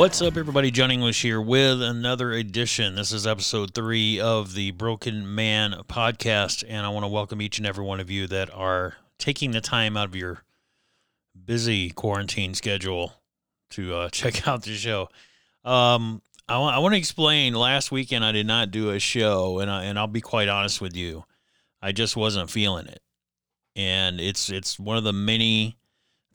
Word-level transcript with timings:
What's 0.00 0.22
up, 0.22 0.38
everybody? 0.38 0.70
John 0.70 0.90
English 0.90 1.20
here 1.20 1.42
with 1.42 1.82
another 1.82 2.32
edition. 2.32 2.94
This 2.94 3.12
is 3.12 3.26
episode 3.26 3.74
three 3.74 4.18
of 4.18 4.54
the 4.54 4.70
Broken 4.70 5.34
Man 5.34 5.74
podcast, 5.90 6.64
and 6.66 6.86
I 6.86 6.88
want 6.88 7.04
to 7.04 7.08
welcome 7.08 7.42
each 7.42 7.58
and 7.58 7.66
every 7.66 7.84
one 7.84 8.00
of 8.00 8.10
you 8.10 8.26
that 8.28 8.48
are 8.54 8.94
taking 9.18 9.50
the 9.50 9.60
time 9.60 9.98
out 9.98 10.08
of 10.08 10.16
your 10.16 10.42
busy 11.44 11.90
quarantine 11.90 12.54
schedule 12.54 13.12
to 13.72 13.94
uh, 13.94 14.08
check 14.12 14.48
out 14.48 14.62
the 14.62 14.74
show. 14.74 15.10
Um, 15.66 16.22
I, 16.48 16.54
w- 16.54 16.72
I 16.72 16.78
want 16.78 16.94
to 16.94 16.98
explain. 16.98 17.52
Last 17.52 17.92
weekend, 17.92 18.24
I 18.24 18.32
did 18.32 18.46
not 18.46 18.70
do 18.70 18.88
a 18.88 18.98
show, 18.98 19.58
and 19.58 19.70
I, 19.70 19.84
and 19.84 19.98
I'll 19.98 20.06
be 20.06 20.22
quite 20.22 20.48
honest 20.48 20.80
with 20.80 20.96
you, 20.96 21.26
I 21.82 21.92
just 21.92 22.16
wasn't 22.16 22.48
feeling 22.48 22.86
it, 22.86 23.02
and 23.76 24.18
it's 24.18 24.48
it's 24.48 24.78
one 24.80 24.96
of 24.96 25.04
the 25.04 25.12
many 25.12 25.76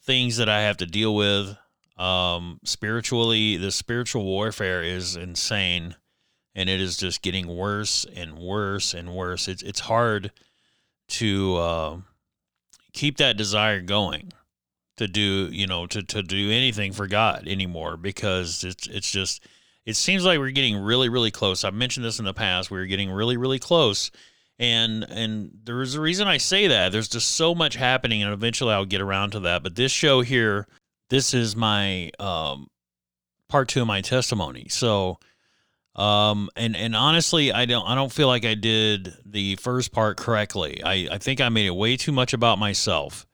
things 0.03 0.37
that 0.37 0.49
I 0.49 0.61
have 0.61 0.77
to 0.77 0.85
deal 0.85 1.15
with 1.15 1.57
um 1.97 2.59
spiritually 2.65 3.55
the 3.55 3.71
spiritual 3.71 4.25
warfare 4.25 4.83
is 4.83 5.15
insane 5.15 5.95
and 6.55 6.69
it 6.69 6.79
is 6.79 6.97
just 6.97 7.21
getting 7.21 7.47
worse 7.47 8.05
and 8.15 8.37
worse 8.37 8.93
and 8.93 9.13
worse. 9.13 9.47
It's 9.47 9.61
it's 9.61 9.81
hard 9.81 10.31
to 11.07 11.57
uh, 11.57 11.97
keep 12.93 13.17
that 13.17 13.37
desire 13.37 13.81
going 13.81 14.31
to 14.97 15.07
do 15.07 15.49
you 15.51 15.67
know 15.67 15.85
to 15.87 16.01
to 16.01 16.23
do 16.23 16.49
anything 16.49 16.93
for 16.93 17.07
God 17.07 17.47
anymore 17.47 17.97
because 17.97 18.63
it's 18.63 18.87
it's 18.87 19.11
just 19.11 19.45
it 19.85 19.95
seems 19.97 20.23
like 20.23 20.39
we're 20.39 20.51
getting 20.51 20.77
really 20.77 21.09
really 21.09 21.31
close. 21.31 21.63
I've 21.63 21.73
mentioned 21.73 22.05
this 22.05 22.19
in 22.19 22.25
the 22.25 22.33
past. 22.33 22.71
We 22.71 22.79
are 22.79 22.85
getting 22.85 23.11
really 23.11 23.35
really 23.37 23.59
close. 23.59 24.09
And 24.57 25.03
and 25.09 25.51
there's 25.65 25.95
a 25.95 26.01
reason 26.01 26.29
I 26.29 26.37
say 26.37 26.67
that. 26.67 26.93
There's 26.93 27.09
just 27.09 27.31
so 27.31 27.53
much 27.53 27.75
happening 27.75 28.23
and 28.23 28.31
eventually 28.31 28.71
I'll 28.71 28.85
get 28.85 29.01
around 29.01 29.31
to 29.31 29.41
that. 29.41 29.61
But 29.61 29.75
this 29.75 29.91
show 29.91 30.21
here 30.21 30.65
this 31.09 31.33
is 31.33 31.55
my 31.55 32.11
um, 32.19 32.67
part 33.47 33.67
two 33.67 33.81
of 33.81 33.87
my 33.87 34.01
testimony. 34.01 34.67
So, 34.69 35.19
um, 35.95 36.49
and 36.55 36.75
and 36.75 36.95
honestly, 36.95 37.51
I 37.51 37.65
don't 37.65 37.85
I 37.87 37.95
don't 37.95 38.11
feel 38.11 38.27
like 38.27 38.45
I 38.45 38.55
did 38.55 39.13
the 39.25 39.55
first 39.57 39.91
part 39.91 40.17
correctly. 40.17 40.83
I 40.83 41.07
I 41.11 41.17
think 41.17 41.41
I 41.41 41.49
made 41.49 41.67
it 41.67 41.75
way 41.75 41.97
too 41.97 42.11
much 42.11 42.33
about 42.33 42.59
myself, 42.59 43.25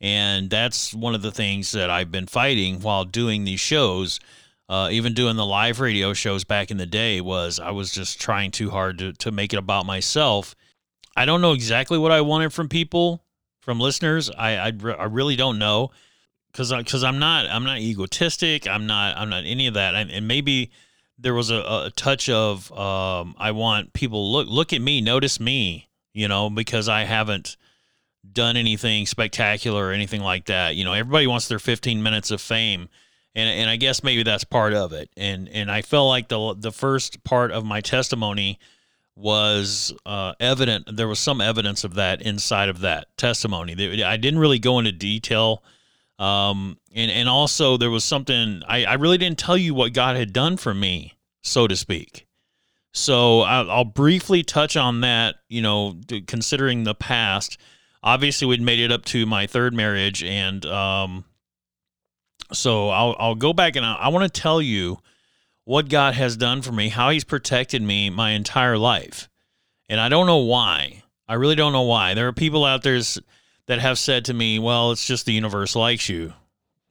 and 0.00 0.50
that's 0.50 0.94
one 0.94 1.14
of 1.14 1.22
the 1.22 1.32
things 1.32 1.72
that 1.72 1.90
I've 1.90 2.12
been 2.12 2.26
fighting 2.26 2.80
while 2.80 3.04
doing 3.04 3.44
these 3.44 3.60
shows. 3.60 4.20
Uh, 4.66 4.88
even 4.90 5.12
doing 5.12 5.36
the 5.36 5.44
live 5.44 5.78
radio 5.78 6.14
shows 6.14 6.42
back 6.42 6.70
in 6.70 6.78
the 6.78 6.86
day 6.86 7.20
was 7.20 7.60
I 7.60 7.70
was 7.70 7.92
just 7.92 8.18
trying 8.18 8.50
too 8.50 8.70
hard 8.70 8.98
to 8.98 9.12
to 9.12 9.30
make 9.30 9.52
it 9.52 9.58
about 9.58 9.86
myself. 9.86 10.54
I 11.16 11.26
don't 11.26 11.42
know 11.42 11.52
exactly 11.52 11.98
what 11.98 12.12
I 12.12 12.22
wanted 12.22 12.52
from 12.52 12.68
people, 12.68 13.24
from 13.60 13.78
listeners. 13.78 14.30
I 14.30 14.56
I, 14.56 14.72
I 14.98 15.04
really 15.04 15.36
don't 15.36 15.58
know 15.58 15.90
because 16.54 16.72
because 16.72 17.02
I'm 17.02 17.18
not 17.18 17.46
I'm 17.46 17.64
not 17.64 17.78
egotistic. 17.78 18.68
I'm 18.68 18.86
not 18.86 19.16
I'm 19.16 19.28
not 19.28 19.44
any 19.44 19.66
of 19.66 19.74
that. 19.74 19.94
And, 19.94 20.10
and 20.10 20.28
maybe 20.28 20.70
there 21.18 21.34
was 21.34 21.50
a, 21.50 21.56
a 21.56 21.92
touch 21.94 22.28
of 22.28 22.70
um, 22.72 23.34
I 23.38 23.50
want 23.50 23.92
people 23.92 24.30
look 24.32 24.46
look 24.48 24.72
at 24.72 24.80
me, 24.80 25.00
notice 25.00 25.40
me, 25.40 25.88
you 26.12 26.28
know, 26.28 26.48
because 26.48 26.88
I 26.88 27.02
haven't 27.02 27.56
done 28.32 28.56
anything 28.56 29.04
spectacular 29.06 29.88
or 29.88 29.92
anything 29.92 30.22
like 30.22 30.46
that. 30.46 30.76
You 30.76 30.84
know, 30.84 30.92
everybody 30.92 31.26
wants 31.26 31.48
their 31.48 31.58
15 31.58 32.02
minutes 32.02 32.30
of 32.30 32.40
fame. 32.40 32.88
And, 33.36 33.48
and 33.48 33.68
I 33.68 33.74
guess 33.74 34.04
maybe 34.04 34.22
that's 34.22 34.44
part 34.44 34.74
of 34.74 34.92
it. 34.92 35.10
And 35.16 35.48
and 35.48 35.72
I 35.72 35.82
felt 35.82 36.08
like 36.08 36.28
the 36.28 36.54
the 36.56 36.70
first 36.72 37.24
part 37.24 37.50
of 37.50 37.64
my 37.64 37.80
testimony 37.80 38.60
was 39.16 39.92
uh, 40.06 40.34
evident. 40.38 40.96
There 40.96 41.08
was 41.08 41.18
some 41.18 41.40
evidence 41.40 41.82
of 41.82 41.94
that 41.94 42.22
inside 42.22 42.68
of 42.68 42.78
that 42.80 43.06
testimony. 43.16 44.04
I 44.04 44.16
didn't 44.16 44.38
really 44.38 44.60
go 44.60 44.78
into 44.78 44.92
detail 44.92 45.64
um, 46.18 46.78
and, 46.94 47.10
and 47.10 47.28
also 47.28 47.76
there 47.76 47.90
was 47.90 48.04
something, 48.04 48.62
I, 48.68 48.84
I 48.84 48.94
really 48.94 49.18
didn't 49.18 49.38
tell 49.38 49.56
you 49.56 49.74
what 49.74 49.92
God 49.92 50.16
had 50.16 50.32
done 50.32 50.56
for 50.56 50.72
me, 50.72 51.14
so 51.42 51.66
to 51.66 51.76
speak. 51.76 52.26
So 52.92 53.40
I'll, 53.40 53.70
I'll 53.70 53.84
briefly 53.84 54.44
touch 54.44 54.76
on 54.76 55.00
that, 55.00 55.36
you 55.48 55.60
know, 55.60 56.00
considering 56.26 56.84
the 56.84 56.94
past. 56.94 57.58
Obviously, 58.02 58.46
we'd 58.46 58.60
made 58.60 58.78
it 58.78 58.92
up 58.92 59.04
to 59.06 59.26
my 59.26 59.46
third 59.48 59.74
marriage. 59.74 60.22
And 60.22 60.64
um, 60.66 61.24
so 62.52 62.90
I'll, 62.90 63.16
I'll 63.18 63.34
go 63.34 63.52
back 63.52 63.74
and 63.74 63.84
I, 63.84 63.94
I 63.94 64.08
want 64.08 64.32
to 64.32 64.40
tell 64.40 64.62
you 64.62 64.98
what 65.64 65.88
God 65.88 66.14
has 66.14 66.36
done 66.36 66.62
for 66.62 66.70
me, 66.70 66.88
how 66.88 67.10
He's 67.10 67.24
protected 67.24 67.82
me 67.82 68.10
my 68.10 68.30
entire 68.30 68.78
life. 68.78 69.28
And 69.88 70.00
I 70.00 70.08
don't 70.08 70.26
know 70.26 70.38
why. 70.38 71.02
I 71.26 71.34
really 71.34 71.56
don't 71.56 71.72
know 71.72 71.82
why. 71.82 72.14
There 72.14 72.28
are 72.28 72.32
people 72.32 72.64
out 72.64 72.82
there 72.82 73.00
that 73.66 73.80
have 73.80 73.98
said 73.98 74.26
to 74.26 74.34
me, 74.34 74.58
"Well, 74.58 74.92
it's 74.92 75.06
just 75.06 75.26
the 75.26 75.32
universe 75.32 75.76
likes 75.76 76.08
you, 76.08 76.32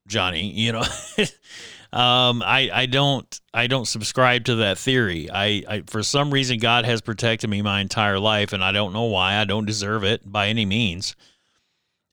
Johnny." 0.07 0.51
You 0.51 0.73
know, 0.73 0.81
um, 1.93 2.41
I 2.43 2.69
I 2.73 2.85
don't 2.85 3.41
I 3.53 3.67
don't 3.67 3.87
subscribe 3.87 4.45
to 4.45 4.55
that 4.55 4.77
theory. 4.77 5.29
I, 5.31 5.63
I 5.67 5.83
for 5.87 6.03
some 6.03 6.31
reason 6.31 6.59
God 6.59 6.85
has 6.85 7.01
protected 7.01 7.49
me 7.49 7.61
my 7.61 7.81
entire 7.81 8.19
life, 8.19 8.53
and 8.53 8.63
I 8.63 8.71
don't 8.71 8.93
know 8.93 9.05
why. 9.05 9.35
I 9.35 9.45
don't 9.45 9.65
deserve 9.65 10.03
it 10.03 10.21
by 10.29 10.47
any 10.47 10.65
means. 10.65 11.15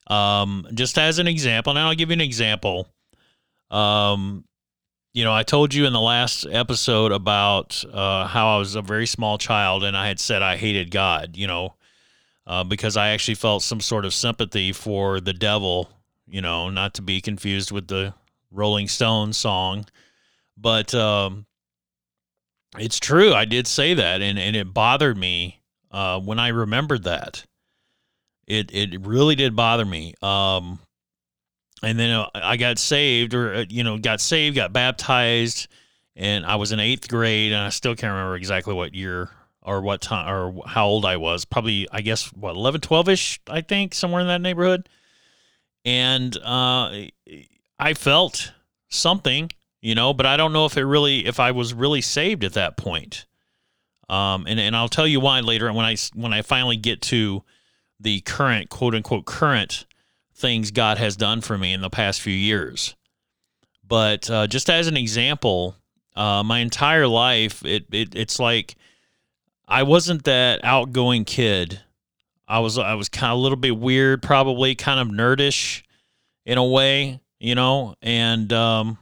Um, 0.07 0.67
just 0.73 0.97
as 0.97 1.19
an 1.19 1.27
example, 1.27 1.73
now 1.73 1.89
I'll 1.89 1.95
give 1.95 2.09
you 2.09 2.13
an 2.13 2.21
example. 2.21 2.87
Um, 3.69 4.43
you 5.13 5.23
know, 5.23 5.33
I 5.33 5.43
told 5.43 5.73
you 5.73 5.85
in 5.85 5.93
the 5.93 6.01
last 6.01 6.45
episode 6.49 7.11
about 7.11 7.83
uh, 7.91 8.27
how 8.27 8.55
I 8.55 8.59
was 8.59 8.75
a 8.75 8.81
very 8.81 9.05
small 9.05 9.37
child 9.37 9.83
and 9.83 9.95
I 9.95 10.07
had 10.07 10.19
said 10.19 10.41
I 10.41 10.57
hated 10.57 10.91
God. 10.91 11.35
You 11.35 11.47
know, 11.47 11.75
uh, 12.47 12.63
because 12.63 12.97
I 12.97 13.09
actually 13.09 13.35
felt 13.35 13.63
some 13.63 13.79
sort 13.79 14.05
of 14.05 14.13
sympathy 14.13 14.71
for 14.71 15.19
the 15.19 15.33
devil, 15.33 15.89
you 16.27 16.41
know, 16.41 16.69
not 16.69 16.93
to 16.95 17.01
be 17.01 17.21
confused 17.21 17.71
with 17.71 17.87
the 17.87 18.13
Rolling 18.51 18.87
Stones 18.87 19.37
song. 19.37 19.85
But 20.57 20.93
um, 20.93 21.45
it's 22.77 22.99
true. 22.99 23.33
I 23.33 23.45
did 23.45 23.67
say 23.67 23.93
that, 23.93 24.21
and, 24.21 24.37
and 24.37 24.55
it 24.55 24.73
bothered 24.73 25.17
me 25.17 25.61
uh, 25.91 26.19
when 26.19 26.39
I 26.39 26.49
remembered 26.49 27.03
that. 27.03 27.45
It, 28.47 28.73
it 28.73 29.05
really 29.05 29.35
did 29.35 29.55
bother 29.55 29.85
me. 29.85 30.13
Um, 30.21 30.79
and 31.83 31.97
then 31.97 32.11
uh, 32.11 32.29
I 32.33 32.57
got 32.57 32.79
saved, 32.79 33.33
or, 33.33 33.53
uh, 33.53 33.65
you 33.69 33.83
know, 33.83 33.97
got 33.97 34.19
saved, 34.19 34.55
got 34.55 34.73
baptized, 34.73 35.67
and 36.15 36.45
I 36.45 36.57
was 36.57 36.71
in 36.71 36.79
eighth 36.79 37.07
grade, 37.07 37.53
and 37.53 37.61
I 37.61 37.69
still 37.69 37.95
can't 37.95 38.11
remember 38.11 38.35
exactly 38.35 38.73
what 38.73 38.93
year 38.93 39.29
or 39.61 39.81
what 39.81 40.01
time 40.01 40.33
or 40.33 40.63
how 40.67 40.87
old 40.87 41.05
I 41.05 41.17
was. 41.17 41.45
Probably, 41.45 41.87
I 41.91 42.01
guess, 42.01 42.31
what 42.33 42.55
11, 42.55 42.81
12 42.81 43.09
ish. 43.09 43.39
I 43.47 43.61
think 43.61 43.93
somewhere 43.93 44.21
in 44.21 44.27
that 44.27 44.41
neighborhood. 44.41 44.89
And 45.85 46.35
uh, 46.37 47.05
I 47.79 47.93
felt 47.95 48.53
something, 48.89 49.51
you 49.81 49.95
know, 49.95 50.13
but 50.13 50.25
I 50.25 50.37
don't 50.37 50.53
know 50.53 50.65
if 50.65 50.77
it 50.77 50.85
really, 50.85 51.25
if 51.25 51.39
I 51.39 51.51
was 51.51 51.73
really 51.73 52.01
saved 52.01 52.43
at 52.43 52.53
that 52.53 52.77
point. 52.77 53.25
Um, 54.11 54.45
and 54.45 54.59
and 54.59 54.75
I'll 54.75 54.89
tell 54.89 55.07
you 55.07 55.21
why 55.21 55.39
later 55.39 55.71
when 55.71 55.85
I 55.85 55.95
when 56.13 56.33
I 56.33 56.41
finally 56.41 56.75
get 56.75 57.01
to 57.03 57.43
the 57.97 58.19
current 58.21 58.69
quote 58.69 58.93
unquote 58.93 59.25
current 59.25 59.85
things 60.35 60.71
God 60.71 60.97
has 60.97 61.15
done 61.15 61.39
for 61.39 61.57
me 61.57 61.71
in 61.71 61.79
the 61.79 61.89
past 61.89 62.19
few 62.19 62.33
years. 62.33 62.93
But 63.87 64.29
uh, 64.29 64.47
just 64.47 64.69
as 64.69 64.87
an 64.87 64.97
example, 64.97 65.75
uh, 66.15 66.43
my 66.43 66.59
entire 66.59 67.07
life, 67.07 67.63
it, 67.65 67.85
it 67.91 68.13
it's 68.13 68.37
like 68.37 68.75
I 69.71 69.83
wasn't 69.83 70.25
that 70.25 70.59
outgoing 70.65 71.23
kid. 71.23 71.79
I 72.45 72.59
was 72.59 72.77
I 72.77 72.95
was 72.95 73.07
kind 73.07 73.31
of 73.31 73.39
a 73.39 73.41
little 73.41 73.57
bit 73.57 73.77
weird, 73.77 74.21
probably 74.21 74.75
kind 74.75 74.99
of 74.99 75.07
nerdish 75.07 75.83
in 76.45 76.57
a 76.57 76.65
way, 76.65 77.21
you 77.39 77.55
know, 77.55 77.95
and 78.01 78.51
um, 78.51 78.97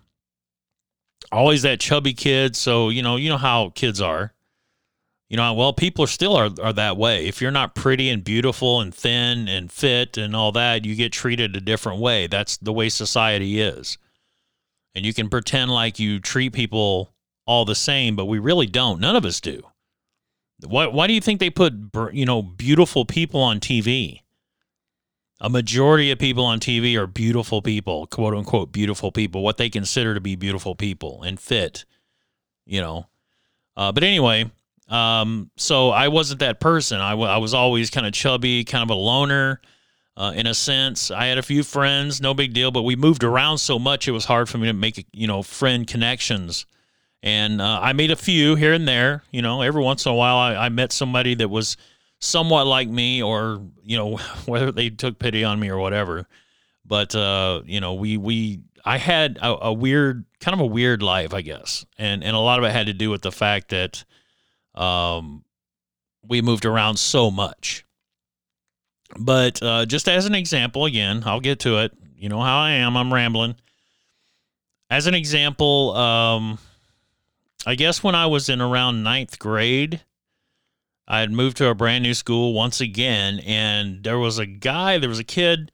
always 1.32 1.64
that 1.64 1.80
chubby 1.80 2.14
kid. 2.14 2.56
So 2.56 2.90
you 2.90 3.02
know, 3.02 3.16
you 3.16 3.30
know 3.30 3.38
how 3.38 3.72
kids 3.72 4.00
are. 4.00 4.32
You 5.28 5.38
know, 5.38 5.54
well, 5.56 5.74
people 5.74 6.04
are 6.04 6.08
still 6.08 6.36
are, 6.36 6.52
are 6.62 6.74
that 6.74 6.98
way. 6.98 7.26
If 7.26 7.42
you're 7.42 7.50
not 7.50 7.74
pretty 7.74 8.08
and 8.10 8.24
beautiful 8.24 8.80
and 8.80 8.94
thin 8.94 9.48
and 9.48 9.72
fit 9.72 10.18
and 10.18 10.36
all 10.36 10.52
that, 10.52 10.86
you 10.86 10.94
get 10.94 11.12
treated 11.12 11.56
a 11.56 11.62
different 11.62 12.00
way. 12.00 12.28
That's 12.28 12.58
the 12.58 12.74
way 12.74 12.90
society 12.90 13.60
is. 13.60 13.98
And 14.94 15.04
you 15.04 15.16
can 15.16 15.30
pretend 15.30 15.72
like 15.72 15.98
you 15.98 16.20
treat 16.20 16.54
people 16.54 17.12
all 17.48 17.66
the 17.66 17.74
same, 17.74 18.16
but 18.16 18.26
we 18.26 18.38
really 18.38 18.68
don't. 18.68 19.00
None 19.00 19.16
of 19.16 19.26
us 19.26 19.42
do. 19.42 19.64
Why, 20.66 20.88
why 20.88 21.08
do 21.08 21.14
you 21.14 21.22
think 21.22 21.40
they 21.40 21.50
put 21.50 21.74
you 22.14 22.26
know 22.26 22.42
beautiful 22.42 23.06
people 23.06 23.42
on 23.42 23.60
TV? 23.60 24.22
A 25.42 25.50
majority 25.50 26.12
of 26.12 26.20
people 26.20 26.44
on 26.44 26.60
TV 26.60 26.96
are 26.96 27.08
beautiful 27.08 27.62
people, 27.62 28.08
quote 28.08 28.34
unquote 28.34 28.72
beautiful 28.74 29.12
people, 29.12 29.42
what 29.42 29.58
they 29.58 29.70
consider 29.70 30.14
to 30.14 30.20
be 30.20 30.36
beautiful 30.36 30.76
people 30.76 31.24
and 31.24 31.40
fit, 31.40 31.86
you 32.66 32.82
know. 32.82 33.06
Uh, 33.78 33.94
but 33.94 34.04
anyway, 34.04 34.52
um, 34.90 35.50
so 35.56 35.92
I 35.92 36.10
wasn't 36.10 36.42
that 36.42 36.60
person. 36.60 37.00
I, 37.00 37.12
w- 37.12 37.30
I 37.30 37.38
was 37.38 37.54
always 37.54 37.90
kind 37.90 38.06
of 38.06 38.12
chubby, 38.12 38.66
kind 38.66 38.84
of 38.84 38.90
a 38.90 39.00
loner. 39.00 39.62
Uh, 40.18 40.34
in 40.36 40.48
a 40.48 40.54
sense. 40.54 41.12
I 41.12 41.28
had 41.28 41.38
a 41.38 41.42
few 41.42 41.64
friends, 41.64 42.20
no 42.20 42.34
big 42.34 42.52
deal, 42.52 42.72
but 42.72 42.82
we 42.82 42.98
moved 42.98 43.24
around 43.24 43.60
so 43.60 43.80
much 43.80 44.06
it 44.06 44.12
was 44.12 44.26
hard 44.26 44.50
for 44.50 44.58
me 44.58 44.68
to 44.68 44.74
make 44.74 45.08
you 45.14 45.28
know 45.28 45.42
friend 45.42 45.88
connections 45.88 46.66
and 47.22 47.62
uh, 47.62 47.80
I 47.82 47.94
made 47.94 48.12
a 48.12 48.16
few 48.16 48.56
here 48.56 48.74
and 48.74 48.88
there. 48.88 49.24
You 49.32 49.42
know, 49.42 49.62
every 49.62 49.84
once 49.84 50.06
in 50.06 50.12
a 50.12 50.16
while, 50.16 50.38
I, 50.38 50.56
I, 50.56 50.70
met 50.70 50.92
somebody 50.92 51.36
that 51.36 51.50
was 51.50 51.76
somewhat 52.20 52.68
like 52.68 52.88
me, 52.88 53.22
or 53.22 53.62
you 53.84 53.98
know, 53.98 54.18
whether 54.46 54.72
they 54.72 54.90
took 54.90 55.20
pity 55.20 55.44
on 55.44 55.60
me 55.60 55.70
or 55.70 55.78
whatever. 55.78 56.28
But 56.86 57.14
uh, 57.16 57.62
you 57.66 57.82
know, 57.82 57.94
we 57.94 58.18
we 58.18 58.62
I 58.86 58.98
had 58.98 59.38
a, 59.42 59.66
a, 59.68 59.74
weird, 59.74 60.26
kind 60.40 60.54
of 60.54 60.62
a 60.62 60.66
weird 60.66 61.04
life, 61.04 61.34
I 61.34 61.42
guess, 61.42 61.86
and 61.98 62.24
and 62.24 62.36
a 62.36 62.40
lot 62.40 62.60
of 62.60 62.66
it 62.66 62.72
had 62.72 62.88
to 62.88 62.94
do 62.94 63.10
with 63.10 63.22
the 63.22 63.32
fact 63.32 63.70
that, 63.70 64.04
um, 64.76 65.44
we 66.28 66.42
moved 66.42 66.66
around 66.66 66.98
so 66.98 67.30
much. 67.30 67.86
But 69.18 69.62
uh, 69.62 69.86
just 69.86 70.08
as 70.08 70.26
an 70.26 70.36
example, 70.36 70.86
again, 70.86 71.24
I'll 71.26 71.40
get 71.40 71.60
to 71.62 71.80
it. 71.80 71.92
You 72.16 72.30
know 72.30 72.42
how 72.42 72.60
I 72.60 72.72
am. 72.72 72.96
I'm 72.96 73.14
rambling. 73.14 73.56
As 74.90 75.08
an 75.08 75.16
example, 75.16 75.96
um, 75.96 76.60
I 77.66 77.76
guess 77.76 78.04
when 78.04 78.16
I 78.16 78.26
was 78.26 78.50
in 78.50 78.62
around 78.62 79.04
ninth 79.04 79.38
grade, 79.38 80.02
I 81.08 81.20
had 81.20 81.32
moved 81.32 81.58
to 81.58 81.68
a 81.68 81.76
brand 81.76 82.04
new 82.04 82.14
school 82.14 82.54
once 82.54 82.80
again, 82.80 83.40
and 83.40 84.04
there 84.04 84.20
was 84.20 84.38
a 84.38 84.46
guy, 84.46 84.98
there 84.98 85.10
was 85.10 85.20
a 85.20 85.24
kid 85.24 85.72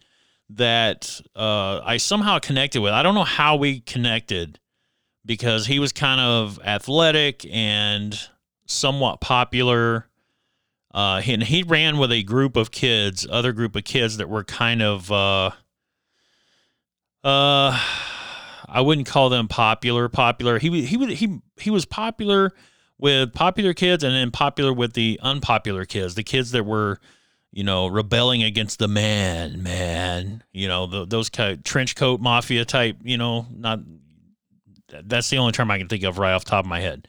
that 0.49 1.19
uh, 1.35 1.81
I 1.83 1.97
somehow 1.97 2.39
connected 2.39 2.81
with. 2.81 2.93
I 2.93 3.03
don't 3.03 3.15
know 3.15 3.23
how 3.23 3.55
we 3.55 3.81
connected 3.81 4.59
because 5.25 5.65
he 5.65 5.79
was 5.79 5.91
kind 5.91 6.21
of 6.21 6.59
athletic 6.63 7.45
and 7.51 8.17
somewhat 8.65 9.21
popular. 9.21 10.07
Uh, 10.93 11.21
and 11.25 11.43
he 11.43 11.63
ran 11.63 11.97
with 11.97 12.11
a 12.11 12.23
group 12.23 12.55
of 12.55 12.71
kids, 12.71 13.27
other 13.29 13.51
group 13.51 13.75
of 13.75 13.83
kids 13.83 14.17
that 14.17 14.29
were 14.29 14.43
kind 14.43 14.81
of, 14.81 15.11
uh, 15.11 15.51
uh, 17.23 17.77
I 18.67 18.81
wouldn't 18.81 19.07
call 19.07 19.29
them 19.29 19.47
popular. 19.47 20.09
Popular. 20.09 20.59
He 20.59 20.85
he 20.85 21.15
he 21.15 21.39
he 21.57 21.69
was 21.69 21.85
popular 21.85 22.51
with 22.97 23.33
popular 23.33 23.73
kids, 23.73 24.03
and 24.03 24.13
then 24.13 24.31
popular 24.31 24.73
with 24.73 24.94
the 24.94 25.19
unpopular 25.21 25.85
kids, 25.85 26.15
the 26.15 26.23
kids 26.23 26.51
that 26.51 26.65
were 26.65 27.00
you 27.56 27.63
know, 27.63 27.88
rebelling 27.88 28.44
against 28.44 28.79
the 28.79 28.88
man, 28.89 29.63
man, 29.63 30.44
you 30.51 30.67
know, 30.67 30.88
the, 30.88 31.06
those 31.06 31.29
kind 31.29 31.53
of 31.53 31.63
trench 31.63 31.95
coat 31.95 32.19
mafia 32.19 32.65
type, 32.65 32.97
you 33.01 33.17
know, 33.17 33.47
not 33.50 33.79
that's 35.06 35.29
the 35.29 35.38
only 35.38 35.53
term 35.53 35.71
I 35.71 35.77
can 35.77 35.88
think 35.88 36.03
of 36.03 36.19
right 36.19 36.33
off 36.33 36.44
the 36.44 36.51
top 36.51 36.65
of 36.65 36.69
my 36.69 36.81
head. 36.81 37.07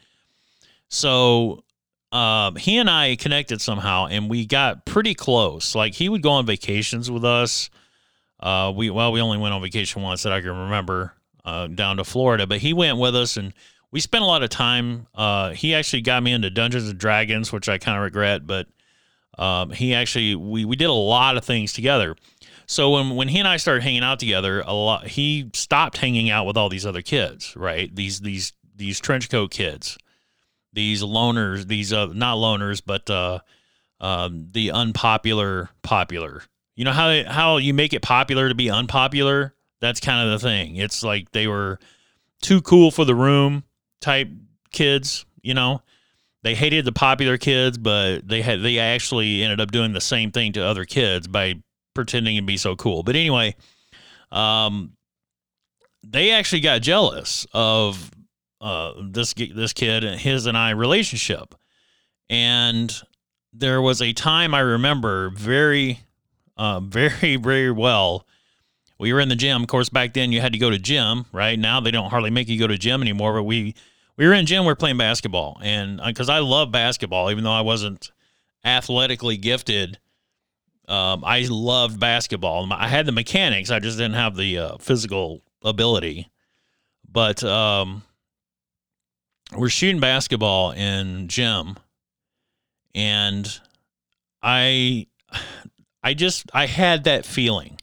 So 0.88 1.64
um, 2.12 2.54
he 2.54 2.78
and 2.78 2.88
I 2.88 3.16
connected 3.16 3.60
somehow 3.60 4.06
and 4.06 4.30
we 4.30 4.46
got 4.46 4.86
pretty 4.86 5.14
close. 5.14 5.74
Like 5.74 5.94
he 5.94 6.08
would 6.08 6.22
go 6.22 6.30
on 6.30 6.46
vacations 6.46 7.10
with 7.10 7.24
us. 7.24 7.68
Uh, 8.38 8.72
we, 8.74 8.88
well, 8.88 9.10
we 9.10 9.20
only 9.20 9.38
went 9.38 9.52
on 9.52 9.60
vacation 9.60 10.02
once 10.02 10.22
that 10.22 10.32
I 10.32 10.40
can 10.40 10.56
remember, 10.56 11.12
uh, 11.46 11.68
down 11.68 11.96
to 11.96 12.04
Florida, 12.04 12.46
but 12.46 12.58
he 12.58 12.72
went 12.72 12.98
with 12.98 13.16
us 13.16 13.36
and 13.36 13.54
we 13.92 14.00
spent 14.00 14.22
a 14.22 14.26
lot 14.26 14.42
of 14.42 14.50
time. 14.50 15.06
Uh, 15.14 15.52
he 15.52 15.74
actually 15.74 16.02
got 16.02 16.22
me 16.22 16.32
into 16.32 16.50
Dungeons 16.50 16.88
and 16.90 16.98
Dragons, 16.98 17.52
which 17.52 17.68
I 17.68 17.78
kind 17.78 17.96
of 17.96 18.02
regret, 18.02 18.46
but 18.46 18.66
um, 19.38 19.70
he 19.70 19.94
actually 19.94 20.34
we 20.34 20.64
we 20.64 20.76
did 20.76 20.90
a 20.90 20.92
lot 20.92 21.36
of 21.36 21.44
things 21.44 21.72
together. 21.72 22.16
So 22.66 22.90
when 22.90 23.14
when 23.14 23.28
he 23.28 23.38
and 23.38 23.48
I 23.48 23.58
started 23.58 23.84
hanging 23.84 24.02
out 24.02 24.18
together, 24.18 24.60
a 24.66 24.72
lot 24.72 25.06
he 25.06 25.50
stopped 25.54 25.98
hanging 25.98 26.30
out 26.30 26.46
with 26.46 26.56
all 26.56 26.68
these 26.68 26.84
other 26.84 27.02
kids, 27.02 27.54
right? 27.56 27.94
These 27.94 28.20
these 28.20 28.52
these 28.74 28.98
trench 28.98 29.30
coat 29.30 29.50
kids, 29.50 29.96
these 30.72 31.02
loners, 31.02 31.66
these 31.66 31.92
uh, 31.92 32.06
not 32.06 32.38
loners, 32.38 32.82
but 32.84 33.08
uh, 33.08 33.38
um, 34.00 34.48
the 34.50 34.72
unpopular 34.72 35.70
popular. 35.82 36.42
You 36.74 36.84
know 36.84 36.92
how 36.92 37.24
how 37.24 37.56
you 37.58 37.72
make 37.72 37.94
it 37.94 38.02
popular 38.02 38.48
to 38.48 38.54
be 38.54 38.68
unpopular? 38.68 39.54
That's 39.80 40.00
kind 40.00 40.28
of 40.28 40.40
the 40.40 40.46
thing. 40.46 40.76
It's 40.76 41.02
like 41.02 41.32
they 41.32 41.46
were 41.46 41.78
too 42.42 42.62
cool 42.62 42.90
for 42.90 43.04
the 43.04 43.14
room 43.14 43.64
type 44.00 44.28
kids, 44.70 45.24
you 45.42 45.54
know 45.54 45.82
they 46.46 46.54
hated 46.54 46.84
the 46.84 46.92
popular 46.92 47.38
kids, 47.38 47.76
but 47.76 48.20
they 48.28 48.40
had 48.40 48.62
they 48.62 48.78
actually 48.78 49.42
ended 49.42 49.60
up 49.60 49.72
doing 49.72 49.92
the 49.92 50.00
same 50.00 50.30
thing 50.30 50.52
to 50.52 50.64
other 50.64 50.84
kids 50.84 51.26
by 51.26 51.54
pretending 51.92 52.36
to 52.36 52.42
be 52.42 52.56
so 52.56 52.76
cool. 52.76 53.02
But 53.02 53.16
anyway, 53.16 53.56
um, 54.30 54.92
they 56.04 56.30
actually 56.30 56.60
got 56.60 56.82
jealous 56.82 57.48
of 57.52 58.12
uh, 58.60 58.92
this 59.10 59.34
this 59.34 59.72
kid 59.72 60.04
and 60.04 60.20
his 60.20 60.46
and 60.46 60.56
I 60.56 60.70
relationship, 60.70 61.56
and 62.30 62.94
there 63.52 63.82
was 63.82 64.00
a 64.00 64.12
time 64.12 64.54
I 64.54 64.60
remember 64.60 65.30
very, 65.30 65.98
uh, 66.56 66.78
very 66.84 67.34
very 67.34 67.72
well. 67.72 68.24
We 68.98 69.12
were 69.12 69.20
in 69.20 69.28
the 69.28 69.36
gym. 69.36 69.62
Of 69.62 69.68
course, 69.68 69.88
back 69.88 70.14
then 70.14 70.32
you 70.32 70.40
had 70.40 70.52
to 70.52 70.58
go 70.58 70.70
to 70.70 70.78
gym. 70.78 71.26
Right 71.32 71.58
now 71.58 71.80
they 71.80 71.90
don't 71.90 72.10
hardly 72.10 72.30
make 72.30 72.48
you 72.48 72.58
go 72.58 72.66
to 72.66 72.78
gym 72.78 73.02
anymore, 73.02 73.34
but 73.34 73.42
we 73.42 73.74
we 74.16 74.26
were 74.26 74.32
in 74.32 74.46
gym. 74.46 74.64
We 74.64 74.68
were 74.68 74.76
playing 74.76 74.96
basketball, 74.96 75.58
and 75.62 76.00
because 76.04 76.28
uh, 76.30 76.34
I 76.34 76.38
love 76.38 76.72
basketball, 76.72 77.30
even 77.30 77.44
though 77.44 77.52
I 77.52 77.60
wasn't 77.60 78.10
athletically 78.64 79.36
gifted, 79.36 79.98
um, 80.88 81.24
I 81.24 81.46
loved 81.48 82.00
basketball. 82.00 82.72
I 82.72 82.88
had 82.88 83.06
the 83.06 83.12
mechanics. 83.12 83.70
I 83.70 83.78
just 83.80 83.98
didn't 83.98 84.14
have 84.14 84.36
the 84.36 84.58
uh, 84.58 84.78
physical 84.78 85.42
ability. 85.62 86.30
But 87.10 87.42
um, 87.44 88.02
we're 89.56 89.68
shooting 89.68 90.00
basketball 90.00 90.72
in 90.72 91.28
gym, 91.28 91.76
and 92.94 93.60
I, 94.42 95.06
I 96.02 96.14
just 96.14 96.50
I 96.54 96.66
had 96.66 97.04
that 97.04 97.26
feeling 97.26 97.78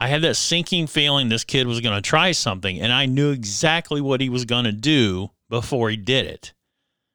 I 0.00 0.08
had 0.08 0.22
that 0.22 0.36
sinking 0.36 0.86
feeling 0.86 1.28
this 1.28 1.44
kid 1.44 1.66
was 1.66 1.80
going 1.80 1.94
to 1.94 2.00
try 2.00 2.32
something, 2.32 2.80
and 2.80 2.90
I 2.90 3.04
knew 3.04 3.30
exactly 3.30 4.00
what 4.00 4.22
he 4.22 4.30
was 4.30 4.46
going 4.46 4.64
to 4.64 4.72
do 4.72 5.30
before 5.50 5.90
he 5.90 5.96
did 5.98 6.26
it. 6.26 6.54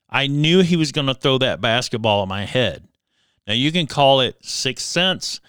I 0.08 0.28
knew 0.28 0.62
he 0.62 0.76
was 0.76 0.92
going 0.92 1.08
to 1.08 1.16
throw 1.16 1.40
that 1.40 1.62
basketball 1.62 2.22
at 2.22 2.28
my 2.28 2.46
head. 2.46 2.88
Now, 3.48 3.54
you 3.54 3.72
can 3.72 3.88
call 3.88 4.22
it 4.22 4.38
sixth 4.46 4.86
sense, 4.86 5.42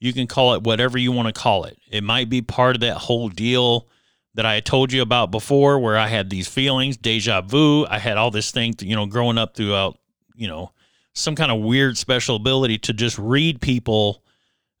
you 0.00 0.12
can 0.12 0.26
call 0.26 0.54
it 0.54 0.64
whatever 0.64 0.98
you 0.98 1.12
want 1.12 1.32
to 1.32 1.40
call 1.40 1.64
it. 1.64 1.78
It 1.90 2.02
might 2.02 2.28
be 2.28 2.42
part 2.42 2.74
of 2.74 2.80
that 2.80 2.96
whole 2.96 3.28
deal 3.28 3.86
that 4.34 4.46
I 4.46 4.60
told 4.60 4.92
you 4.92 5.02
about 5.02 5.30
before, 5.30 5.78
where 5.78 5.96
I 5.96 6.08
had 6.08 6.30
these 6.30 6.48
feelings, 6.48 6.96
deja 6.96 7.42
vu. 7.42 7.86
I 7.86 7.98
had 7.98 8.16
all 8.16 8.30
this 8.30 8.50
thing, 8.50 8.74
you 8.80 8.96
know, 8.96 9.06
growing 9.06 9.38
up 9.38 9.54
throughout, 9.54 9.98
you 10.34 10.48
know, 10.48 10.72
some 11.12 11.36
kind 11.36 11.52
of 11.52 11.60
weird 11.60 11.98
special 11.98 12.36
ability 12.36 12.78
to 12.78 12.92
just 12.92 13.18
read 13.18 13.60
people 13.60 14.22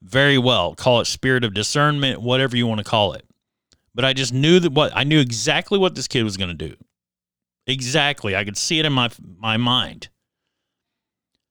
very 0.02 0.38
well. 0.38 0.74
Call 0.74 1.00
it 1.00 1.06
spirit 1.06 1.44
of 1.44 1.54
discernment, 1.54 2.20
whatever 2.20 2.56
you 2.56 2.66
want 2.66 2.78
to 2.78 2.84
call 2.84 3.12
it. 3.12 3.24
But 3.94 4.04
I 4.04 4.12
just 4.12 4.32
knew 4.32 4.60
that 4.60 4.72
what 4.72 4.92
I 4.94 5.04
knew 5.04 5.20
exactly 5.20 5.78
what 5.78 5.94
this 5.94 6.08
kid 6.08 6.22
was 6.22 6.36
going 6.36 6.56
to 6.56 6.68
do. 6.68 6.76
Exactly. 7.66 8.34
I 8.34 8.44
could 8.44 8.56
see 8.56 8.78
it 8.78 8.86
in 8.86 8.92
my 8.92 9.10
my 9.38 9.56
mind. 9.56 10.08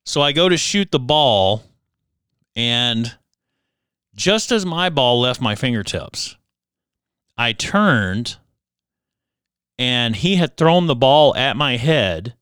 So 0.05 0.21
I 0.21 0.31
go 0.31 0.49
to 0.49 0.57
shoot 0.57 0.91
the 0.91 0.99
ball 0.99 1.63
and 2.55 3.15
just 4.15 4.51
as 4.51 4.65
my 4.65 4.89
ball 4.89 5.21
left 5.21 5.39
my 5.39 5.55
fingertips, 5.55 6.35
I 7.37 7.53
turned 7.53 8.37
and 9.77 10.15
he 10.15 10.35
had 10.35 10.57
thrown 10.57 10.87
the 10.87 10.95
ball 10.95 11.35
at 11.35 11.55
my 11.55 11.77
head 11.77 12.33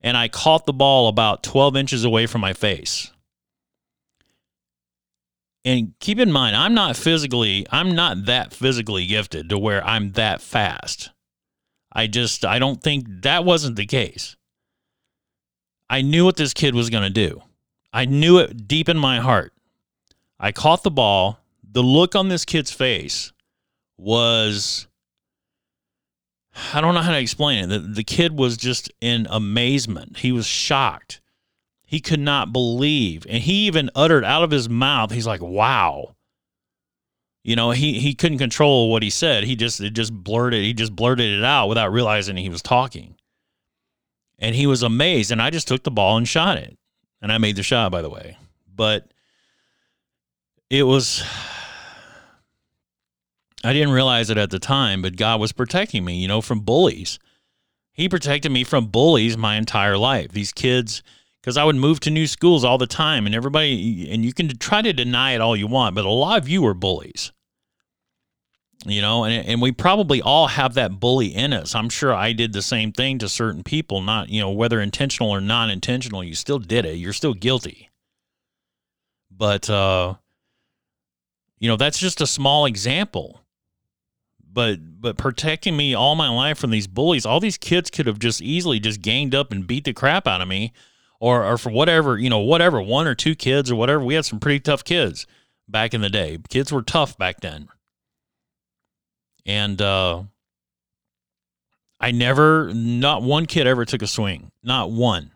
and 0.00 0.16
I 0.16 0.28
caught 0.28 0.64
the 0.64 0.72
ball 0.72 1.08
about 1.08 1.42
12 1.42 1.76
inches 1.76 2.04
away 2.04 2.26
from 2.26 2.40
my 2.40 2.52
face 2.52 3.10
and 5.68 5.92
keep 6.00 6.18
in 6.18 6.32
mind, 6.32 6.56
I'm 6.56 6.72
not 6.72 6.96
physically, 6.96 7.66
I'm 7.70 7.94
not 7.94 8.24
that 8.24 8.54
physically 8.54 9.04
gifted 9.04 9.50
to 9.50 9.58
where 9.58 9.84
I'm 9.86 10.12
that 10.12 10.40
fast. 10.40 11.10
I 11.92 12.06
just, 12.06 12.42
I 12.46 12.58
don't 12.58 12.82
think 12.82 13.06
that 13.20 13.44
wasn't 13.44 13.76
the 13.76 13.84
case. 13.84 14.34
I 15.90 16.00
knew 16.00 16.24
what 16.24 16.36
this 16.36 16.54
kid 16.54 16.74
was 16.74 16.88
going 16.88 17.02
to 17.02 17.10
do. 17.10 17.42
I 17.92 18.06
knew 18.06 18.38
it 18.38 18.66
deep 18.66 18.88
in 18.88 18.96
my 18.96 19.20
heart. 19.20 19.52
I 20.40 20.52
caught 20.52 20.84
the 20.84 20.90
ball. 20.90 21.38
The 21.62 21.82
look 21.82 22.16
on 22.16 22.28
this 22.28 22.46
kid's 22.46 22.72
face 22.72 23.34
was, 23.98 24.86
I 26.72 26.80
don't 26.80 26.94
know 26.94 27.02
how 27.02 27.12
to 27.12 27.20
explain 27.20 27.64
it. 27.64 27.66
The, 27.66 27.78
the 27.80 28.04
kid 28.04 28.38
was 28.38 28.56
just 28.56 28.90
in 29.02 29.26
amazement. 29.28 30.16
He 30.16 30.32
was 30.32 30.46
shocked. 30.46 31.20
He 31.88 32.00
could 32.00 32.20
not 32.20 32.52
believe. 32.52 33.24
And 33.30 33.42
he 33.42 33.66
even 33.66 33.88
uttered 33.94 34.22
out 34.22 34.42
of 34.42 34.50
his 34.50 34.68
mouth, 34.68 35.10
he's 35.10 35.26
like, 35.26 35.40
wow. 35.40 36.16
You 37.42 37.56
know, 37.56 37.70
he, 37.70 37.98
he 37.98 38.14
couldn't 38.14 38.36
control 38.36 38.90
what 38.90 39.02
he 39.02 39.08
said. 39.08 39.44
He 39.44 39.56
just 39.56 39.80
it 39.80 39.94
just 39.94 40.12
blurted 40.12 40.62
he 40.62 40.74
just 40.74 40.94
blurted 40.94 41.38
it 41.38 41.42
out 41.42 41.66
without 41.68 41.90
realizing 41.90 42.36
he 42.36 42.50
was 42.50 42.60
talking. 42.60 43.14
And 44.38 44.54
he 44.54 44.66
was 44.66 44.82
amazed. 44.82 45.30
And 45.30 45.40
I 45.40 45.48
just 45.48 45.66
took 45.66 45.82
the 45.82 45.90
ball 45.90 46.18
and 46.18 46.28
shot 46.28 46.58
it. 46.58 46.76
And 47.22 47.32
I 47.32 47.38
made 47.38 47.56
the 47.56 47.62
shot, 47.62 47.90
by 47.90 48.02
the 48.02 48.10
way. 48.10 48.36
But 48.76 49.10
it 50.68 50.82
was 50.82 51.24
I 53.64 53.72
didn't 53.72 53.92
realize 53.92 54.28
it 54.28 54.36
at 54.36 54.50
the 54.50 54.58
time, 54.58 55.00
but 55.00 55.16
God 55.16 55.40
was 55.40 55.52
protecting 55.52 56.04
me, 56.04 56.16
you 56.16 56.28
know, 56.28 56.42
from 56.42 56.60
bullies. 56.60 57.18
He 57.94 58.10
protected 58.10 58.52
me 58.52 58.62
from 58.62 58.88
bullies 58.88 59.38
my 59.38 59.56
entire 59.56 59.96
life. 59.96 60.32
These 60.32 60.52
kids 60.52 61.02
because 61.48 61.56
I 61.56 61.64
would 61.64 61.76
move 61.76 62.00
to 62.00 62.10
new 62.10 62.26
schools 62.26 62.62
all 62.62 62.78
the 62.78 62.86
time, 62.86 63.26
and 63.26 63.34
everybody, 63.34 64.06
and 64.12 64.22
you 64.22 64.34
can 64.34 64.48
try 64.58 64.82
to 64.82 64.92
deny 64.92 65.32
it 65.32 65.40
all 65.40 65.56
you 65.56 65.66
want, 65.66 65.94
but 65.94 66.04
a 66.04 66.10
lot 66.10 66.38
of 66.38 66.46
you 66.48 66.66
are 66.66 66.74
bullies. 66.74 67.32
You 68.84 69.00
know, 69.00 69.24
and, 69.24 69.46
and 69.46 69.62
we 69.62 69.72
probably 69.72 70.20
all 70.22 70.48
have 70.48 70.74
that 70.74 71.00
bully 71.00 71.34
in 71.34 71.54
us. 71.54 71.74
I'm 71.74 71.88
sure 71.88 72.14
I 72.14 72.32
did 72.32 72.52
the 72.52 72.62
same 72.62 72.92
thing 72.92 73.18
to 73.20 73.28
certain 73.30 73.64
people, 73.64 74.02
not, 74.02 74.28
you 74.28 74.40
know, 74.40 74.50
whether 74.50 74.80
intentional 74.80 75.30
or 75.30 75.40
non 75.40 75.70
intentional, 75.70 76.22
you 76.22 76.34
still 76.34 76.58
did 76.58 76.84
it. 76.84 76.96
You're 76.96 77.14
still 77.14 77.34
guilty. 77.34 77.90
But, 79.30 79.70
uh, 79.70 80.16
you 81.58 81.68
know, 81.68 81.76
that's 81.76 81.98
just 81.98 82.20
a 82.20 82.26
small 82.26 82.66
example. 82.66 83.40
but 84.52 85.00
but 85.00 85.16
protecting 85.16 85.76
me 85.76 85.94
all 85.94 86.14
my 86.14 86.28
life 86.28 86.58
from 86.58 86.70
these 86.70 86.86
bullies. 86.88 87.24
All 87.26 87.40
these 87.40 87.58
kids 87.58 87.90
could 87.90 88.06
have 88.06 88.18
just 88.18 88.42
easily 88.42 88.80
just 88.80 89.02
ganged 89.02 89.34
up 89.34 89.52
and 89.52 89.66
beat 89.66 89.84
the 89.84 89.92
crap 89.92 90.26
out 90.26 90.40
of 90.40 90.48
me, 90.48 90.72
or 91.20 91.44
or 91.44 91.58
for 91.58 91.70
whatever 91.70 92.18
you 92.18 92.30
know, 92.30 92.38
whatever 92.38 92.80
one 92.80 93.06
or 93.06 93.14
two 93.14 93.34
kids 93.34 93.70
or 93.70 93.76
whatever. 93.76 94.02
We 94.02 94.14
had 94.14 94.24
some 94.24 94.40
pretty 94.40 94.60
tough 94.60 94.84
kids 94.84 95.26
back 95.68 95.94
in 95.94 96.00
the 96.00 96.10
day. 96.10 96.38
Kids 96.48 96.72
were 96.72 96.82
tough 96.82 97.18
back 97.18 97.40
then, 97.40 97.68
and 99.46 99.80
uh, 99.80 100.22
I 102.00 102.12
never, 102.12 102.72
not 102.72 103.22
one 103.22 103.46
kid 103.46 103.66
ever 103.66 103.84
took 103.84 104.02
a 104.02 104.06
swing, 104.06 104.52
not 104.62 104.90
one. 104.90 105.32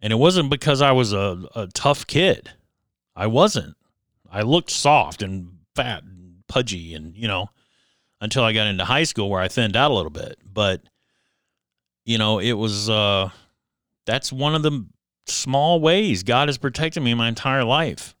And 0.00 0.12
it 0.12 0.16
wasn't 0.16 0.50
because 0.50 0.82
I 0.82 0.92
was 0.92 1.12
a, 1.12 1.44
a 1.54 1.66
tough 1.68 2.06
kid. 2.06 2.50
I 3.14 3.26
wasn't. 3.26 3.76
I 4.30 4.42
looked 4.42 4.70
soft 4.70 5.22
and 5.22 5.58
fat 5.74 6.02
and 6.02 6.42
pudgy 6.48 6.94
and, 6.94 7.16
you 7.16 7.28
know, 7.28 7.48
until 8.20 8.42
I 8.44 8.52
got 8.52 8.66
into 8.66 8.84
high 8.84 9.04
school 9.04 9.30
where 9.30 9.40
I 9.40 9.48
thinned 9.48 9.76
out 9.76 9.90
a 9.90 9.94
little 9.94 10.10
bit. 10.10 10.38
But, 10.44 10.82
you 12.04 12.18
know, 12.18 12.38
it 12.38 12.52
was, 12.52 12.88
uh, 12.88 13.30
that's 14.06 14.32
one 14.32 14.54
of 14.54 14.62
the 14.62 14.86
small 15.26 15.80
ways 15.80 16.22
God 16.22 16.48
has 16.48 16.58
protected 16.58 17.02
me 17.02 17.14
my 17.14 17.28
entire 17.28 17.64
life. 17.64 18.14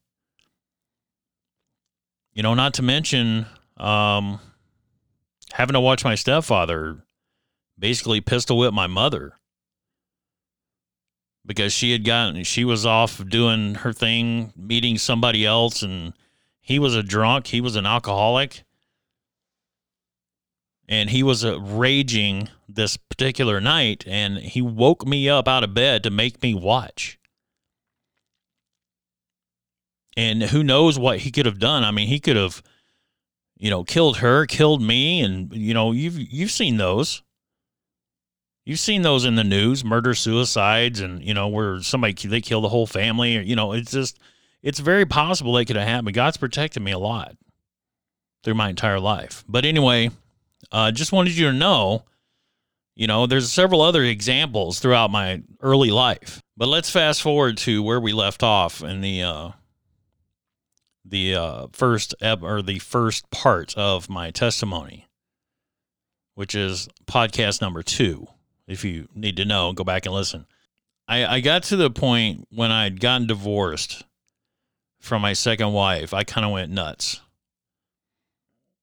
You 2.32 2.42
know, 2.42 2.54
not 2.54 2.74
to 2.74 2.82
mention, 2.82 3.46
um, 3.76 4.40
having 5.52 5.74
to 5.74 5.80
watch 5.80 6.04
my 6.04 6.14
stepfather 6.14 7.04
basically 7.78 8.20
pistol 8.20 8.58
whip 8.58 8.72
my 8.72 8.86
mother 8.86 9.34
because 11.46 11.72
she 11.72 11.92
had 11.92 12.04
gotten 12.04 12.42
she 12.44 12.64
was 12.64 12.86
off 12.86 13.22
doing 13.28 13.74
her 13.76 13.92
thing 13.92 14.52
meeting 14.56 14.96
somebody 14.96 15.44
else 15.44 15.82
and 15.82 16.12
he 16.60 16.78
was 16.78 16.94
a 16.94 17.02
drunk 17.02 17.48
he 17.48 17.60
was 17.60 17.76
an 17.76 17.86
alcoholic 17.86 18.64
and 20.88 21.10
he 21.10 21.22
was 21.22 21.44
a 21.44 21.58
raging 21.58 22.48
this 22.68 22.96
particular 22.96 23.60
night 23.60 24.04
and 24.06 24.38
he 24.38 24.62
woke 24.62 25.06
me 25.06 25.28
up 25.28 25.46
out 25.46 25.64
of 25.64 25.74
bed 25.74 26.02
to 26.02 26.10
make 26.10 26.42
me 26.42 26.54
watch 26.54 27.18
and 30.16 30.44
who 30.44 30.62
knows 30.62 30.98
what 30.98 31.20
he 31.20 31.30
could 31.30 31.46
have 31.46 31.58
done 31.58 31.84
i 31.84 31.90
mean 31.90 32.08
he 32.08 32.20
could 32.20 32.36
have 32.36 32.62
you 33.56 33.70
know, 33.70 33.84
killed 33.84 34.18
her, 34.18 34.46
killed 34.46 34.82
me, 34.82 35.20
and 35.20 35.52
you 35.54 35.74
know, 35.74 35.92
you've 35.92 36.18
you've 36.18 36.50
seen 36.50 36.76
those. 36.76 37.22
You've 38.66 38.80
seen 38.80 39.02
those 39.02 39.24
in 39.24 39.34
the 39.34 39.44
news, 39.44 39.84
murder 39.84 40.14
suicides, 40.14 41.00
and 41.00 41.22
you 41.22 41.34
know, 41.34 41.48
where 41.48 41.80
somebody 41.82 42.14
they 42.28 42.40
kill 42.40 42.60
the 42.60 42.68
whole 42.68 42.86
family. 42.86 43.42
You 43.42 43.56
know, 43.56 43.72
it's 43.72 43.92
just 43.92 44.18
it's 44.62 44.80
very 44.80 45.06
possible 45.06 45.54
they 45.54 45.64
could 45.64 45.76
have 45.76 45.88
happened. 45.88 46.14
God's 46.14 46.36
protected 46.36 46.82
me 46.82 46.92
a 46.92 46.98
lot 46.98 47.36
through 48.42 48.54
my 48.54 48.70
entire 48.70 49.00
life. 49.00 49.44
But 49.48 49.64
anyway, 49.64 50.10
uh, 50.72 50.90
just 50.90 51.12
wanted 51.12 51.36
you 51.36 51.46
to 51.46 51.56
know, 51.56 52.04
you 52.96 53.06
know, 53.06 53.26
there's 53.26 53.50
several 53.50 53.80
other 53.80 54.02
examples 54.04 54.78
throughout 54.78 55.10
my 55.10 55.42
early 55.60 55.90
life. 55.90 56.40
But 56.56 56.68
let's 56.68 56.90
fast 56.90 57.22
forward 57.22 57.56
to 57.58 57.82
where 57.82 58.00
we 58.00 58.12
left 58.12 58.42
off 58.42 58.82
in 58.82 59.00
the 59.00 59.22
uh, 59.22 59.50
the 61.04 61.34
uh, 61.34 61.66
first 61.72 62.14
ep- 62.20 62.42
or 62.42 62.62
the 62.62 62.78
first 62.78 63.28
part 63.30 63.76
of 63.76 64.08
my 64.08 64.30
testimony, 64.30 65.06
which 66.34 66.54
is 66.54 66.88
podcast 67.06 67.60
number 67.60 67.82
two. 67.82 68.28
If 68.66 68.84
you 68.84 69.08
need 69.14 69.36
to 69.36 69.44
know, 69.44 69.72
go 69.72 69.84
back 69.84 70.06
and 70.06 70.14
listen. 70.14 70.46
I, 71.06 71.26
I 71.26 71.40
got 71.40 71.64
to 71.64 71.76
the 71.76 71.90
point 71.90 72.46
when 72.50 72.70
I'd 72.70 73.00
gotten 73.00 73.26
divorced 73.26 74.04
from 75.00 75.20
my 75.20 75.34
second 75.34 75.72
wife, 75.72 76.14
I 76.14 76.24
kind 76.24 76.46
of 76.46 76.52
went 76.52 76.72
nuts. 76.72 77.20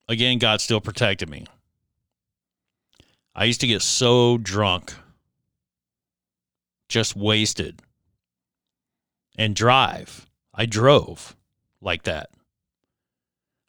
Again, 0.07 0.37
God 0.37 0.61
still 0.61 0.81
protected 0.81 1.29
me. 1.29 1.47
I 3.33 3.45
used 3.45 3.61
to 3.61 3.67
get 3.67 3.81
so 3.81 4.37
drunk, 4.37 4.93
just 6.89 7.15
wasted, 7.15 7.81
and 9.37 9.55
drive. 9.55 10.27
I 10.53 10.65
drove 10.65 11.35
like 11.81 12.03
that. 12.03 12.29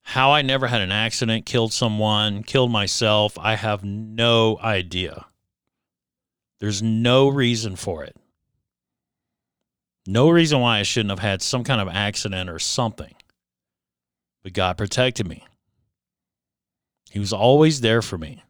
How 0.03 0.33
I 0.33 0.43
never 0.43 0.67
had 0.67 0.81
an 0.81 0.91
accident, 0.91 1.47
killed 1.47 1.73
someone, 1.73 2.43
killed 2.43 2.73
myself, 2.73 3.39
I 3.39 3.55
have 3.55 3.85
no 3.85 4.59
idea. 4.61 5.27
There's 6.59 6.83
no 6.83 7.29
reason 7.29 7.77
for 7.77 8.03
it. 8.05 8.17
No 10.07 10.29
reason 10.29 10.61
why 10.61 10.81
I 10.81 10.83
shouldn't 10.83 11.11
have 11.11 11.21
had 11.21 11.41
some 11.41 11.63
kind 11.63 11.81
of 11.81 11.89
accident 11.89 12.51
or 12.51 12.59
something. 12.59 13.15
But 14.43 14.53
God 14.53 14.77
protected 14.77 15.29
me. 15.29 15.47
He 17.11 17.21
was 17.21 17.33
always 17.33 17.81
there 17.81 18.03
for 18.03 18.19
me. 18.19 18.43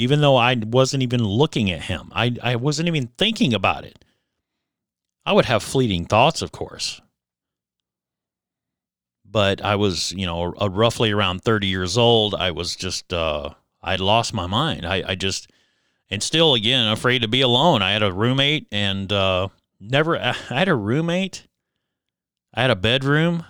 Even 0.00 0.20
though 0.20 0.36
I 0.36 0.54
wasn't 0.54 1.02
even 1.02 1.22
looking 1.22 1.70
at 1.70 1.82
him, 1.82 2.10
I, 2.14 2.34
I 2.42 2.56
wasn't 2.56 2.88
even 2.88 3.08
thinking 3.18 3.54
about 3.54 3.84
it. 3.84 4.04
I 5.26 5.32
would 5.32 5.44
have 5.44 5.62
fleeting 5.62 6.06
thoughts, 6.06 6.42
of 6.42 6.52
course 6.52 7.00
but 9.30 9.62
I 9.62 9.76
was, 9.76 10.12
you 10.12 10.26
know, 10.26 10.54
a, 10.58 10.68
roughly 10.68 11.12
around 11.12 11.42
30 11.42 11.66
years 11.66 11.96
old. 11.96 12.34
I 12.34 12.50
was 12.50 12.74
just, 12.74 13.12
uh, 13.12 13.50
I 13.82 13.96
lost 13.96 14.34
my 14.34 14.46
mind. 14.46 14.84
I, 14.84 15.02
I 15.06 15.14
just, 15.14 15.50
and 16.10 16.22
still, 16.22 16.54
again, 16.54 16.88
afraid 16.88 17.22
to 17.22 17.28
be 17.28 17.40
alone. 17.40 17.82
I 17.82 17.92
had 17.92 18.02
a 18.02 18.12
roommate 18.12 18.66
and 18.72 19.12
uh, 19.12 19.48
never, 19.78 20.18
I 20.18 20.32
had 20.32 20.68
a 20.68 20.74
roommate. 20.74 21.46
I 22.52 22.62
had 22.62 22.70
a 22.70 22.76
bedroom 22.76 23.44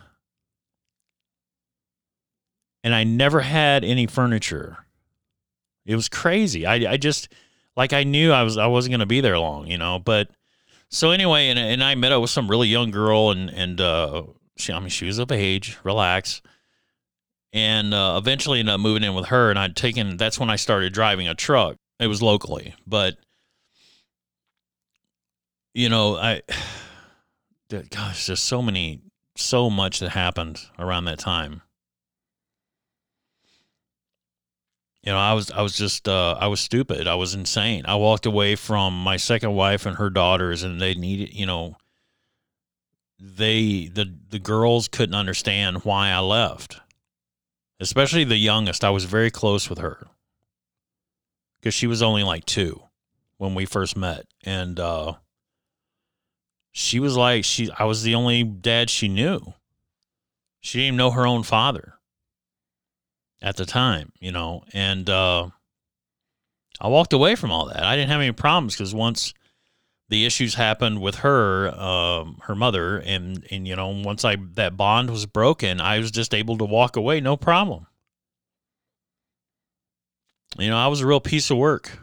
and 2.85 2.95
I 2.95 3.04
never 3.04 3.40
had 3.40 3.85
any 3.85 4.07
furniture. 4.07 4.85
It 5.90 5.97
was 5.97 6.09
crazy. 6.09 6.66
I, 6.66 6.92
I 6.92 6.97
just, 6.97 7.28
like, 7.76 7.92
I 7.92 8.04
knew 8.04 8.30
I 8.30 8.44
was, 8.44 8.56
I 8.56 8.68
wasn't 8.68 8.92
to 9.00 9.06
be 9.06 9.20
there 9.20 9.38
long, 9.38 9.66
you 9.66 9.76
know, 9.76 9.99
but 9.99 10.30
so 10.88 11.11
anyway, 11.11 11.49
and, 11.49 11.59
and 11.59 11.82
I 11.82 11.97
met 11.97 12.12
up 12.12 12.20
with 12.23 12.30
some 12.30 12.49
really 12.49 12.68
young 12.68 12.92
girl 12.92 13.32
and, 13.32 13.50
and, 13.50 13.80
uh, 13.80 14.23
she, 14.56 14.73
I 14.73 14.78
mean, 14.78 14.88
she 14.88 15.06
was 15.06 15.18
of 15.18 15.32
age, 15.32 15.78
relax. 15.82 16.42
And 17.52 17.92
uh, 17.92 18.14
eventually 18.23 18.61
ended 18.61 18.75
up 18.75 18.80
moving 18.80 19.02
in 19.02 19.14
with 19.14 19.26
her. 19.26 19.50
And 19.50 19.59
I'd 19.59 19.75
taken, 19.75 20.16
that's 20.16 20.38
when 20.38 20.49
I 20.49 20.54
started 20.54 20.92
driving 20.92 21.26
a 21.26 21.35
truck. 21.35 21.76
It 21.99 22.06
was 22.06 22.23
locally. 22.23 22.75
But, 22.87 23.16
you 25.75 25.88
know, 25.88 26.16
I, 26.16 26.42
gosh, 27.90 28.26
there's 28.26 28.40
so 28.40 28.62
many, 28.62 29.00
so 29.37 29.68
much 29.68 29.99
that 29.99 30.11
happened 30.11 30.61
around 30.78 31.06
that 31.06 31.18
time. 31.18 31.62
You 35.02 35.12
know 35.12 35.19
i 35.19 35.33
was 35.33 35.50
i 35.52 35.62
was 35.62 35.76
just 35.76 36.09
uh, 36.09 36.37
i 36.40 36.47
was 36.47 36.61
stupid 36.61 37.07
i 37.07 37.14
was 37.14 37.35
insane 37.35 37.85
i 37.87 37.95
walked 37.95 38.26
away 38.26 38.54
from 38.54 38.99
my 39.02 39.16
second 39.16 39.54
wife 39.54 39.87
and 39.87 39.97
her 39.97 40.11
daughters 40.11 40.62
and 40.62 40.80
they 40.80 40.95
needed 40.95 41.33
you 41.35 41.47
know 41.47 41.76
they 43.21 43.87
the 43.87 44.12
the 44.30 44.38
girls 44.38 44.88
couldn't 44.88 45.14
understand 45.14 45.85
why 45.85 46.09
I 46.09 46.21
left. 46.21 46.80
Especially 47.78 48.25
the 48.25 48.37
youngest. 48.37 48.83
I 48.83 48.90
was 48.90 49.04
very 49.04 49.30
close 49.30 49.69
with 49.69 49.78
her. 49.78 50.09
Cuz 51.62 51.75
she 51.75 51.87
was 51.87 52.02
only 52.02 52.23
like 52.23 52.47
2 52.47 52.83
when 53.37 53.54
we 53.54 53.66
first 53.66 53.97
met 53.97 54.26
and 54.45 54.80
uh 54.80 55.14
she 56.73 56.99
was 56.99 57.16
like 57.16 57.45
she 57.45 57.71
I 57.78 57.85
was 57.85 58.02
the 58.02 58.14
only 58.14 58.42
dad 58.42 58.88
she 58.88 59.09
knew. 59.09 59.54
She 60.61 60.78
didn't 60.78 60.87
even 60.87 60.97
know 60.97 61.11
her 61.11 61.26
own 61.26 61.42
father 61.42 61.99
at 63.42 63.56
the 63.56 63.66
time, 63.66 64.12
you 64.20 64.32
know, 64.32 64.64
and 64.73 65.09
uh 65.09 65.49
I 66.80 66.88
walked 66.88 67.12
away 67.12 67.35
from 67.35 67.52
all 67.52 67.66
that. 67.66 67.82
I 67.82 67.97
didn't 67.97 68.11
have 68.11 68.20
any 68.20 68.32
problems 68.32 68.76
cuz 68.76 68.94
once 68.94 69.35
the 70.09 70.26
issues 70.26 70.54
happened 70.54 71.00
with 71.00 71.16
her, 71.16 71.68
um, 71.80 72.40
her 72.42 72.54
mother, 72.56 72.99
and 72.99 73.47
and 73.50 73.66
you 73.66 73.76
know 73.76 73.88
once 73.88 74.25
I 74.25 74.37
that 74.54 74.76
bond 74.76 75.09
was 75.09 75.25
broken, 75.25 75.80
I 75.80 75.99
was 76.00 76.11
just 76.11 76.35
able 76.35 76.59
to 76.59 76.64
walk 76.64 76.97
away, 76.97 77.20
no 77.20 77.37
problem. 77.37 77.87
You 80.59 80.68
know, 80.68 80.76
I 80.76 80.88
was 80.88 81.00
a 81.00 81.06
real 81.06 81.20
piece 81.20 81.50
of 81.50 81.59
work. 81.59 81.99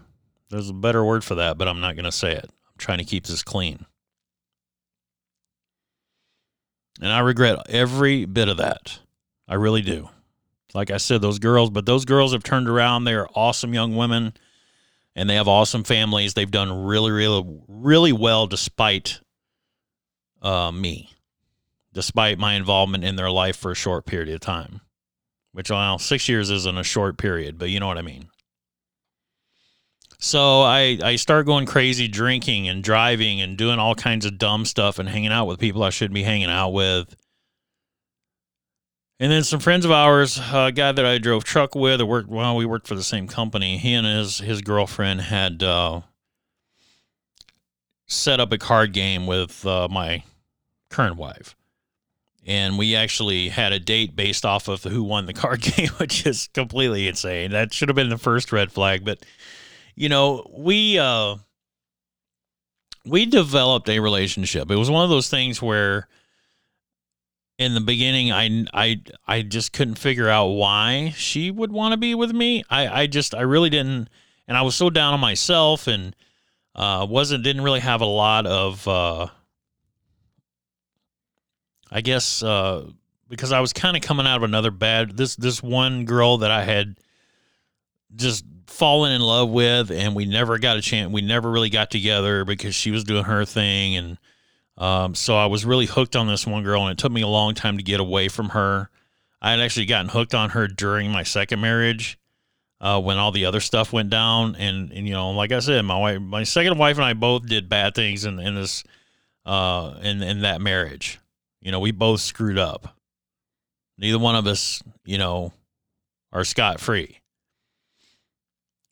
There's 0.49 0.69
a 0.69 0.73
better 0.73 1.03
word 1.03 1.23
for 1.23 1.35
that, 1.35 1.57
but 1.57 1.67
I'm 1.67 1.81
not 1.81 1.95
going 1.95 2.05
to 2.05 2.11
say 2.11 2.31
it. 2.31 2.45
I'm 2.45 2.77
trying 2.77 2.99
to 2.99 3.03
keep 3.03 3.25
this 3.25 3.43
clean. 3.43 3.85
And 7.01 7.11
I 7.11 7.19
regret 7.19 7.59
every 7.69 8.25
bit 8.25 8.47
of 8.47 8.57
that. 8.57 8.99
I 9.47 9.55
really 9.55 9.81
do. 9.81 10.09
Like 10.73 10.91
I 10.91 10.97
said, 10.97 11.21
those 11.21 11.39
girls, 11.39 11.69
but 11.69 11.85
those 11.85 12.05
girls 12.05 12.33
have 12.33 12.43
turned 12.43 12.67
around. 12.67 13.03
They 13.03 13.15
are 13.15 13.27
awesome 13.33 13.73
young 13.73 13.95
women 13.95 14.33
and 15.15 15.29
they 15.29 15.35
have 15.35 15.47
awesome 15.47 15.83
families. 15.83 16.35
They've 16.35 16.49
done 16.49 16.85
really, 16.85 17.11
really, 17.11 17.43
really 17.67 18.11
well 18.11 18.45
despite 18.45 19.19
uh, 20.41 20.71
me, 20.71 21.09
despite 21.93 22.37
my 22.37 22.53
involvement 22.53 23.03
in 23.03 23.15
their 23.15 23.31
life 23.31 23.57
for 23.57 23.71
a 23.71 23.75
short 23.75 24.05
period 24.05 24.29
of 24.29 24.41
time. 24.41 24.81
Which, 25.53 25.71
well, 25.71 25.97
six 25.97 26.29
years 26.29 26.51
isn't 26.51 26.77
a 26.77 26.83
short 26.83 27.17
period, 27.17 27.57
but 27.57 27.69
you 27.69 27.79
know 27.79 27.87
what 27.87 27.97
I 27.97 28.03
mean. 28.03 28.29
So 30.19 30.61
I 30.61 30.99
I 31.03 31.15
start 31.15 31.45
going 31.45 31.65
crazy, 31.65 32.07
drinking 32.07 32.67
and 32.67 32.83
driving 32.83 33.41
and 33.41 33.57
doing 33.57 33.79
all 33.79 33.95
kinds 33.95 34.25
of 34.25 34.37
dumb 34.37 34.65
stuff 34.65 34.99
and 34.99 35.07
hanging 35.07 35.31
out 35.31 35.45
with 35.45 35.59
people 35.59 35.83
I 35.83 35.89
shouldn't 35.89 36.15
be 36.15 36.23
hanging 36.23 36.49
out 36.49 36.73
with. 36.73 37.15
And 39.19 39.31
then 39.31 39.43
some 39.43 39.59
friends 39.59 39.83
of 39.83 39.91
ours, 39.91 40.39
a 40.53 40.71
guy 40.71 40.91
that 40.91 41.05
I 41.05 41.17
drove 41.17 41.43
truck 41.43 41.73
with, 41.73 42.01
or 42.01 42.05
worked 42.05 42.29
well, 42.29 42.55
we 42.55 42.65
worked 42.67 42.87
for 42.87 42.93
the 42.93 43.03
same 43.03 43.27
company. 43.27 43.77
He 43.77 43.93
and 43.93 44.05
his 44.05 44.37
his 44.39 44.61
girlfriend 44.61 45.21
had 45.21 45.63
uh, 45.63 46.01
set 48.05 48.39
up 48.39 48.51
a 48.51 48.59
card 48.59 48.93
game 48.93 49.25
with 49.25 49.65
uh, 49.65 49.87
my 49.89 50.23
current 50.91 51.15
wife, 51.15 51.55
and 52.45 52.77
we 52.77 52.95
actually 52.95 53.49
had 53.49 53.73
a 53.73 53.79
date 53.79 54.15
based 54.15 54.45
off 54.45 54.67
of 54.67 54.83
who 54.83 55.01
won 55.01 55.25
the 55.25 55.33
card 55.33 55.61
game, 55.61 55.89
which 55.97 56.27
is 56.27 56.47
completely 56.53 57.07
insane. 57.07 57.51
That 57.51 57.73
should 57.73 57.89
have 57.89 57.95
been 57.95 58.09
the 58.09 58.19
first 58.19 58.51
red 58.51 58.71
flag, 58.71 59.03
but 59.03 59.25
you 59.95 60.09
know, 60.09 60.47
we 60.55 60.99
uh, 60.99 61.37
we 63.03 63.25
developed 63.25 63.89
a 63.89 63.99
relationship. 63.99 64.69
It 64.69 64.75
was 64.75 64.91
one 64.91 65.03
of 65.03 65.09
those 65.09 65.27
things 65.27 65.59
where 65.59 66.07
in 67.57 67.73
the 67.73 67.81
beginning 67.81 68.31
I 68.31 68.65
I 68.73 69.01
I 69.27 69.41
just 69.41 69.73
couldn't 69.73 69.95
figure 69.95 70.29
out 70.29 70.47
why 70.47 71.13
she 71.15 71.49
would 71.49 71.71
want 71.71 71.93
to 71.93 71.97
be 71.97 72.13
with 72.13 72.31
me. 72.31 72.63
I 72.69 73.03
I 73.03 73.07
just 73.07 73.33
I 73.33 73.41
really 73.41 73.69
didn't 73.69 74.09
and 74.47 74.57
I 74.57 74.61
was 74.61 74.75
so 74.75 74.89
down 74.89 75.13
on 75.13 75.19
myself 75.19 75.87
and 75.87 76.15
uh 76.75 77.05
wasn't 77.09 77.43
didn't 77.43 77.63
really 77.63 77.79
have 77.79 78.01
a 78.01 78.05
lot 78.05 78.45
of 78.45 78.87
uh 78.87 79.27
I 81.91 82.01
guess 82.01 82.43
uh 82.43 82.85
because 83.27 83.51
I 83.51 83.59
was 83.59 83.73
kind 83.73 83.97
of 83.97 84.03
coming 84.03 84.27
out 84.27 84.37
of 84.37 84.43
another 84.43 84.71
bad 84.71 85.17
this 85.17 85.35
this 85.35 85.61
one 85.63 86.05
girl 86.05 86.37
that 86.37 86.51
I 86.51 86.63
had 86.63 86.99
just 88.15 88.45
fallen 88.67 89.11
in 89.11 89.21
love 89.21 89.49
with 89.49 89.89
and 89.89 90.15
we 90.15 90.25
never 90.25 90.59
got 90.59 90.77
a 90.77 90.81
chance 90.81 91.11
we 91.11 91.21
never 91.21 91.49
really 91.49 91.69
got 91.71 91.89
together 91.89 92.45
because 92.45 92.75
she 92.75 92.91
was 92.91 93.03
doing 93.03 93.23
her 93.23 93.45
thing 93.45 93.95
and 93.95 94.19
um, 94.77 95.15
so 95.15 95.35
I 95.35 95.47
was 95.47 95.65
really 95.65 95.87
hooked 95.87 96.15
on 96.15 96.27
this 96.27 96.45
one 96.45 96.63
girl, 96.63 96.83
and 96.83 96.91
it 96.91 97.01
took 97.01 97.11
me 97.11 97.21
a 97.21 97.27
long 97.27 97.55
time 97.55 97.77
to 97.77 97.83
get 97.83 97.99
away 97.99 98.27
from 98.27 98.49
her. 98.49 98.89
I 99.41 99.51
had 99.51 99.59
actually 99.59 99.87
gotten 99.87 100.09
hooked 100.09 100.35
on 100.35 100.51
her 100.51 100.67
during 100.67 101.11
my 101.11 101.23
second 101.23 101.61
marriage, 101.61 102.19
uh, 102.79 103.01
when 103.01 103.17
all 103.17 103.31
the 103.31 103.45
other 103.45 103.59
stuff 103.59 103.91
went 103.91 104.09
down, 104.11 104.55
and, 104.55 104.91
and 104.91 105.07
you 105.07 105.13
know, 105.13 105.31
like 105.31 105.51
I 105.51 105.59
said, 105.59 105.83
my 105.83 105.97
wife, 105.97 106.21
my 106.21 106.43
second 106.43 106.77
wife, 106.77 106.97
and 106.97 107.05
I 107.05 107.13
both 107.13 107.47
did 107.47 107.69
bad 107.69 107.95
things 107.95 108.25
in, 108.25 108.39
in 108.39 108.53
this, 108.53 108.83
uh, 109.45 109.95
in 110.01 110.21
in 110.21 110.41
that 110.41 110.61
marriage. 110.61 111.19
You 111.61 111.71
know, 111.71 111.79
we 111.79 111.91
both 111.91 112.21
screwed 112.21 112.59
up. 112.59 112.95
Neither 113.97 114.19
one 114.19 114.35
of 114.35 114.45
us, 114.45 114.83
you 115.05 115.17
know, 115.17 115.53
are 116.31 116.43
scot 116.43 116.79
free. 116.79 117.19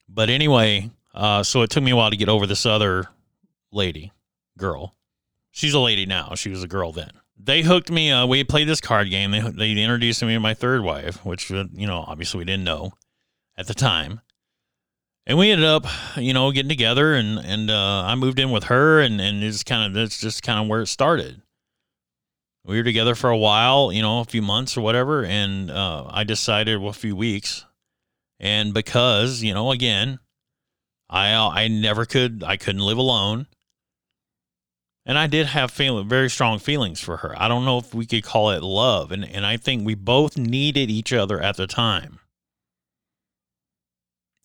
But 0.09 0.31
anyway, 0.31 0.89
uh, 1.13 1.43
so 1.43 1.61
it 1.61 1.69
took 1.69 1.83
me 1.83 1.91
a 1.91 1.95
while 1.95 2.09
to 2.09 2.17
get 2.17 2.29
over 2.29 2.47
this 2.47 2.65
other 2.65 3.07
lady, 3.71 4.11
girl 4.57 4.95
She's 5.55 5.74
a 5.74 5.79
lady 5.79 6.05
now. 6.05 6.35
She 6.35 6.50
was 6.50 6.63
a 6.63 6.67
girl 6.67 6.91
then. 6.91 7.12
They 7.39 7.62
hooked 7.62 7.89
me. 7.89 8.12
Uh, 8.12 8.27
we 8.27 8.43
played 8.43 8.67
this 8.67 8.81
card 8.81 9.09
game. 9.09 9.31
They 9.31 9.39
they 9.39 9.71
introduced 9.71 10.21
me 10.21 10.33
to 10.33 10.39
my 10.41 10.53
third 10.53 10.83
wife, 10.83 11.24
which 11.24 11.50
uh, 11.50 11.63
you 11.71 11.88
know 11.88 12.03
obviously 12.05 12.39
we 12.39 12.43
didn't 12.43 12.65
know 12.65 12.91
at 13.55 13.65
the 13.65 13.74
time. 13.74 14.19
And 15.25 15.38
we 15.38 15.51
ended 15.51 15.65
up, 15.65 15.85
you 16.17 16.33
know, 16.33 16.51
getting 16.51 16.67
together, 16.67 17.13
and 17.13 17.39
and 17.39 17.71
uh, 17.71 18.03
I 18.03 18.15
moved 18.15 18.38
in 18.38 18.51
with 18.51 18.65
her, 18.65 19.00
and 19.00 19.21
and 19.21 19.41
it's 19.45 19.63
kind 19.63 19.88
of 19.88 19.93
that's 19.93 20.19
just 20.19 20.43
kind 20.43 20.59
of 20.59 20.67
where 20.67 20.81
it 20.81 20.88
started. 20.88 21.41
We 22.65 22.75
were 22.75 22.83
together 22.83 23.15
for 23.15 23.29
a 23.29 23.38
while, 23.38 23.93
you 23.93 24.01
know, 24.01 24.19
a 24.19 24.25
few 24.25 24.41
months 24.41 24.75
or 24.75 24.81
whatever, 24.81 25.24
and 25.24 25.71
uh, 25.71 26.05
I 26.09 26.25
decided, 26.25 26.81
well, 26.81 26.89
a 26.89 26.93
few 26.93 27.15
weeks, 27.15 27.63
and 28.41 28.74
because 28.74 29.41
you 29.41 29.53
know, 29.53 29.72
again, 29.72 30.20
I 31.09 31.33
I 31.33 31.70
never 31.70 32.03
could, 32.03 32.44
I 32.46 32.57
couldn't 32.57 32.85
live 32.85 32.98
alone. 32.98 33.48
And 35.05 35.20
I 35.20 35.27
did 35.27 35.48
have 35.48 35.70
feeling, 35.70 36.09
very 36.09 36.29
strong 36.29 36.57
feelings 36.57 37.00
for 37.00 37.18
her. 37.18 37.39
I 37.39 37.48
don't 37.48 37.65
know 37.65 37.77
if 37.77 37.94
we 37.94 38.07
could 38.07 38.24
call 38.24 38.50
it 38.50 38.63
love. 38.63 39.11
And, 39.11 39.24
and 39.24 39.46
I 39.46 39.57
think 39.57 39.85
we 39.85 39.94
both 39.94 40.35
needed 40.35 40.89
each 40.89 41.13
other 41.13 41.39
at 41.39 41.57
the 41.57 41.68
time. 41.68 42.20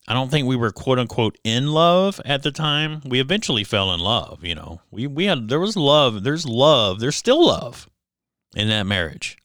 I 0.07 0.13
don't 0.13 0.29
think 0.29 0.47
we 0.47 0.55
were 0.55 0.71
quote 0.71 0.99
unquote 0.99 1.37
in 1.43 1.67
love 1.67 2.19
at 2.25 2.43
the 2.43 2.51
time. 2.51 3.01
We 3.05 3.19
eventually 3.19 3.63
fell 3.63 3.93
in 3.93 3.99
love, 3.99 4.43
you 4.43 4.55
know. 4.55 4.81
We 4.89 5.07
we 5.07 5.25
had 5.25 5.47
there 5.47 5.59
was 5.59 5.77
love, 5.77 6.23
there's 6.23 6.45
love, 6.45 6.99
there's 6.99 7.15
still 7.15 7.45
love 7.45 7.87
in 8.55 8.67
that 8.69 8.87
marriage. 8.87 9.37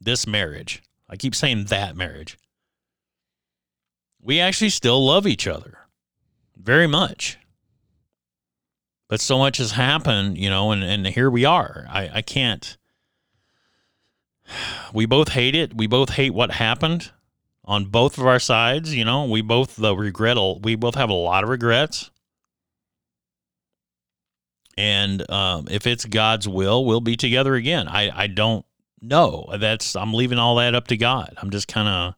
This 0.00 0.26
marriage. 0.26 0.82
I 1.08 1.16
keep 1.16 1.34
saying 1.34 1.64
that 1.66 1.96
marriage. 1.96 2.38
We 4.22 4.40
actually 4.40 4.70
still 4.70 5.04
love 5.04 5.26
each 5.26 5.46
other 5.46 5.78
very 6.56 6.86
much 6.86 7.36
but 9.08 9.20
so 9.20 9.38
much 9.38 9.58
has 9.58 9.72
happened, 9.72 10.38
you 10.38 10.48
know, 10.48 10.70
and, 10.72 10.82
and 10.82 11.06
here 11.06 11.30
we 11.30 11.44
are. 11.44 11.86
I, 11.88 12.10
I 12.14 12.22
can't. 12.22 12.76
We 14.92 15.06
both 15.06 15.30
hate 15.30 15.56
it. 15.56 15.76
We 15.76 15.88
both 15.88 16.10
hate 16.10 16.32
what 16.32 16.52
happened 16.52 17.10
on 17.64 17.86
both 17.86 18.16
of 18.16 18.26
our 18.26 18.38
sides. 18.38 18.94
You 18.94 19.04
know, 19.04 19.24
we 19.24 19.42
both 19.42 19.74
the 19.74 19.96
regret. 19.96 20.36
We 20.62 20.76
both 20.76 20.94
have 20.94 21.10
a 21.10 21.14
lot 21.14 21.42
of 21.42 21.50
regrets. 21.50 22.12
And 24.76 25.28
um, 25.30 25.66
if 25.70 25.86
it's 25.86 26.04
God's 26.04 26.46
will, 26.48 26.84
we'll 26.84 27.00
be 27.00 27.16
together 27.16 27.54
again. 27.54 27.88
I, 27.88 28.10
I 28.14 28.26
don't 28.28 28.64
know. 29.00 29.48
That's 29.58 29.96
I'm 29.96 30.14
leaving 30.14 30.38
all 30.38 30.56
that 30.56 30.74
up 30.74 30.88
to 30.88 30.96
God. 30.96 31.34
I'm 31.38 31.50
just 31.50 31.68
kind 31.68 31.88
of 31.88 32.14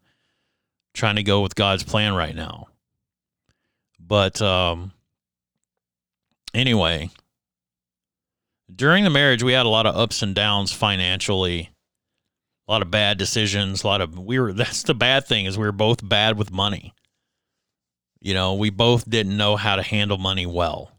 trying 0.94 1.16
to 1.16 1.22
go 1.22 1.42
with 1.42 1.54
God's 1.54 1.82
plan 1.82 2.14
right 2.14 2.34
now. 2.34 2.68
But 3.98 4.40
um, 4.40 4.92
anyway, 6.56 7.10
during 8.74 9.04
the 9.04 9.10
marriage, 9.10 9.42
we 9.42 9.52
had 9.52 9.66
a 9.66 9.70
lot 9.70 9.86
of 9.86 9.94
ups 9.94 10.22
and 10.22 10.34
downs 10.34 10.72
financially, 10.72 11.70
a 12.66 12.72
lot 12.72 12.82
of 12.82 12.90
bad 12.90 13.18
decisions, 13.18 13.84
a 13.84 13.86
lot 13.86 14.00
of 14.00 14.18
we 14.18 14.38
were. 14.40 14.52
That's 14.54 14.82
the 14.82 14.94
bad 14.94 15.26
thing 15.26 15.44
is 15.44 15.58
we 15.58 15.66
were 15.66 15.72
both 15.72 16.06
bad 16.06 16.38
with 16.38 16.50
money. 16.50 16.94
You 18.20 18.34
know, 18.34 18.54
we 18.54 18.70
both 18.70 19.08
didn't 19.08 19.36
know 19.36 19.56
how 19.56 19.76
to 19.76 19.82
handle 19.82 20.18
money 20.18 20.46
well. 20.46 20.90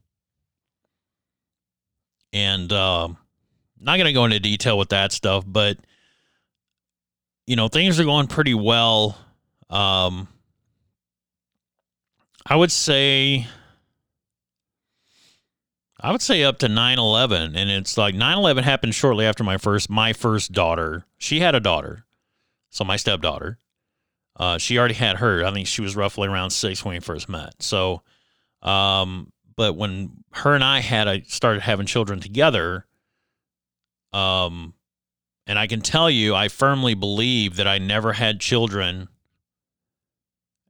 And 2.32 2.72
uh, 2.72 3.10
not 3.80 3.98
going 3.98 4.06
to 4.06 4.14
go 4.14 4.26
into 4.26 4.40
detail 4.40 4.78
with 4.78 4.90
that 4.90 5.12
stuff, 5.12 5.44
but 5.46 5.78
you 7.46 7.56
know, 7.56 7.68
things 7.68 8.00
are 8.00 8.06
going 8.06 8.28
pretty 8.28 8.54
well. 8.54 9.18
Um, 9.70 10.28
I 12.46 12.56
would 12.56 12.72
say 12.72 13.48
I 16.00 16.12
would 16.12 16.22
say 16.22 16.44
up 16.44 16.60
to 16.60 16.68
9/11 16.68 17.56
and 17.56 17.72
it's 17.72 17.98
like 17.98 18.14
9/11 18.14 18.64
happened 18.64 18.94
shortly 18.94 19.26
after 19.26 19.44
my 19.44 19.58
first 19.58 19.90
my 19.90 20.14
first 20.14 20.52
daughter. 20.52 21.06
She 21.18 21.40
had 21.40 21.56
a 21.56 21.60
daughter. 21.60 22.06
So 22.70 22.84
my 22.84 22.98
stepdaughter. 22.98 23.58
Uh, 24.36 24.60
she 24.60 24.78
already 24.78 24.94
had 24.94 25.18
her. 25.18 25.44
I 25.44 25.52
think 25.52 25.66
she 25.66 25.82
was 25.82 25.96
roughly 25.96 26.28
around 26.28 26.52
6 26.52 26.86
when 26.86 26.94
we 26.94 27.00
first 27.00 27.28
met. 27.28 27.56
So 27.64 28.04
um, 28.62 29.32
but 29.56 29.76
when 29.76 30.24
her 30.32 30.54
and 30.56 30.64
I 30.64 30.80
had 30.80 31.08
I 31.08 31.22
started 31.22 31.64
having 31.64 31.88
children 31.88 32.20
together 32.20 32.86
um 34.14 34.74
and 35.48 35.58
I 35.60 35.68
can 35.68 35.82
tell 35.82 36.10
you 36.10 36.36
I 36.36 36.48
firmly 36.48 36.94
believe 36.94 37.56
that 37.58 37.68
I 37.68 37.78
never 37.78 38.14
had 38.14 38.40
children 38.40 39.10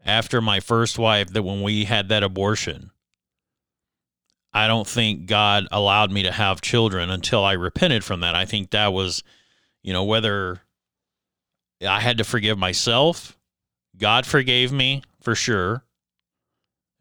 after 0.06 0.42
my 0.42 0.60
first 0.60 0.98
wife 0.98 1.30
that 1.34 1.44
when 1.44 1.62
we 1.62 1.86
had 1.86 2.10
that 2.10 2.24
abortion 2.24 2.92
I 4.54 4.68
don't 4.68 4.88
think 4.88 5.26
God 5.26 5.68
allowed 5.72 6.12
me 6.12 6.24
to 6.24 6.32
have 6.32 6.62
children 6.62 7.10
until 7.10 7.44
I 7.44 7.54
repented 7.54 8.04
from 8.04 8.22
that. 8.22 8.36
I 8.36 8.46
think 8.46 8.72
that 8.72 8.94
was, 8.94 9.24
you 9.84 9.94
know, 9.94 10.04
whether 10.04 10.62
I 11.86 12.00
had 12.00 12.18
to 12.18 12.24
forgive 12.24 12.58
myself, 12.58 13.38
God 13.98 14.26
forgave 14.26 14.72
me 14.72 15.04
for 15.22 15.36
sure. 15.36 15.84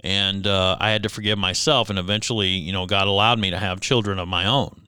And 0.01 0.47
uh, 0.47 0.77
I 0.79 0.91
had 0.91 1.03
to 1.05 1.09
forgive 1.09 1.39
myself. 1.39 1.89
And 1.91 1.99
eventually, 1.99 2.49
you 2.49 2.73
know, 2.73 2.87
God 2.87 3.09
allowed 3.09 3.39
me 3.39 3.51
to 3.51 3.59
have 3.59 3.81
children 3.81 4.19
of 4.19 4.29
my 4.29 4.47
own. 4.47 4.83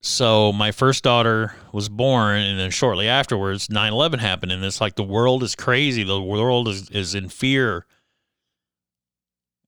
So 0.00 0.52
my 0.52 0.70
first 0.70 1.02
daughter 1.02 1.54
was 1.72 1.88
born, 1.88 2.40
and 2.40 2.58
then 2.58 2.70
shortly 2.70 3.08
afterwards, 3.08 3.68
9 3.68 3.92
11 3.92 4.20
happened. 4.20 4.52
And 4.52 4.64
it's 4.64 4.80
like 4.80 4.94
the 4.94 5.02
world 5.02 5.42
is 5.42 5.56
crazy. 5.56 6.04
The 6.04 6.20
world 6.20 6.68
is, 6.68 6.88
is 6.90 7.14
in 7.14 7.28
fear 7.28 7.84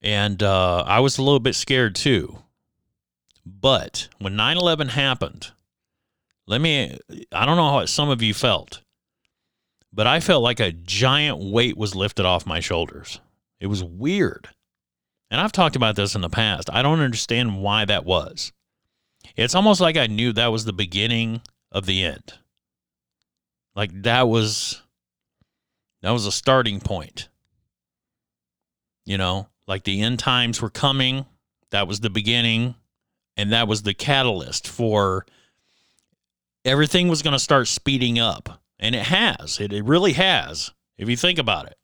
and 0.03 0.43
uh, 0.43 0.85
I 0.87 1.01
was 1.01 1.19
a 1.19 1.23
little 1.23 1.41
bit 1.41 1.55
scared 1.55 1.95
too. 1.95 2.39
But 3.45 4.09
when 4.19 4.37
9 4.37 4.57
11 4.57 4.89
happened, 4.91 5.51
let 6.47 6.61
me, 6.61 6.99
I 7.33 7.47
don't 7.47 7.57
know 7.57 7.71
how 7.71 7.87
some 7.87 8.09
of 8.11 8.23
you 8.23 8.35
felt, 8.35 8.83
but 9.93 10.07
I 10.07 10.21
felt 10.21 10.43
like 10.43 10.61
a 10.61 10.73
giant 10.73 11.39
weight 11.39 11.77
was 11.77 11.95
lifted 11.95 12.27
off 12.27 12.47
my 12.47 12.61
shoulders. 12.61 13.21
It 13.61 13.67
was 13.67 13.85
weird. 13.85 14.49
And 15.31 15.41
I've 15.41 15.53
talked 15.53 15.77
about 15.77 15.97
this 15.97 16.15
in 16.15 16.23
the 16.23 16.29
past. 16.29 16.69
I 16.73 16.83
don't 16.83 17.01
understand 17.01 17.63
why 17.63 17.85
that 17.85 18.05
was. 18.05 18.53
It's 19.37 19.55
almost 19.55 19.81
like 19.81 19.97
I 19.97 20.07
knew 20.07 20.33
that 20.33 20.49
was 20.49 20.65
the 20.65 20.73
beginning 20.73 21.41
of 21.71 21.87
the 21.87 22.05
end. 22.05 22.35
Like 23.77 24.03
that 24.03 24.29
was 24.29 24.83
that 26.03 26.11
was 26.11 26.27
a 26.27 26.33
starting 26.33 26.81
point. 26.81 27.29
You 29.05 29.19
know, 29.19 29.49
like 29.71 29.85
the 29.85 30.03
end 30.03 30.19
times 30.19 30.61
were 30.61 30.69
coming. 30.69 31.25
That 31.71 31.87
was 31.87 32.01
the 32.01 32.11
beginning. 32.11 32.75
And 33.37 33.53
that 33.53 33.69
was 33.69 33.85
the 33.85 33.95
catalyst 33.95 34.67
for 34.67 35.25
everything 36.65 37.07
was 37.07 37.23
going 37.23 37.35
to 37.35 37.39
start 37.39 37.69
speeding 37.69 38.19
up. 38.19 38.61
And 38.81 38.97
it 38.97 39.05
has. 39.05 39.61
It, 39.61 39.73
it 39.73 39.85
really 39.85 40.15
has, 40.15 40.73
if 40.99 41.09
you 41.09 41.17
think 41.17 41.39
about 41.39 41.67
it. 41.67 41.79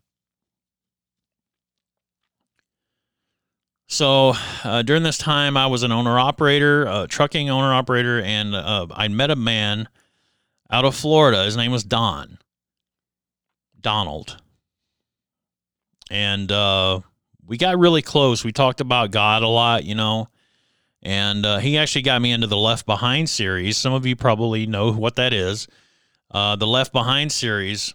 So 3.87 4.33
uh, 4.64 4.83
during 4.83 5.05
this 5.05 5.16
time, 5.16 5.57
I 5.57 5.68
was 5.68 5.85
an 5.85 5.92
owner 5.92 6.18
operator, 6.18 6.87
a 6.87 7.07
trucking 7.07 7.49
owner 7.49 7.72
operator, 7.72 8.20
and 8.20 8.53
uh, 8.53 8.88
I 8.90 9.07
met 9.07 9.31
a 9.31 9.37
man 9.37 9.88
out 10.68 10.85
of 10.85 10.96
Florida. 10.96 11.44
His 11.44 11.57
name 11.57 11.70
was 11.70 11.85
Don. 11.85 12.38
Donald. 13.81 14.38
And 16.11 16.51
uh, 16.51 17.01
we 17.46 17.56
got 17.56 17.78
really 17.78 18.02
close. 18.02 18.44
We 18.44 18.52
talked 18.52 18.80
about 18.80 19.11
God 19.11 19.42
a 19.42 19.48
lot, 19.48 19.85
you 19.85 19.94
know. 19.94 20.28
And 21.02 21.46
uh, 21.46 21.59
he 21.59 21.78
actually 21.78 22.02
got 22.02 22.20
me 22.20 22.32
into 22.32 22.46
the 22.46 22.56
Left 22.56 22.87
Behind 22.87 23.28
series. 23.28 23.76
Some 23.76 23.92
of 23.92 24.06
you 24.06 24.16
probably 24.16 24.66
know 24.66 24.92
what 24.92 25.16
that 25.16 25.32
is. 25.32 25.68
Uh, 26.30 26.56
the 26.56 26.66
Left 26.66 26.92
Behind 26.92 27.30
series. 27.30 27.94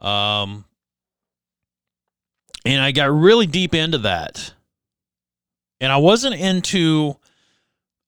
Um, 0.00 0.64
and 2.64 2.80
I 2.80 2.90
got 2.92 3.12
really 3.12 3.46
deep 3.46 3.74
into 3.74 3.98
that 3.98 4.52
and 5.80 5.92
I 5.92 5.96
wasn't 5.98 6.36
into 6.36 7.16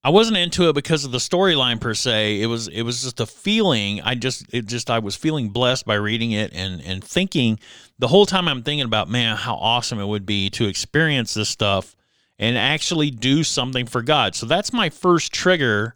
I 0.03 0.11
wasn't 0.11 0.37
into 0.37 0.69
it 0.69 0.73
because 0.73 1.03
of 1.03 1.11
the 1.11 1.17
storyline 1.17 1.81
per 1.81 1.93
se. 1.93 2.41
It 2.41 2.45
was 2.45 2.67
it 2.69 2.83
was 2.83 3.03
just 3.03 3.19
a 3.19 3.25
feeling. 3.25 4.01
I 4.01 4.15
just 4.15 4.45
it 4.53 4.65
just 4.65 4.89
I 4.89 4.99
was 4.99 5.15
feeling 5.15 5.49
blessed 5.49 5.85
by 5.85 5.95
reading 5.95 6.31
it 6.31 6.53
and 6.53 6.81
and 6.81 7.03
thinking 7.03 7.59
the 7.97 8.07
whole 8.07 8.25
time 8.25 8.47
I'm 8.47 8.63
thinking 8.63 8.85
about 8.85 9.09
man 9.09 9.35
how 9.35 9.55
awesome 9.55 9.99
it 9.99 10.05
would 10.05 10.25
be 10.25 10.49
to 10.51 10.67
experience 10.67 11.33
this 11.33 11.49
stuff 11.49 11.97
and 12.37 12.57
actually 12.57 13.11
do 13.11 13.43
something 13.43 13.85
for 13.85 14.01
God. 14.01 14.35
So 14.35 14.45
that's 14.45 14.71
my 14.71 14.89
first 14.89 15.33
trigger, 15.33 15.95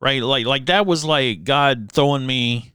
right? 0.00 0.20
Like 0.20 0.46
like 0.46 0.66
that 0.66 0.84
was 0.84 1.04
like 1.04 1.44
God 1.44 1.92
throwing 1.92 2.26
me 2.26 2.72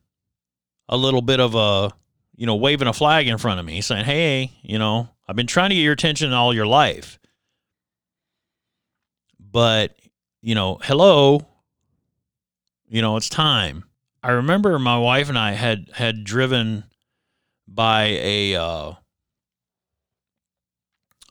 a 0.88 0.96
little 0.96 1.22
bit 1.22 1.42
of 1.42 1.56
a 1.56 1.92
you 2.38 2.46
know 2.46 2.56
waving 2.56 2.88
a 2.88 2.94
flag 2.94 3.28
in 3.28 3.38
front 3.38 3.60
of 3.60 3.66
me 3.66 3.82
saying, 3.82 4.06
"Hey, 4.06 4.54
you 4.62 4.80
know, 4.80 5.10
I've 5.28 5.36
been 5.36 5.48
trying 5.48 5.72
to 5.72 5.76
get 5.76 5.82
your 5.82 5.94
attention 5.94 6.32
all 6.32 6.54
your 6.54 6.68
life." 6.68 7.20
but 9.54 9.96
you 10.44 10.54
know, 10.54 10.78
hello, 10.84 11.42
you 12.90 13.02
know, 13.02 13.16
it's 13.16 13.30
time. 13.30 13.86
I 14.22 14.32
remember 14.32 14.78
my 14.78 14.98
wife 14.98 15.30
and 15.30 15.40
I 15.40 15.54
had 15.54 15.90
had 15.94 16.26
driven 16.26 16.84
by 17.66 18.04
a 18.22 18.56
uh, 18.56 18.94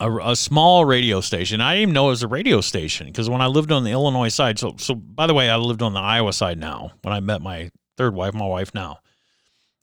a, 0.01 0.17
a, 0.31 0.35
small 0.35 0.87
radio 0.87 1.21
station. 1.21 1.61
I 1.61 1.75
didn't 1.75 1.83
even 1.83 1.95
know 1.95 2.07
it 2.07 2.11
was 2.11 2.23
a 2.23 2.29
radio 2.29 2.63
station 2.63 3.07
because 3.07 3.29
when 3.29 3.43
I 3.43 3.47
lived 3.47 3.71
on 3.71 3.85
the 3.85 3.91
Illinois 3.91 4.29
side, 4.29 4.59
so 4.59 4.75
so 4.79 4.95
by 4.95 5.27
the 5.27 5.35
way, 5.35 5.51
I 5.51 5.57
lived 5.57 5.83
on 5.83 5.93
the 5.93 6.01
Iowa 6.01 6.33
side 6.33 6.59
now. 6.59 6.93
When 7.03 7.13
I 7.13 7.21
met 7.21 7.43
my 7.43 7.71
third 7.99 8.15
wife, 8.15 8.33
my 8.33 8.47
wife 8.47 8.75
now, 8.75 9.01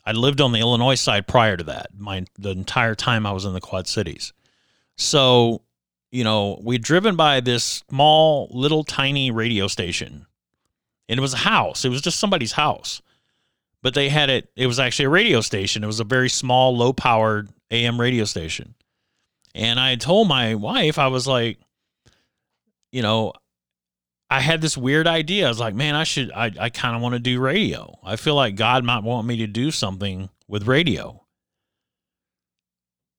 I 0.05 0.11
lived 0.11 0.41
on 0.41 0.53
the 0.53 0.59
Illinois 0.59 0.95
side 0.95 1.27
prior 1.27 1.55
to 1.55 1.63
that. 1.65 1.91
My 1.95 2.25
the 2.39 2.49
entire 2.49 2.95
time 2.95 3.27
I 3.27 3.31
was 3.31 3.45
in 3.45 3.53
the 3.53 3.61
Quad 3.61 3.87
Cities. 3.87 4.33
So 4.97 5.61
you 6.11 6.23
know, 6.23 6.59
we'd 6.63 6.83
driven 6.83 7.15
by 7.15 7.39
this 7.39 7.83
small, 7.89 8.49
little, 8.51 8.83
tiny 8.83 9.31
radio 9.31 9.67
station, 9.67 10.25
and 11.07 11.17
it 11.17 11.21
was 11.21 11.33
a 11.33 11.37
house. 11.37 11.85
It 11.85 11.89
was 11.89 12.01
just 12.01 12.19
somebody's 12.19 12.53
house, 12.53 13.01
but 13.81 13.93
they 13.93 14.09
had 14.09 14.29
it. 14.29 14.49
It 14.55 14.67
was 14.67 14.79
actually 14.79 15.05
a 15.05 15.09
radio 15.09 15.41
station. 15.41 15.83
It 15.83 15.87
was 15.87 15.99
a 15.99 16.05
very 16.05 16.29
small, 16.29 16.75
low-powered 16.75 17.49
AM 17.71 17.99
radio 17.99 18.25
station, 18.25 18.75
and 19.53 19.79
I 19.79 19.95
told 19.95 20.27
my 20.27 20.55
wife, 20.55 20.97
I 20.97 21.07
was 21.07 21.27
like, 21.27 21.59
you 22.91 23.01
know, 23.01 23.33
I 24.29 24.39
had 24.41 24.61
this 24.61 24.77
weird 24.77 25.07
idea. 25.07 25.45
I 25.45 25.49
was 25.49 25.59
like, 25.59 25.73
man, 25.73 25.95
I 25.95 26.03
should. 26.03 26.31
I 26.31 26.51
I 26.59 26.69
kind 26.69 26.95
of 26.95 27.01
want 27.01 27.13
to 27.13 27.19
do 27.19 27.39
radio. 27.39 27.97
I 28.03 28.15
feel 28.15 28.35
like 28.35 28.55
God 28.55 28.83
might 28.83 29.03
want 29.03 29.27
me 29.27 29.37
to 29.37 29.47
do 29.47 29.71
something 29.71 30.29
with 30.47 30.67
radio. 30.67 31.23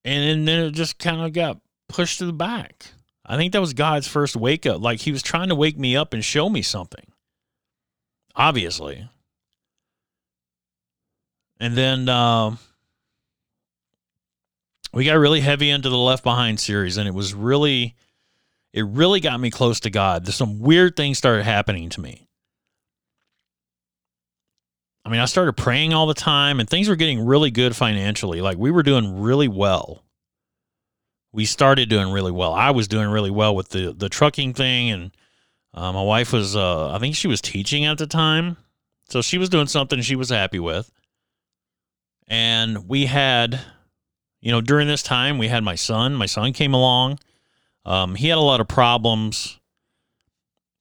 And 0.05 0.48
then 0.48 0.64
it 0.64 0.70
just 0.72 0.98
kind 0.98 1.20
of 1.20 1.33
got 1.33 1.61
pushed 1.90 2.18
to 2.18 2.26
the 2.26 2.33
back. 2.33 2.87
I 3.24 3.37
think 3.37 3.53
that 3.53 3.61
was 3.61 3.74
God's 3.74 4.09
first 4.09 4.37
wake 4.37 4.66
up. 4.66 4.81
Like 4.81 5.00
he 5.00 5.12
was 5.12 5.22
trying 5.22 5.48
to 5.48 5.55
wake 5.55 5.79
me 5.79 5.96
up 5.96 6.14
and 6.14 6.24
show 6.24 6.48
me 6.48 6.62
something. 6.62 7.05
Obviously. 8.35 9.09
And 11.61 11.76
then 11.76 12.09
uh, 12.09 12.57
we 14.92 15.05
got 15.05 15.18
really 15.18 15.40
heavy 15.40 15.70
into 15.70 15.90
the 15.90 15.98
Left 15.98 16.24
Behind 16.24 16.59
series, 16.59 16.96
and 16.96 17.07
it 17.07 17.14
was 17.14 17.35
really, 17.35 17.94
it 18.72 18.87
really 18.87 19.20
got 19.20 19.38
me 19.38 19.50
close 19.50 19.81
to 19.81 19.90
God. 19.90 20.24
There's 20.24 20.37
some 20.37 20.61
weird 20.61 20.96
things 20.96 21.18
started 21.18 21.44
happening 21.44 21.90
to 21.90 22.00
me. 22.00 22.26
I 25.05 25.11
mean, 25.11 25.20
I 25.20 25.26
started 25.26 25.53
praying 25.55 25.92
all 25.92 26.07
the 26.07 26.14
time, 26.14 26.61
and 26.61 26.68
things 26.68 26.88
were 26.88 26.96
getting 26.96 27.24
really 27.24 27.50
good 27.50 27.76
financially. 27.76 28.40
Like 28.40 28.57
we 28.57 28.70
were 28.70 28.83
doing 28.83 29.20
really 29.20 29.48
well 29.48 30.03
we 31.33 31.45
started 31.45 31.88
doing 31.88 32.11
really 32.11 32.33
well. 32.33 32.53
I 32.53 32.71
was 32.71 32.88
doing 32.88 33.09
really 33.09 33.31
well 33.31 33.55
with 33.55 33.69
the 33.71 33.93
the 33.93 34.09
trucking 34.09 34.55
thing, 34.55 34.90
and 34.90 35.11
uh, 35.75 35.93
my 35.93 36.03
wife 36.03 36.33
was 36.33 36.57
uh, 36.57 36.93
I 36.93 36.99
think 36.99 37.14
she 37.14 37.29
was 37.29 37.40
teaching 37.40 37.85
at 37.85 37.99
the 37.99 38.07
time, 38.07 38.57
so 39.09 39.23
she 39.23 39.38
was 39.38 39.49
doing 39.49 39.66
something 39.66 40.01
she 40.01 40.16
was 40.16 40.31
happy 40.31 40.59
with. 40.59 40.90
And 42.27 42.88
we 42.88 43.07
had, 43.07 43.61
you 44.40 44.53
know, 44.53 44.61
during 44.61 44.87
this 44.87 45.03
time 45.03 45.38
we 45.38 45.49
had 45.49 45.64
my 45.64 45.75
son. 45.75 46.14
My 46.14 46.27
son 46.27 46.53
came 46.53 46.75
along. 46.75 47.19
Um, 47.85 48.14
he 48.14 48.29
had 48.29 48.38
a 48.38 48.43
lot 48.43 48.61
of 48.61 48.69
problems 48.69 49.59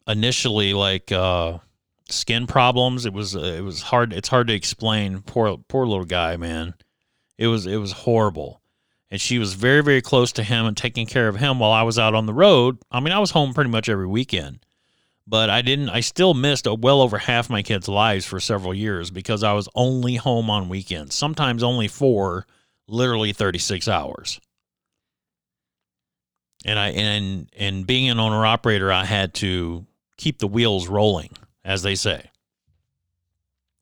initially, 0.08 0.74
like 0.74 1.12
uh, 1.12 1.60
skin 2.10 2.48
problems. 2.48 3.06
It 3.06 3.14
was 3.14 3.36
it 3.36 3.64
was 3.64 3.84
hard. 3.84 4.14
It's 4.14 4.30
hard 4.30 4.48
to 4.48 4.54
explain. 4.54 5.22
Poor 5.22 5.58
poor 5.68 5.86
little 5.86 6.06
guy, 6.06 6.38
man. 6.38 6.74
It 7.38 7.48
was 7.48 7.68
it 7.68 7.78
was 7.78 7.92
horrible 7.92 8.59
and 9.12 9.20
she 9.20 9.40
was 9.40 9.54
very 9.54 9.82
very 9.82 10.02
close 10.02 10.32
to 10.34 10.44
him 10.44 10.66
and 10.66 10.78
taking 10.78 11.06
care 11.06 11.28
of 11.28 11.38
him 11.38 11.60
while 11.60 11.72
I 11.72 11.84
was 11.84 12.00
out 12.00 12.16
on 12.16 12.26
the 12.26 12.34
road. 12.34 12.78
I 12.92 13.00
mean, 13.00 13.14
I 13.14 13.20
was 13.20 13.32
home 13.32 13.54
pretty 13.54 13.70
much 13.70 13.90
every 13.90 14.08
weekend. 14.08 14.60
But 15.28 15.52
I 15.52 15.62
didn't 15.62 15.90
I 15.90 16.00
still 16.00 16.34
missed 16.34 16.66
a, 16.66 16.74
well 16.74 17.02
over 17.02 17.20
half 17.20 17.52
my 17.52 17.62
kids' 17.62 17.88
lives 17.88 18.26
for 18.26 18.40
several 18.40 18.74
years 18.74 19.12
because 19.12 19.44
I 19.44 19.54
was 19.54 19.70
only 19.76 20.16
home 20.16 20.50
on 20.50 20.70
weekends. 20.70 21.14
Sometimes 21.14 21.62
only 21.62 21.88
for 21.88 22.48
literally 22.88 23.32
36 23.32 23.88
hours. 23.88 24.40
And 26.66 26.80
I 26.80 26.90
and 26.90 27.50
and 27.58 27.86
being 27.86 28.10
an 28.10 28.20
owner 28.20 28.46
operator, 28.46 28.92
I 28.92 29.06
had 29.06 29.36
to 29.36 29.86
keep 30.18 30.40
the 30.40 30.48
wheels 30.48 30.88
rolling, 30.88 31.32
as 31.64 31.84
they 31.84 31.96
say. 31.96 32.32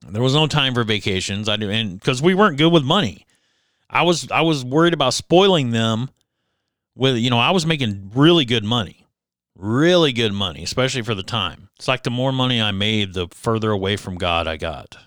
There 0.07 0.21
was 0.21 0.35
no 0.35 0.47
time 0.47 0.73
for 0.73 0.83
vacations. 0.83 1.49
I 1.49 1.57
do, 1.57 1.69
and 1.69 1.99
because 1.99 2.21
we 2.21 2.35
weren't 2.35 2.57
good 2.57 2.71
with 2.71 2.83
money. 2.83 3.25
I 3.89 4.03
was 4.03 4.29
I 4.31 4.41
was 4.41 4.65
worried 4.65 4.93
about 4.93 5.13
spoiling 5.13 5.71
them 5.71 6.09
with 6.95 7.17
you 7.17 7.29
know 7.29 7.39
I 7.39 7.51
was 7.51 7.65
making 7.65 8.11
really 8.13 8.45
good 8.45 8.63
money, 8.63 9.05
really 9.55 10.11
good 10.11 10.33
money, 10.33 10.63
especially 10.63 11.03
for 11.03 11.15
the 11.15 11.23
time. 11.23 11.69
It's 11.77 11.87
like 11.87 12.03
the 12.03 12.09
more 12.09 12.31
money 12.31 12.61
I 12.61 12.71
made, 12.71 13.13
the 13.13 13.27
further 13.31 13.71
away 13.71 13.95
from 13.97 14.15
God 14.15 14.47
I 14.47 14.57
got. 14.57 14.97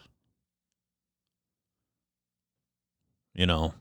You 3.35 3.47
know, 3.47 3.75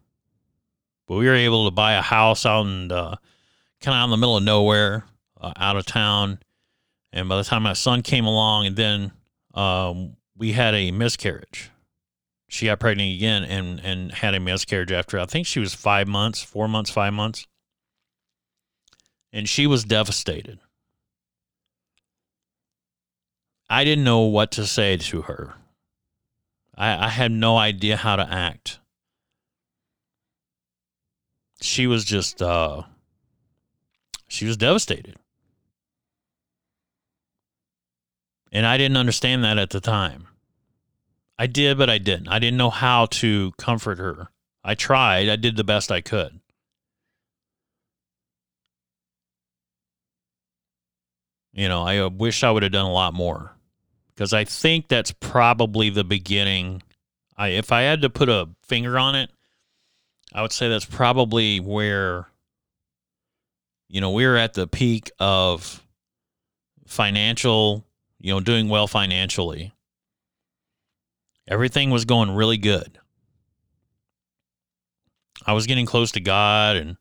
but 1.08 1.16
we 1.16 1.26
were 1.26 1.36
able 1.36 1.66
to 1.66 1.72
buy 1.72 1.94
a 1.94 2.02
house 2.02 2.46
out 2.46 2.66
in 2.66 2.90
kind 2.90 3.18
of 3.88 3.94
out 3.94 4.04
in 4.06 4.10
the 4.12 4.18
middle 4.18 4.38
of 4.38 4.44
nowhere, 4.44 5.06
uh, 5.40 5.54
out 5.58 5.76
of 5.76 5.86
town. 5.86 6.40
And 7.12 7.28
by 7.28 7.38
the 7.38 7.44
time 7.44 7.64
my 7.64 7.74
son 7.74 8.04
came 8.04 8.26
along, 8.26 8.68
and 8.68 8.76
then 8.76 9.12
um, 9.56 10.16
we 10.38 10.52
had 10.52 10.76
a 10.76 10.92
miscarriage 10.92 11.72
she 12.50 12.66
got 12.66 12.80
pregnant 12.80 13.16
again 13.16 13.44
and 13.44 13.80
and 13.80 14.12
had 14.12 14.34
a 14.34 14.40
miscarriage 14.40 14.92
after 14.92 15.20
I 15.20 15.26
think 15.26 15.46
she 15.48 15.60
was 15.60 15.74
five 15.74 16.08
months, 16.08 16.42
four 16.42 16.68
months, 16.68 16.90
five 16.90 17.14
months, 17.14 17.48
and 19.32 19.48
she 19.48 19.68
was 19.68 19.84
devastated. 19.84 20.60
I 23.70 23.84
didn't 23.84 24.04
know 24.04 24.22
what 24.22 24.52
to 24.54 24.66
say 24.66 24.98
to 24.98 25.22
her. 25.22 25.54
I, 26.76 27.06
I 27.06 27.10
had 27.10 27.32
no 27.32 27.56
idea 27.56 27.96
how 27.96 28.16
to 28.16 28.28
act. 28.28 28.80
She 31.62 31.86
was 31.86 32.04
just 32.04 32.42
uh 32.42 32.82
she 34.28 34.48
was 34.48 34.58
devastated. 34.58 35.18
And 38.52 38.66
I 38.66 38.78
didn't 38.78 38.98
understand 38.98 39.44
that 39.44 39.60
at 39.60 39.70
the 39.70 39.80
time. 39.80 40.29
I 41.40 41.48
did, 41.48 41.78
but 41.78 41.90
I 41.90 42.00
didn't. 42.00 42.28
I 42.28 42.38
didn't 42.38 42.58
know 42.58 42.70
how 42.70 43.06
to 43.06 43.54
comfort 43.58 43.98
her. 43.98 44.28
I 44.62 44.76
tried. 44.76 45.30
I 45.30 45.38
did 45.38 45.56
the 45.56 45.64
best 45.64 45.90
I 45.90 46.02
could. 46.02 46.42
You 51.54 51.70
know, 51.70 51.84
I 51.84 52.00
uh, 52.00 52.10
wish 52.10 52.44
I 52.44 52.52
would 52.52 52.64
have 52.64 52.74
done 52.74 52.86
a 52.86 52.92
lot 52.92 53.14
more 53.14 53.56
because 54.14 54.34
I 54.34 54.44
think 54.44 54.90
that's 54.90 55.14
probably 55.14 55.90
the 55.90 56.04
beginning. 56.04 56.84
I 57.38 57.50
if 57.50 57.72
I 57.72 57.82
had 57.84 58.02
to 58.02 58.10
put 58.10 58.28
a 58.28 58.50
finger 58.64 59.00
on 59.00 59.16
it, 59.16 59.30
I 60.34 60.42
would 60.42 60.52
say 60.52 60.68
that's 60.68 60.86
probably 60.86 61.62
where 61.62 62.28
you 63.88 64.02
know, 64.02 64.12
we 64.12 64.26
are 64.26 64.36
at 64.36 64.54
the 64.54 64.68
peak 64.68 65.10
of 65.20 65.82
financial, 66.86 67.86
you 68.20 68.34
know, 68.34 68.42
doing 68.42 68.68
well 68.68 68.88
financially 68.88 69.74
everything 71.50 71.90
was 71.90 72.06
going 72.06 72.32
really 72.32 72.58
good. 72.58 72.98
I 75.46 75.54
was 75.54 75.66
getting 75.66 75.86
close 75.86 76.12
to 76.14 76.22
God 76.22 76.78
and 76.78 76.96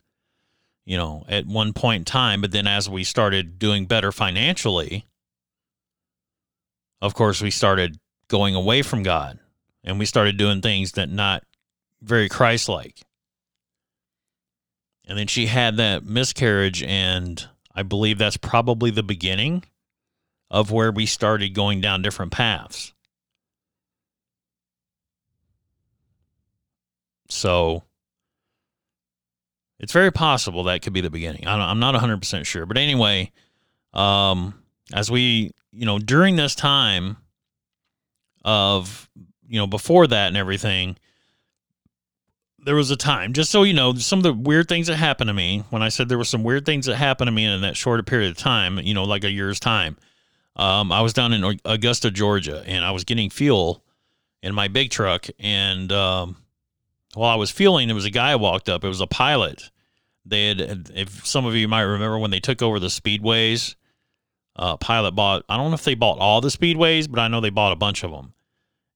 you 0.85 0.97
know, 0.97 1.23
at 1.29 1.47
one 1.47 1.75
point 1.75 2.01
in 2.01 2.05
time, 2.07 2.41
but 2.41 2.51
then 2.51 2.67
as 2.67 2.89
we 2.89 3.05
started 3.05 3.59
doing 3.59 3.85
better 3.85 4.11
financially, 4.11 5.05
of 7.03 7.13
course, 7.13 7.43
we 7.43 7.51
started 7.51 7.99
going 8.29 8.55
away 8.55 8.81
from 8.81 9.03
God 9.03 9.39
and 9.85 9.99
we 9.99 10.07
started 10.07 10.39
doing 10.39 10.63
things 10.63 10.93
that 10.93 11.11
not 11.11 11.45
very 12.01 12.31
Christ-like. 12.31 13.03
And 15.07 15.19
then 15.19 15.27
she 15.27 15.45
had 15.45 15.77
that 15.77 16.07
miscarriage 16.07 16.83
and 16.83 17.47
I 17.75 17.83
believe 17.83 18.17
that's 18.17 18.39
probably 18.39 18.91
the 18.91 19.03
beginning 19.03 19.65
of 20.51 20.71
where 20.71 20.91
we 20.91 21.05
started 21.05 21.51
going 21.51 21.83
down 21.83 22.01
different 22.01 22.33
paths. 22.33 22.95
So 27.29 27.85
it's 29.79 29.93
very 29.93 30.11
possible 30.11 30.65
that 30.65 30.83
could 30.83 30.93
be 30.93 31.01
the 31.01 31.11
beginning. 31.11 31.47
I'm 31.47 31.79
not 31.79 31.95
100% 31.95 32.47
sure. 32.47 32.67
But 32.67 32.79
anyway, 32.79 33.33
um, 33.93 34.55
as 34.93 35.11
we, 35.11 35.53
you 35.73 35.87
know, 35.87 35.99
during 35.99 36.37
this 36.37 36.55
time 36.55 37.17
of, 38.45 39.09
you 39.47 39.59
know, 39.59 39.67
before 39.67 40.07
that 40.07 40.29
and 40.29 40.37
everything, 40.37 40.97
there 42.65 42.75
was 42.75 42.91
a 42.91 42.97
time, 42.97 43.33
just 43.33 43.51
so 43.51 43.63
you 43.63 43.73
know, 43.73 43.95
some 43.95 44.19
of 44.19 44.25
the 44.25 44.33
weird 44.33 44.69
things 44.69 44.89
that 44.89 44.97
happened 44.97 45.29
to 45.29 45.35
me 45.35 45.65
when 45.71 45.83
I 45.83 45.89
said 45.89 46.09
there 46.09 46.19
were 46.19 46.25
some 46.25 46.43
weird 46.43 46.67
things 46.67 46.87
that 46.87 46.97
happened 46.97 47.29
to 47.29 47.33
me 47.33 47.45
in 47.45 47.61
that 47.61 47.77
shorter 47.77 48.03
period 48.03 48.31
of 48.31 48.37
time, 48.37 48.79
you 48.79 48.95
know, 48.95 49.05
like 49.05 49.25
a 49.25 49.31
year's 49.31 49.61
time. 49.61 49.97
Um, 50.57 50.91
I 50.91 51.01
was 51.03 51.13
down 51.13 51.33
in 51.33 51.59
Augusta, 51.65 52.11
Georgia, 52.11 52.65
and 52.67 52.85
I 52.85 52.91
was 52.91 53.05
getting 53.05 53.31
fuel 53.31 53.85
in 54.43 54.55
my 54.55 54.67
big 54.67 54.91
truck. 54.91 55.29
And 55.39 55.93
um, 55.93 56.37
while 57.19 57.31
I 57.31 57.37
was 57.37 57.51
fueling, 57.51 57.89
there 57.89 57.95
was 57.95 58.05
a 58.05 58.11
guy 58.11 58.37
walked 58.37 58.69
up. 58.69 58.85
It 58.85 58.89
was 58.89 59.01
a 59.01 59.07
pilot. 59.07 59.71
They 60.25 60.49
had, 60.49 60.91
if 60.95 61.27
some 61.27 61.47
of 61.47 61.55
you 61.55 61.69
might 61.69 61.83
remember, 61.83 62.19
when 62.19 62.31
they 62.31 62.41
took 62.41 62.63
over 62.63 62.79
the 62.79 62.89
speedways, 62.89 63.75
uh, 64.57 64.77
Pilot 64.77 65.13
bought. 65.13 65.45
I 65.49 65.57
don't 65.57 65.71
know 65.71 65.75
if 65.75 65.85
they 65.85 65.95
bought 65.95 66.19
all 66.19 66.41
the 66.41 66.49
speedways, 66.49 67.11
but 67.11 67.21
I 67.21 67.29
know 67.29 67.41
they 67.41 67.51
bought 67.51 67.73
a 67.73 67.77
bunch 67.77 68.03
of 68.03 68.11
them. 68.11 68.35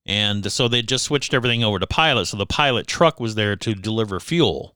And 0.04 0.50
so 0.50 0.66
they 0.66 0.82
just 0.82 1.04
switched 1.04 1.32
everything 1.32 1.62
over 1.62 1.78
to 1.78 1.86
Pilot. 1.86 2.26
So 2.26 2.36
the 2.36 2.46
Pilot 2.46 2.86
truck 2.88 3.20
was 3.20 3.36
there 3.36 3.54
to 3.56 3.74
deliver 3.74 4.18
fuel. 4.18 4.74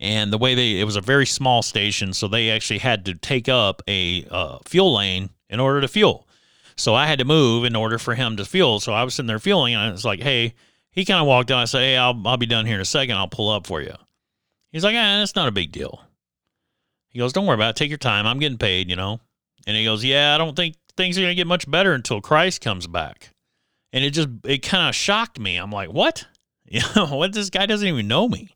And 0.00 0.32
the 0.32 0.38
way 0.38 0.54
they, 0.54 0.80
it 0.80 0.84
was 0.84 0.96
a 0.96 1.00
very 1.00 1.26
small 1.26 1.62
station, 1.62 2.12
so 2.12 2.26
they 2.26 2.50
actually 2.50 2.78
had 2.78 3.04
to 3.04 3.14
take 3.14 3.48
up 3.48 3.82
a 3.86 4.26
uh, 4.30 4.58
fuel 4.66 4.94
lane 4.94 5.30
in 5.48 5.60
order 5.60 5.80
to 5.80 5.88
fuel. 5.88 6.26
So 6.76 6.94
I 6.94 7.06
had 7.06 7.18
to 7.18 7.24
move 7.24 7.64
in 7.64 7.76
order 7.76 7.98
for 7.98 8.14
him 8.14 8.36
to 8.38 8.44
fuel. 8.44 8.80
So 8.80 8.92
I 8.92 9.04
was 9.04 9.14
sitting 9.14 9.28
there 9.28 9.38
fueling, 9.38 9.74
and 9.74 9.82
I 9.82 9.92
was 9.92 10.04
like, 10.04 10.20
"Hey," 10.20 10.54
he 10.92 11.04
kind 11.04 11.20
of 11.20 11.26
walked 11.26 11.50
out. 11.50 11.58
I 11.58 11.64
said, 11.64 11.80
"Hey, 11.80 11.96
I'll 11.96 12.20
I'll 12.26 12.36
be 12.36 12.46
done 12.46 12.66
here 12.66 12.76
in 12.76 12.80
a 12.80 12.86
second. 12.86 13.16
I'll 13.16 13.28
pull 13.28 13.50
up 13.50 13.66
for 13.66 13.80
you." 13.80 13.94
He's 14.72 14.84
like, 14.84 14.94
"Ah, 14.94 15.18
that's 15.18 15.36
not 15.36 15.48
a 15.48 15.52
big 15.52 15.72
deal." 15.72 16.02
He 17.08 17.18
goes, 17.18 17.32
"Don't 17.32 17.46
worry 17.46 17.54
about 17.54 17.70
it. 17.70 17.76
Take 17.76 17.90
your 17.90 17.98
time. 17.98 18.26
I'm 18.26 18.38
getting 18.38 18.58
paid, 18.58 18.90
you 18.90 18.96
know." 18.96 19.20
And 19.66 19.76
he 19.76 19.84
goes, 19.84 20.04
"Yeah, 20.04 20.34
I 20.34 20.38
don't 20.38 20.56
think 20.56 20.76
things 20.96 21.18
are 21.18 21.22
gonna 21.22 21.34
get 21.34 21.46
much 21.46 21.70
better 21.70 21.92
until 21.92 22.20
Christ 22.20 22.60
comes 22.60 22.86
back." 22.86 23.30
And 23.92 24.04
it 24.04 24.10
just 24.10 24.28
it 24.44 24.58
kind 24.58 24.88
of 24.88 24.94
shocked 24.94 25.38
me. 25.38 25.56
I'm 25.56 25.72
like, 25.72 25.90
"What? 25.90 26.26
You 26.72 26.82
know, 26.94 27.06
what? 27.06 27.32
This 27.32 27.50
guy 27.50 27.66
doesn't 27.66 27.88
even 27.88 28.06
know 28.06 28.28
me." 28.28 28.54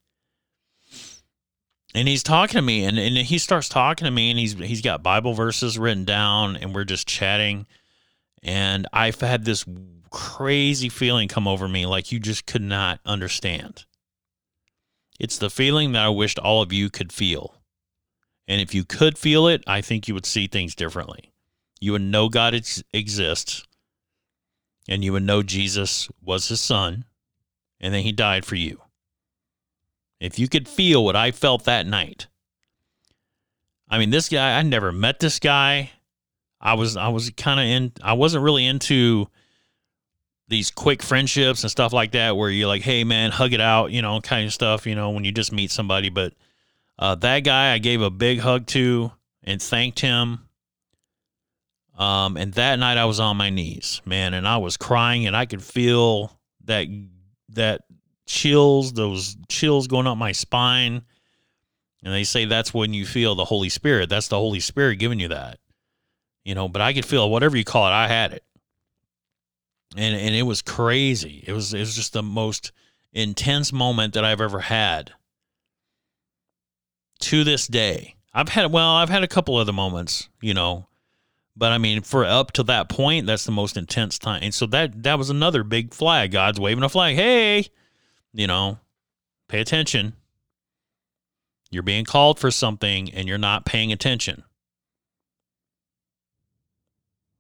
and 1.94 2.09
he's 2.09 2.23
talking 2.23 2.59
to 2.59 2.62
me 2.62 2.85
and, 2.85 2.99
and 2.99 3.16
he 3.16 3.38
starts 3.38 3.68
talking 3.68 4.05
to 4.05 4.11
me 4.11 4.31
and 4.31 4.38
he's 4.38 4.55
he's 4.55 4.83
got 4.83 5.03
bible 5.03 5.33
verses 5.33 5.79
written 5.79 6.05
down 6.05 6.57
and 6.57 6.75
we're 6.75 6.85
just 6.85 7.07
chatting 7.07 7.66
and 8.42 8.87
i've 8.92 9.20
had 9.20 9.44
this 9.44 9.64
crazy 10.14 10.88
feeling 10.88 11.29
come 11.29 11.48
over 11.48 11.68
me 11.68 11.87
like 11.87 12.12
you 12.12 12.18
just 12.18 12.46
could 12.46 12.62
not 12.62 13.00
understand 13.05 13.85
it's 15.18 15.38
the 15.38 15.50
feeling 15.50 15.92
that 15.92 16.05
i 16.05 16.09
wished 16.09 16.38
all 16.38 16.62
of 16.62 16.72
you 16.72 16.88
could 16.88 17.12
feel 17.12 17.57
and 18.46 18.61
if 18.61 18.74
you 18.74 18.85
could 18.85 19.18
feel 19.18 19.46
it 19.48 19.62
i 19.66 19.81
think 19.81 20.07
you 20.07 20.14
would 20.14 20.27
see 20.27 20.46
things 20.46 20.74
differently 20.74 21.33
you 21.81 21.92
would 21.92 22.03
know 22.03 22.29
god 22.29 22.55
ex- 22.55 22.83
exists 22.92 23.66
and 24.88 25.05
you 25.05 25.12
would 25.12 25.22
know 25.22 25.42
jesus 25.42 26.09
was 26.22 26.48
his 26.48 26.61
son 26.61 27.05
and 27.81 27.92
then 27.92 28.03
he 28.03 28.12
died 28.12 28.44
for 28.44 28.55
you 28.55 28.81
if 30.24 30.38
you 30.38 30.48
could 30.48 30.66
feel 30.66 31.05
what 31.05 31.16
I 31.16 31.33
felt 31.33 31.64
that 31.64 31.87
night. 31.87 32.29
I 33.90 33.98
mean, 33.98 34.09
this 34.09 34.31
guy, 34.31 34.59
I 34.59 34.62
never 34.62 34.90
met 34.90 35.20
this 35.20 35.38
guy. 35.38 35.90
I 36.61 36.74
was 36.74 36.96
I 36.96 37.09
was 37.09 37.31
kind 37.37 37.61
of 37.61 37.66
in 37.66 37.92
I 38.03 38.14
wasn't 38.14 38.42
really 38.42 38.64
into 38.64 39.29
these 40.55 40.71
quick 40.71 41.03
friendships 41.03 41.64
and 41.64 41.71
stuff 41.71 41.93
like 41.93 42.12
that 42.12 42.37
where 42.37 42.49
you're 42.49 42.69
like, 42.69 42.83
"Hey 42.83 43.03
man, 43.03 43.33
hug 43.33 43.53
it 43.53 43.61
out," 43.61 43.90
you 43.90 44.03
know, 44.03 44.21
kind 44.21 44.47
of 44.47 44.53
stuff, 44.53 44.87
you 44.87 44.95
know, 44.95 45.11
when 45.11 45.25
you 45.25 45.33
just 45.33 45.53
meet 45.53 45.73
somebody, 45.73 46.11
but 46.11 46.33
uh, 46.97 47.17
that 47.17 47.40
guy 47.40 47.73
I 47.73 47.79
gave 47.79 48.01
a 48.01 48.11
big 48.11 48.38
hug 48.38 48.67
to 48.69 49.11
and 49.43 49.61
thanked 49.61 49.99
him. 49.99 50.40
Um, 51.99 52.37
and 52.37 52.53
that 52.55 52.79
night 52.79 52.99
I 52.99 53.05
was 53.05 53.19
on 53.19 53.37
my 53.37 53.51
knees, 53.51 54.01
man, 54.05 54.33
and 54.33 54.47
I 54.47 54.59
was 54.59 54.77
crying 54.77 55.27
and 55.27 55.37
I 55.37 55.47
could 55.47 55.62
feel 55.62 56.38
that 56.64 56.87
that 57.51 57.83
chills, 58.27 58.93
those 58.93 59.37
chills 59.49 59.88
going 59.88 60.07
up 60.07 60.17
my 60.17 60.33
spine. 60.33 61.03
And 62.05 62.12
they 62.12 62.25
say 62.25 62.45
that's 62.45 62.73
when 62.73 62.93
you 62.93 63.07
feel 63.07 63.35
the 63.35 63.45
Holy 63.45 63.71
Spirit. 63.71 64.09
That's 64.09 64.29
the 64.29 64.38
Holy 64.38 64.61
Spirit 64.61 64.97
giving 64.97 65.19
you 65.19 65.29
that. 65.29 65.59
You 66.45 66.55
know, 66.55 66.69
but 66.69 66.83
I 66.83 66.93
could 66.93 67.07
feel 67.07 67.31
whatever 67.31 67.57
you 67.57 67.64
call 67.64 67.87
it, 67.87 67.93
I 67.93 68.07
had 68.07 68.33
it. 68.33 68.45
And 69.97 70.15
and 70.15 70.35
it 70.35 70.43
was 70.43 70.63
crazy. 70.63 71.45
It 71.47 71.53
was 71.53 71.73
it 71.73 71.81
was 71.81 71.95
just 71.95 72.13
the 72.13 72.23
most 72.23 72.73
intense 73.13 73.73
moment 73.73 74.15
that 74.15 74.25
I've 74.25 74.41
ever 74.41 74.61
had. 74.61 75.13
To 77.21 77.45
this 77.45 77.67
day. 77.67 78.17
I've 78.33 78.49
had 78.49 78.73
well, 78.73 78.91
I've 78.91 79.09
had 79.09 79.23
a 79.23 79.29
couple 79.29 79.57
other 79.57 79.73
moments, 79.73 80.29
you 80.41 80.55
know, 80.55 80.89
but 81.57 81.73
I 81.73 81.79
mean, 81.79 82.03
for 82.03 82.25
up 82.25 82.53
to 82.53 82.65
that 82.65 82.89
point, 82.89 83.27
that's 83.27 83.45
the 83.45 83.53
most 83.53 83.77
intense 83.77 84.19
time. 84.19 84.41
And 84.43 84.53
so 84.53 84.67
that 84.67 85.05
that 85.05 85.19
was 85.19 85.31
another 85.31 85.63
big 85.63 85.95
flag. 85.95 86.33
God's 86.33 86.59
waving 86.59 86.83
a 86.83 86.89
flag. 86.89 87.15
Hey, 87.15 87.69
you 88.33 88.47
know, 88.47 88.79
pay 89.49 89.61
attention. 89.61 90.15
You're 91.71 91.85
being 91.85 92.05
called 92.05 92.39
for 92.39 92.51
something 92.51 93.13
and 93.13 93.29
you're 93.29 93.39
not 93.39 93.65
paying 93.65 93.93
attention. 93.93 94.45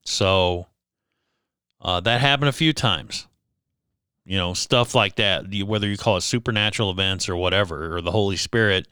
So 0.04 0.66
uh, 1.84 2.00
that 2.00 2.20
happened 2.20 2.48
a 2.48 2.52
few 2.52 2.72
times. 2.72 3.26
You 4.24 4.38
know, 4.38 4.54
stuff 4.54 4.94
like 4.94 5.16
that, 5.16 5.44
whether 5.66 5.86
you 5.86 5.98
call 5.98 6.16
it 6.16 6.22
supernatural 6.22 6.90
events 6.90 7.28
or 7.28 7.36
whatever, 7.36 7.96
or 7.96 8.00
the 8.00 8.10
Holy 8.10 8.36
Spirit, 8.36 8.88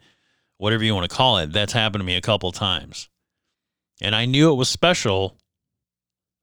whatever 0.59 0.85
you 0.85 0.95
want 0.95 1.09
to 1.09 1.17
call 1.17 1.39
it, 1.39 1.53
that's 1.53 1.73
happened 1.73 2.01
to 2.01 2.07
me 2.07 2.17
a 2.17 2.21
couple 2.21 2.53
times. 2.53 3.09
And 4.03 4.15
I 4.15 4.27
knew 4.27 4.53
it 4.53 4.57
was 4.57 4.69
special, 4.69 5.39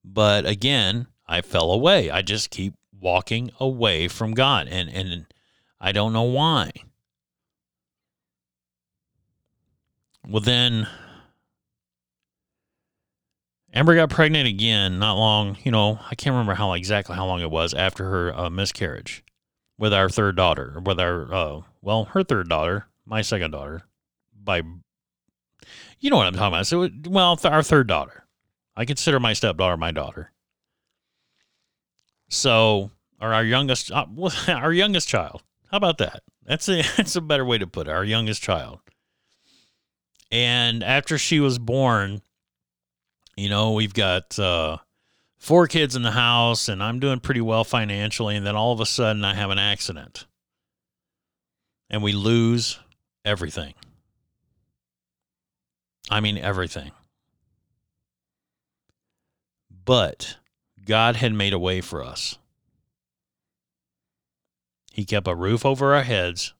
but 0.04 0.48
again, 0.48 1.06
I 1.28 1.42
fell 1.42 1.72
away. 1.72 2.10
I 2.10 2.24
just 2.24 2.50
keep 2.50 2.74
walking 3.00 3.52
away 3.60 4.08
from 4.08 4.34
God. 4.34 4.68
And 4.68 4.90
and 4.90 5.26
I 5.80 5.92
don't 5.92 6.14
know 6.14 6.24
why. 6.24 6.72
Well, 10.28 10.42
then 10.42 10.88
Amber 13.74 13.96
got 13.96 14.10
pregnant 14.10 14.48
again, 14.48 14.98
not 15.00 15.14
long, 15.14 15.58
you 15.64 15.72
know, 15.72 16.00
I 16.10 16.16
can't 16.16 16.34
remember 16.34 16.56
how 16.56 16.74
exactly 16.74 17.16
how 17.16 17.26
long 17.26 17.42
it 17.42 17.52
was 17.52 17.74
after 17.74 18.06
her 18.06 18.36
uh, 18.36 18.50
miscarriage 18.50 19.24
with 19.78 19.94
our 19.94 20.10
third 20.10 20.36
daughter, 20.36 20.82
with 20.84 21.00
our, 21.00 21.34
uh, 21.34 21.62
well, 21.82 22.06
her 22.06 22.24
third 22.24 22.50
daughter, 22.50 22.88
my 23.06 23.22
second 23.22 23.52
daughter, 23.52 23.84
by, 24.34 24.64
you 26.00 26.10
know 26.10 26.18
what 26.18 26.28
I'm 26.28 26.34
talking 26.34 26.48
about. 26.48 26.68
So, 26.68 26.90
well, 27.08 27.38
th- 27.38 27.52
our 27.52 27.64
third 27.64 27.88
daughter. 27.88 28.26
I 28.76 28.86
consider 28.86 29.20
my 29.20 29.34
stepdaughter 29.34 29.78
my 29.78 29.92
daughter. 29.92 30.32
So, 32.30 32.92
or 33.22 33.34
our 33.34 33.44
youngest, 33.44 33.92
uh, 33.92 34.06
our 34.48 34.74
youngest 34.74 35.08
child. 35.08 35.44
How 35.70 35.78
about 35.78 35.98
that? 36.00 36.24
That's 36.46 36.68
a 36.70 36.82
that's 36.98 37.16
a 37.16 37.22
better 37.22 37.46
way 37.46 37.58
to 37.58 37.68
put 37.68 37.88
it. 37.88 37.92
Our 37.92 38.04
youngest 38.04 38.42
child. 38.42 38.80
And 40.32 40.84
after 40.84 41.18
she 41.18 41.40
was 41.40 41.60
born, 41.60 42.22
you 43.40 43.50
know, 43.50 43.72
we've 43.72 43.94
got 43.94 44.38
uh, 44.38 44.78
four 45.38 45.68
kids 45.68 45.96
in 45.96 46.02
the 46.02 46.12
house, 46.12 46.68
and 46.68 46.84
I'm 46.84 47.00
doing 47.00 47.20
pretty 47.20 47.42
well 47.42 47.64
financially. 47.64 48.36
And 48.36 48.46
then 48.46 48.56
all 48.56 48.74
of 48.74 48.82
a 48.82 48.86
sudden, 48.86 49.24
I 49.24 49.34
have 49.34 49.50
an 49.50 49.60
accident, 49.60 50.28
and 51.90 52.04
we 52.04 52.12
lose 52.12 52.80
everything. 53.24 53.74
I 56.10 56.20
mean, 56.20 56.38
everything. 56.38 56.92
But 59.86 60.38
God 60.86 61.16
had 61.16 61.34
made 61.34 61.54
a 61.54 61.60
way 61.60 61.82
for 61.82 62.04
us. 62.04 62.38
He 64.92 65.06
kept 65.06 65.28
a 65.28 65.36
roof 65.36 65.66
over 65.66 65.96
our 65.96 66.04
heads. 66.04 66.54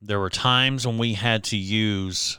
There 0.00 0.20
were 0.20 0.30
times 0.30 0.86
when 0.86 0.98
we 0.98 1.14
had 1.14 1.44
to 1.44 1.56
use 1.56 2.38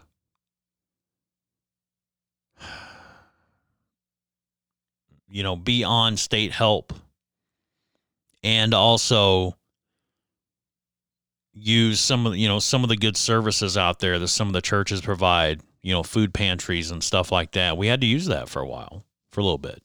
you 5.36 5.44
know, 5.44 5.58
be 5.58 5.84
on 5.84 6.16
state 6.16 6.54
help. 6.54 6.94
And 8.42 8.74
also 8.74 9.58
use 11.54 12.00
some 12.00 12.26
of 12.26 12.38
you 12.38 12.48
know 12.48 12.60
some 12.60 12.84
of 12.84 12.90
the 12.90 12.96
good 12.96 13.18
services 13.18 13.78
out 13.78 14.00
there 14.00 14.18
that 14.20 14.28
some 14.28 14.48
of 14.48 14.54
the 14.54 14.62
churches 14.62 15.02
provide 15.02 15.62
you 15.82 15.94
know 15.94 16.04
food 16.04 16.34
pantries 16.34 16.90
and 16.90 17.04
stuff 17.04 17.34
like 17.34 17.52
that. 17.52 17.76
We 17.76 17.88
had 17.88 18.02
to 18.02 18.08
use 18.08 18.28
that 18.28 18.48
for 18.48 18.62
a 18.62 18.68
while 18.68 19.04
for 19.32 19.42
a 19.42 19.44
little 19.44 19.58
bit. 19.58 19.82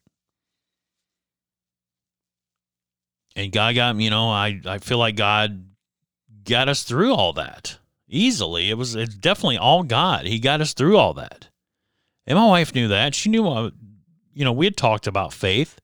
And 3.35 3.51
god 3.51 3.75
got 3.75 3.97
me 3.97 4.05
you 4.05 4.11
know 4.11 4.29
i 4.29 4.61
i 4.67 4.79
feel 4.79 4.99
like 4.99 5.17
god 5.17 5.65
got 6.45 6.69
us 6.69 6.83
through 6.83 7.15
all 7.15 7.33
that 7.35 7.79
easily. 8.09 8.69
It 8.69 8.75
was 8.75 8.95
it's 8.95 9.15
definitely 9.15 9.59
all 9.59 9.83
god. 9.85 10.27
He 10.27 10.39
got 10.39 10.61
us 10.61 10.75
through 10.75 10.97
all 10.97 11.15
that. 11.15 11.49
And 12.27 12.39
my 12.39 12.47
wife 12.47 12.75
knew 12.75 12.89
that. 12.89 13.15
She 13.15 13.31
knew 13.31 13.49
uh, 13.49 13.71
you 14.33 14.45
know 14.45 14.53
we 14.53 14.67
had 14.67 14.77
talked 14.77 15.07
about 15.07 15.33
faith 15.33 15.81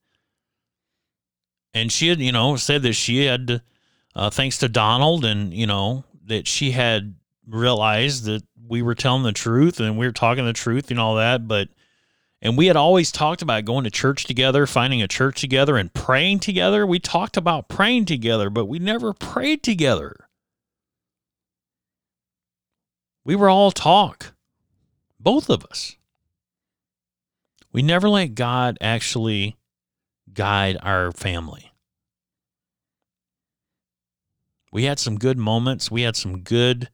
and 1.76 1.92
she 1.92 2.08
had 2.08 2.20
you 2.20 2.32
know 2.32 2.56
said 2.56 2.82
that 2.82 2.94
she 2.94 3.26
had 3.26 3.60
uh, 4.16 4.30
thanks 4.30 4.56
to 4.58 4.68
Donald, 4.68 5.26
and 5.26 5.52
you 5.52 5.66
know 5.66 6.04
that 6.24 6.48
she 6.48 6.70
had 6.70 7.14
realized 7.46 8.24
that 8.24 8.42
we 8.66 8.80
were 8.80 8.94
telling 8.94 9.22
the 9.22 9.32
truth 9.32 9.78
and 9.78 9.96
we 9.96 10.06
were 10.06 10.12
talking 10.12 10.44
the 10.44 10.52
truth 10.52 10.90
and 10.90 10.98
all 10.98 11.16
that. 11.16 11.46
But 11.46 11.68
and 12.40 12.56
we 12.56 12.66
had 12.66 12.76
always 12.76 13.12
talked 13.12 13.42
about 13.42 13.66
going 13.66 13.84
to 13.84 13.90
church 13.90 14.24
together, 14.24 14.66
finding 14.66 15.02
a 15.02 15.08
church 15.08 15.40
together, 15.40 15.76
and 15.76 15.92
praying 15.92 16.40
together. 16.40 16.86
We 16.86 16.98
talked 16.98 17.36
about 17.36 17.68
praying 17.68 18.06
together, 18.06 18.48
but 18.48 18.64
we 18.64 18.78
never 18.78 19.12
prayed 19.12 19.62
together. 19.62 20.28
We 23.22 23.36
were 23.36 23.50
all 23.50 23.70
talk, 23.70 24.32
both 25.20 25.50
of 25.50 25.62
us. 25.66 25.96
We 27.76 27.82
never 27.82 28.08
let 28.08 28.34
God 28.34 28.76
actually 28.80 29.56
guide 30.32 30.78
our 30.82 31.12
family 31.12 31.70
we 34.76 34.84
had 34.84 34.98
some 34.98 35.16
good 35.16 35.38
moments. 35.38 35.90
We 35.90 36.02
had 36.02 36.16
some 36.16 36.40
good 36.40 36.90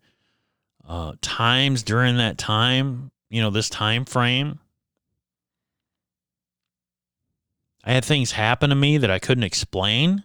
uh, 0.86 1.14
times 1.20 1.82
during 1.82 2.16
that 2.18 2.38
time, 2.38 3.10
you 3.28 3.42
know, 3.42 3.50
this 3.50 3.68
time 3.68 4.04
frame. 4.04 4.60
I 7.82 7.92
had 7.92 8.04
things 8.04 8.30
happen 8.30 8.70
to 8.70 8.76
me 8.76 8.98
that 8.98 9.10
I 9.10 9.18
couldn't 9.18 9.42
explain. 9.42 10.22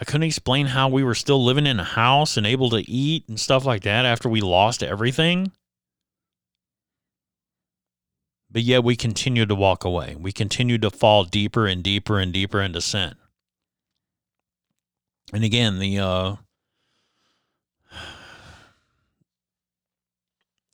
I 0.00 0.04
couldn't 0.04 0.22
explain 0.22 0.66
how 0.66 0.88
we 0.88 1.02
were 1.02 1.16
still 1.16 1.44
living 1.44 1.66
in 1.66 1.80
a 1.80 1.84
house 1.84 2.36
and 2.36 2.46
able 2.46 2.70
to 2.70 2.88
eat 2.88 3.28
and 3.28 3.40
stuff 3.40 3.64
like 3.64 3.82
that 3.82 4.04
after 4.04 4.28
we 4.28 4.40
lost 4.40 4.84
everything. 4.84 5.50
But 8.52 8.62
yet 8.62 8.84
we 8.84 8.96
continued 8.96 9.48
to 9.48 9.54
walk 9.54 9.82
away. 9.82 10.14
We 10.14 10.30
continued 10.30 10.82
to 10.82 10.90
fall 10.90 11.24
deeper 11.24 11.66
and 11.66 11.82
deeper 11.82 12.20
and 12.20 12.34
deeper 12.34 12.60
into 12.60 12.82
sin. 12.82 13.14
And 15.32 15.42
again, 15.42 15.78
the 15.78 15.98
uh, 15.98 16.36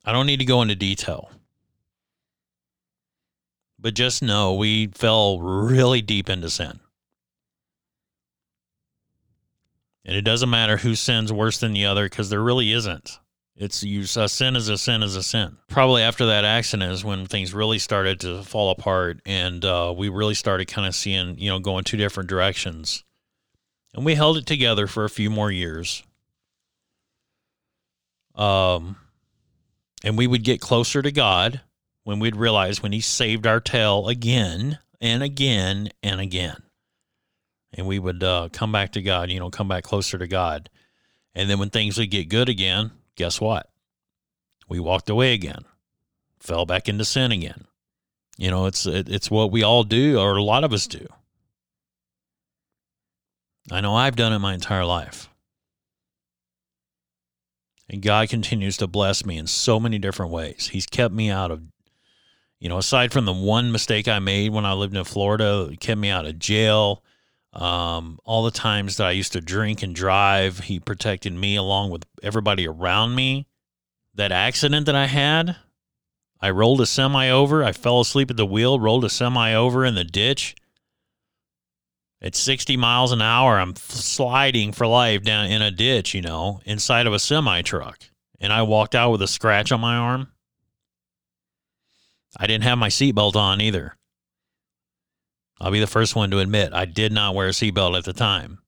I 0.03 0.11
don't 0.11 0.25
need 0.25 0.39
to 0.39 0.45
go 0.45 0.61
into 0.61 0.75
detail, 0.75 1.31
but 3.79 3.93
just 3.93 4.21
know 4.21 4.55
we 4.55 4.87
fell 4.87 5.39
really 5.39 6.01
deep 6.01 6.29
into 6.29 6.49
sin. 6.49 6.81
And 10.03 10.17
it 10.17 10.23
doesn't 10.23 10.49
matter 10.49 10.77
who 10.77 10.95
sins 10.95 11.31
worse 11.31 11.59
than 11.59 11.71
the 11.71 11.85
other 11.85 12.09
because 12.09 12.29
there 12.29 12.41
really 12.41 12.73
isn't. 12.73 13.19
It's 13.59 13.83
you. 13.83 14.03
A 14.03 14.29
sin 14.29 14.55
is 14.55 14.69
a 14.69 14.77
sin 14.77 15.03
is 15.03 15.17
a 15.17 15.21
sin. 15.21 15.57
Probably 15.67 16.01
after 16.01 16.27
that 16.27 16.45
accident 16.45 16.93
is 16.93 17.03
when 17.03 17.25
things 17.25 17.53
really 17.53 17.77
started 17.77 18.21
to 18.21 18.41
fall 18.41 18.71
apart, 18.71 19.19
and 19.25 19.65
uh, 19.65 19.93
we 19.95 20.07
really 20.07 20.33
started 20.33 20.69
kind 20.69 20.87
of 20.87 20.95
seeing, 20.95 21.37
you 21.37 21.49
know, 21.49 21.59
going 21.59 21.83
two 21.83 21.97
different 21.97 22.29
directions. 22.29 23.03
And 23.93 24.05
we 24.05 24.15
held 24.15 24.37
it 24.37 24.45
together 24.45 24.87
for 24.87 25.03
a 25.03 25.09
few 25.09 25.29
more 25.29 25.51
years. 25.51 26.03
Um, 28.33 28.95
and 30.05 30.17
we 30.17 30.25
would 30.25 30.45
get 30.45 30.61
closer 30.61 31.01
to 31.01 31.11
God 31.11 31.59
when 32.05 32.19
we'd 32.19 32.37
realize 32.37 32.81
when 32.81 32.93
He 32.93 33.01
saved 33.01 33.45
our 33.45 33.59
tail 33.59 34.07
again 34.07 34.79
and 35.01 35.21
again 35.21 35.89
and 36.01 36.21
again. 36.21 36.63
And 37.73 37.85
we 37.85 37.99
would 37.99 38.23
uh, 38.23 38.47
come 38.53 38.71
back 38.71 38.93
to 38.93 39.01
God, 39.01 39.29
you 39.29 39.39
know, 39.41 39.49
come 39.49 39.67
back 39.67 39.83
closer 39.83 40.17
to 40.17 40.27
God. 40.27 40.69
And 41.35 41.49
then 41.49 41.59
when 41.59 41.69
things 41.69 41.97
would 41.97 42.09
get 42.09 42.29
good 42.29 42.47
again, 42.47 42.91
guess 43.19 43.41
what? 43.41 43.69
We 44.69 44.79
walked 44.79 45.09
away 45.09 45.33
again, 45.33 45.65
fell 46.39 46.65
back 46.65 46.87
into 46.87 47.03
sin 47.03 47.33
again. 47.33 47.65
You 48.37 48.49
know, 48.49 48.65
it's 48.65 48.85
it, 48.85 49.09
it's 49.09 49.29
what 49.29 49.51
we 49.51 49.61
all 49.61 49.83
do, 49.83 50.17
or 50.17 50.37
a 50.37 50.41
lot 50.41 50.63
of 50.63 50.71
us 50.71 50.87
do. 50.87 51.05
I 53.69 53.81
know 53.81 53.93
I've 53.93 54.15
done 54.15 54.31
it 54.31 54.39
my 54.39 54.53
entire 54.53 54.85
life. 54.85 55.29
And 57.89 58.01
God 58.01 58.29
continues 58.29 58.77
to 58.77 58.87
bless 58.87 59.25
me 59.25 59.37
in 59.37 59.47
so 59.47 59.79
many 59.79 59.99
different 59.99 60.31
ways. 60.31 60.69
He's 60.71 60.85
kept 60.85 61.13
me 61.13 61.29
out 61.29 61.51
of, 61.51 61.61
you 62.59 62.69
know, 62.69 62.77
aside 62.77 63.11
from 63.11 63.25
the 63.25 63.33
one 63.33 63.71
mistake 63.71 64.07
I 64.07 64.19
made 64.19 64.53
when 64.53 64.65
I 64.65 64.73
lived 64.73 64.95
in 64.95 65.03
Florida, 65.03 65.69
kept 65.79 65.99
me 65.99 66.09
out 66.09 66.25
of 66.25 66.39
jail. 66.39 67.03
Um, 67.53 68.19
all 68.25 68.43
the 68.43 68.51
times 68.51 68.97
that 68.97 69.07
I 69.07 69.11
used 69.11 69.33
to 69.33 69.41
drink 69.41 69.81
and 69.81 69.95
drive, 69.95 70.59
he 70.59 70.79
protected 70.79 71.33
me 71.33 71.55
along 71.55 71.89
with 71.89 72.05
everybody 72.21 72.67
around 72.67 73.15
me. 73.15 73.47
That 74.13 74.31
accident 74.31 74.85
that 74.85 74.95
I 74.95 75.07
had, 75.07 75.55
I 76.41 76.49
rolled 76.51 76.81
a 76.81 76.85
semi 76.85 77.29
over. 77.29 77.63
I 77.63 77.71
fell 77.71 77.99
asleep 77.99 78.29
at 78.29 78.37
the 78.37 78.45
wheel, 78.45 78.79
rolled 78.79 79.05
a 79.05 79.09
semi 79.09 79.53
over 79.53 79.85
in 79.85 79.95
the 79.95 80.03
ditch. 80.03 80.55
At 82.21 82.35
60 82.35 82.75
miles 82.75 83.13
an 83.13 83.21
hour, 83.21 83.59
I'm 83.59 83.75
sliding 83.77 84.73
for 84.73 84.85
life 84.85 85.23
down 85.23 85.45
in 85.45 85.61
a 85.61 85.71
ditch, 85.71 86.13
you 86.13 86.21
know, 86.21 86.59
inside 86.65 87.07
of 87.07 87.13
a 87.13 87.19
semi 87.19 87.61
truck. 87.61 87.99
And 88.39 88.51
I 88.51 88.61
walked 88.61 88.93
out 88.93 89.11
with 89.11 89.21
a 89.21 89.27
scratch 89.27 89.71
on 89.71 89.81
my 89.81 89.95
arm. 89.95 90.27
I 92.37 92.45
didn't 92.45 92.65
have 92.65 92.77
my 92.77 92.89
seatbelt 92.89 93.35
on 93.35 93.61
either. 93.61 93.95
I'll 95.61 95.71
be 95.71 95.79
the 95.79 95.87
first 95.87 96.15
one 96.15 96.31
to 96.31 96.39
admit 96.39 96.73
I 96.73 96.85
did 96.85 97.11
not 97.11 97.35
wear 97.35 97.47
a 97.47 97.51
seatbelt 97.51 97.97
at 97.97 98.05
the 98.05 98.13
time. 98.13 98.59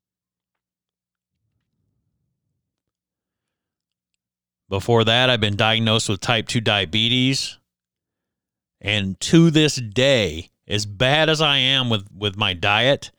Before 4.70 5.04
that, 5.04 5.30
I've 5.30 5.42
been 5.42 5.58
diagnosed 5.58 6.08
with 6.10 6.22
type 6.22 6.48
2 6.48 6.62
diabetes. 6.62 7.58
And 8.80 9.20
to 9.22 9.52
this 9.52 9.76
day, 9.76 10.50
as 10.68 10.86
bad 10.86 11.30
as 11.30 11.42
I 11.42 11.58
am 11.58 11.90
with, 11.90 12.08
with 12.16 12.38
my 12.38 12.54
diet, 12.54 13.12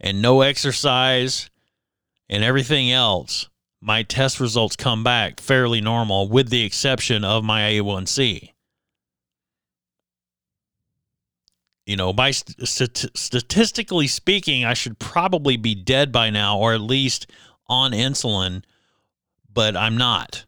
and 0.00 0.20
no 0.20 0.42
exercise 0.42 1.48
and 2.28 2.44
everything 2.44 2.90
else, 2.90 3.48
my 3.80 4.02
test 4.02 4.40
results 4.40 4.76
come 4.76 5.04
back 5.04 5.40
fairly 5.40 5.80
normal 5.80 6.28
with 6.28 6.50
the 6.50 6.64
exception 6.64 7.24
of 7.24 7.44
my 7.44 7.62
A1C. 7.62 8.50
You 11.86 11.96
know, 11.96 12.12
by 12.12 12.32
st- 12.32 13.10
statistically 13.16 14.08
speaking, 14.08 14.64
I 14.64 14.74
should 14.74 14.98
probably 14.98 15.56
be 15.56 15.74
dead 15.74 16.10
by 16.10 16.30
now 16.30 16.58
or 16.58 16.74
at 16.74 16.80
least 16.80 17.30
on 17.68 17.92
insulin, 17.92 18.64
but 19.52 19.76
I'm 19.76 19.96
not. 19.96 20.44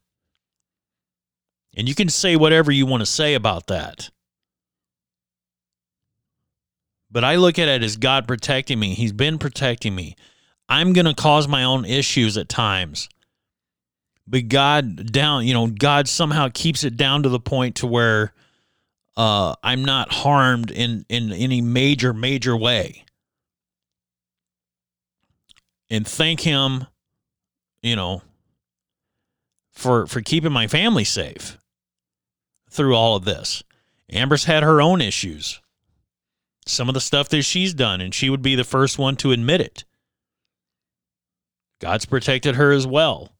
And 1.76 1.88
you 1.88 1.94
can 1.94 2.08
say 2.08 2.34
whatever 2.34 2.72
you 2.72 2.86
want 2.86 3.02
to 3.02 3.06
say 3.06 3.34
about 3.34 3.68
that. 3.68 4.10
But 7.10 7.24
I 7.24 7.36
look 7.36 7.58
at 7.58 7.68
it 7.68 7.84
as 7.84 7.96
God 7.96 8.26
protecting 8.26 8.80
me. 8.80 8.94
He's 8.94 9.12
been 9.12 9.38
protecting 9.38 9.94
me. 9.94 10.16
I'm 10.68 10.92
going 10.92 11.06
to 11.06 11.14
cause 11.14 11.46
my 11.46 11.62
own 11.62 11.84
issues 11.84 12.36
at 12.36 12.48
times. 12.48 13.08
But 14.26 14.48
God 14.48 15.10
down, 15.10 15.46
you 15.46 15.54
know, 15.54 15.68
God 15.68 16.08
somehow 16.08 16.50
keeps 16.52 16.84
it 16.84 16.96
down 16.96 17.22
to 17.22 17.28
the 17.28 17.40
point 17.40 17.76
to 17.76 17.86
where 17.86 18.34
uh, 19.18 19.54
I'm 19.62 19.84
not 19.84 20.12
harmed 20.12 20.70
in 20.70 21.04
in 21.10 21.32
any 21.32 21.60
major 21.60 22.14
major 22.14 22.56
way. 22.56 23.04
And 25.90 26.06
thank 26.06 26.40
him, 26.40 26.86
you 27.82 27.96
know, 27.96 28.22
for 29.72 30.06
for 30.06 30.22
keeping 30.22 30.52
my 30.52 30.66
family 30.68 31.04
safe 31.04 31.58
through 32.70 32.94
all 32.94 33.16
of 33.16 33.24
this. 33.24 33.62
Amber's 34.10 34.44
had 34.44 34.62
her 34.62 34.80
own 34.80 35.02
issues 35.02 35.60
some 36.68 36.88
of 36.88 36.94
the 36.94 37.00
stuff 37.00 37.28
that 37.30 37.42
she's 37.42 37.74
done, 37.74 38.00
and 38.00 38.14
she 38.14 38.30
would 38.30 38.42
be 38.42 38.54
the 38.54 38.64
first 38.64 38.98
one 38.98 39.16
to 39.16 39.32
admit 39.32 39.60
it. 39.60 39.84
God's 41.80 42.04
protected 42.04 42.56
her 42.56 42.72
as 42.72 42.86
well. 42.86 43.32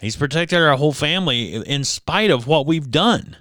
He's 0.00 0.16
protected 0.16 0.58
our 0.58 0.76
whole 0.76 0.92
family 0.92 1.54
in 1.54 1.84
spite 1.84 2.30
of 2.30 2.46
what 2.46 2.66
we've 2.66 2.90
done. 2.90 3.36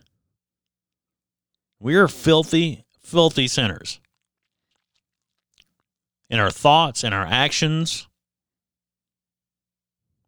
We 1.82 1.96
are 1.96 2.08
filthy, 2.08 2.86
filthy 3.02 3.48
sinners. 3.48 4.00
In 6.30 6.40
our 6.40 6.52
thoughts 6.52 7.04
and 7.04 7.12
our 7.12 7.26
actions, 7.26 8.08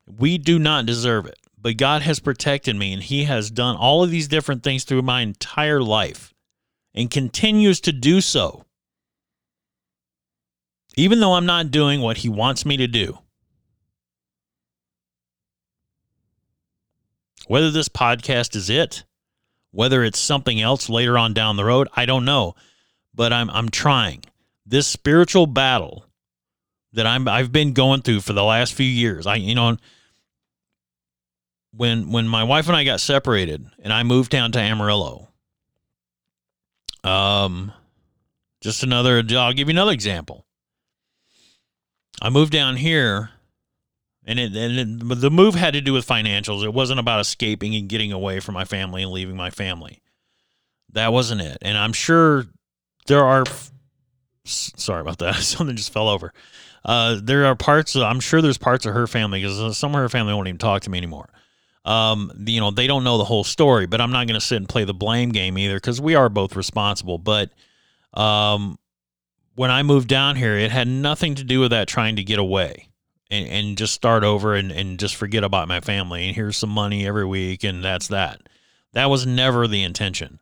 we 0.07 0.39
do 0.39 0.57
not 0.57 0.87
deserve 0.87 1.27
it. 1.27 1.37
But 1.61 1.77
God 1.77 2.01
has 2.01 2.19
protected 2.19 2.75
me, 2.75 2.91
and 2.91 3.03
He 3.03 3.25
has 3.25 3.51
done 3.51 3.75
all 3.77 4.03
of 4.03 4.09
these 4.09 4.27
different 4.27 4.63
things 4.63 4.83
through 4.83 5.03
my 5.03 5.21
entire 5.21 5.81
life 5.81 6.33
and 6.93 7.09
continues 7.11 7.79
to 7.81 7.91
do 7.91 8.19
so. 8.19 8.65
even 10.95 11.19
though 11.19 11.33
I'm 11.33 11.45
not 11.45 11.71
doing 11.71 12.01
what 12.01 12.17
he 12.17 12.29
wants 12.29 12.65
me 12.65 12.77
to 12.77 12.87
do. 12.87 13.17
Whether 17.47 17.71
this 17.71 17.89
podcast 17.89 18.55
is 18.55 18.69
it, 18.69 19.03
whether 19.73 20.03
it's 20.03 20.19
something 20.19 20.61
else 20.61 20.87
later 20.87 21.17
on 21.17 21.33
down 21.33 21.57
the 21.57 21.65
road, 21.65 21.89
I 21.95 22.05
don't 22.05 22.23
know. 22.23 22.55
But 23.13 23.33
I'm 23.33 23.49
I'm 23.49 23.69
trying. 23.69 24.23
This 24.65 24.87
spiritual 24.87 25.47
battle 25.47 26.05
that 26.93 27.05
I'm 27.05 27.27
I've 27.27 27.51
been 27.51 27.73
going 27.73 28.01
through 28.01 28.21
for 28.21 28.33
the 28.33 28.43
last 28.43 28.73
few 28.73 28.85
years. 28.85 29.27
I 29.27 29.35
you 29.35 29.55
know 29.55 29.77
when 31.75 32.11
when 32.11 32.27
my 32.27 32.43
wife 32.43 32.67
and 32.67 32.77
I 32.77 32.83
got 32.83 33.01
separated 33.01 33.65
and 33.83 33.91
I 33.91 34.03
moved 34.03 34.31
down 34.31 34.51
to 34.53 34.59
Amarillo. 34.59 35.27
Um 37.03 37.73
just 38.61 38.83
another 38.83 39.23
I'll 39.31 39.53
give 39.53 39.67
you 39.67 39.73
another 39.73 39.91
example. 39.91 40.45
I 42.21 42.29
moved 42.29 42.53
down 42.53 42.77
here 42.77 43.31
and 44.25 44.39
it, 44.39 44.55
and 44.55 45.11
it, 45.11 45.21
the 45.21 45.29
move 45.29 45.55
had 45.55 45.73
to 45.73 45.81
do 45.81 45.93
with 45.93 46.07
financials. 46.07 46.63
It 46.63 46.73
wasn't 46.73 46.99
about 46.99 47.19
escaping 47.19 47.75
and 47.75 47.89
getting 47.89 48.11
away 48.11 48.39
from 48.39 48.53
my 48.53 48.65
family 48.65 49.03
and 49.03 49.11
leaving 49.11 49.35
my 49.35 49.49
family. 49.49 50.01
That 50.93 51.11
wasn't 51.11 51.41
it. 51.41 51.57
And 51.61 51.77
I'm 51.77 51.93
sure 51.93 52.45
there 53.07 53.23
are. 53.23 53.43
Sorry 54.45 55.01
about 55.01 55.19
that. 55.19 55.35
Something 55.41 55.75
just 55.75 55.91
fell 55.91 56.07
over. 56.07 56.33
Uh, 56.85 57.19
there 57.21 57.45
are 57.45 57.55
parts. 57.55 57.95
Of, 57.95 58.03
I'm 58.03 58.19
sure 58.19 58.41
there's 58.41 58.57
parts 58.57 58.85
of 58.85 58.93
her 58.93 59.07
family 59.07 59.41
because 59.41 59.77
some 59.77 59.93
of 59.93 59.99
her 59.99 60.09
family 60.09 60.33
won't 60.33 60.47
even 60.47 60.57
talk 60.57 60.83
to 60.83 60.89
me 60.89 60.97
anymore. 60.97 61.29
Um, 61.85 62.31
you 62.45 62.61
know, 62.61 62.71
they 62.71 62.87
don't 62.87 63.03
know 63.03 63.17
the 63.17 63.25
whole 63.25 63.43
story. 63.43 63.87
But 63.87 63.99
I'm 63.99 64.11
not 64.11 64.27
going 64.27 64.39
to 64.39 64.45
sit 64.45 64.57
and 64.57 64.69
play 64.69 64.85
the 64.85 64.93
blame 64.93 65.29
game 65.29 65.57
either 65.57 65.75
because 65.75 65.99
we 65.99 66.15
are 66.15 66.29
both 66.29 66.55
responsible. 66.55 67.17
But 67.17 67.51
um, 68.13 68.77
when 69.55 69.69
I 69.69 69.83
moved 69.83 70.07
down 70.07 70.37
here, 70.37 70.57
it 70.57 70.71
had 70.71 70.87
nothing 70.87 71.35
to 71.35 71.43
do 71.43 71.59
with 71.59 71.71
that 71.71 71.89
trying 71.89 72.15
to 72.15 72.23
get 72.23 72.39
away 72.39 72.87
and, 73.33 73.47
and 73.47 73.77
just 73.77 73.93
start 73.93 74.23
over 74.23 74.53
and, 74.53 74.71
and 74.71 74.99
just 74.99 75.15
forget 75.15 75.43
about 75.43 75.67
my 75.67 75.79
family 75.79 76.27
and 76.27 76.35
here's 76.35 76.55
some 76.55 76.69
money 76.69 77.07
every 77.07 77.25
week 77.25 77.63
and 77.63 77.83
that's 77.83 78.07
that. 78.09 78.41
That 78.93 79.09
was 79.09 79.25
never 79.25 79.67
the 79.67 79.81
intention. 79.81 80.39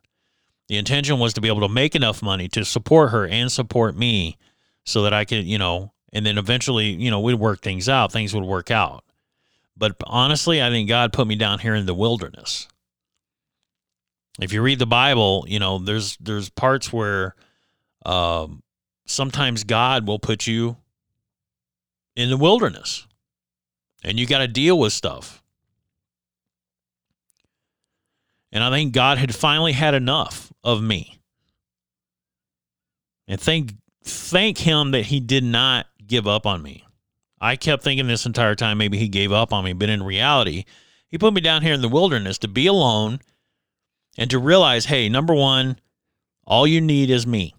The 0.68 0.76
intention 0.76 1.18
was 1.18 1.32
to 1.34 1.40
be 1.40 1.48
able 1.48 1.62
to 1.62 1.68
make 1.68 1.94
enough 1.94 2.22
money 2.22 2.48
to 2.48 2.64
support 2.64 3.10
her 3.10 3.26
and 3.26 3.50
support 3.50 3.96
me 3.96 4.36
so 4.84 5.02
that 5.02 5.14
I 5.14 5.24
could, 5.24 5.44
you 5.44 5.58
know, 5.58 5.92
and 6.12 6.26
then 6.26 6.36
eventually, 6.36 6.86
you 6.86 7.10
know, 7.10 7.20
we'd 7.20 7.34
work 7.34 7.62
things 7.62 7.88
out, 7.88 8.12
things 8.12 8.34
would 8.34 8.44
work 8.44 8.70
out. 8.70 9.04
But 9.76 9.96
honestly, 10.06 10.62
I 10.62 10.68
think 10.68 10.88
God 10.88 11.14
put 11.14 11.26
me 11.26 11.34
down 11.34 11.58
here 11.58 11.74
in 11.74 11.86
the 11.86 11.94
wilderness. 11.94 12.68
If 14.40 14.52
you 14.52 14.62
read 14.62 14.78
the 14.78 14.86
Bible, 14.86 15.44
you 15.48 15.58
know, 15.58 15.78
there's 15.78 16.16
there's 16.18 16.50
parts 16.50 16.92
where 16.92 17.34
um, 18.04 18.62
sometimes 19.06 19.64
God 19.64 20.06
will 20.06 20.18
put 20.18 20.46
you 20.46 20.76
in 22.16 22.30
the 22.30 22.36
wilderness 22.36 23.06
and 24.04 24.18
you 24.18 24.26
got 24.26 24.38
to 24.38 24.48
deal 24.48 24.78
with 24.78 24.92
stuff. 24.92 25.42
And 28.50 28.62
I 28.62 28.70
think 28.70 28.92
God 28.92 29.18
had 29.18 29.34
finally 29.34 29.72
had 29.72 29.94
enough 29.94 30.52
of 30.62 30.82
me. 30.82 31.18
And 33.26 33.40
thank 33.40 33.72
thank 34.04 34.58
him 34.58 34.90
that 34.90 35.06
he 35.06 35.20
did 35.20 35.44
not 35.44 35.86
give 36.06 36.26
up 36.26 36.44
on 36.44 36.62
me. 36.62 36.84
I 37.40 37.56
kept 37.56 37.82
thinking 37.82 38.06
this 38.06 38.26
entire 38.26 38.54
time 38.54 38.78
maybe 38.78 38.98
he 38.98 39.08
gave 39.08 39.32
up 39.32 39.52
on 39.52 39.64
me, 39.64 39.72
but 39.72 39.88
in 39.88 40.02
reality, 40.02 40.64
he 41.08 41.18
put 41.18 41.34
me 41.34 41.40
down 41.40 41.62
here 41.62 41.74
in 41.74 41.80
the 41.80 41.88
wilderness 41.88 42.38
to 42.38 42.48
be 42.48 42.66
alone 42.66 43.20
and 44.18 44.30
to 44.30 44.38
realize, 44.38 44.86
hey, 44.86 45.08
number 45.08 45.34
1, 45.34 45.78
all 46.44 46.66
you 46.66 46.80
need 46.80 47.10
is 47.10 47.26
me. 47.26 47.54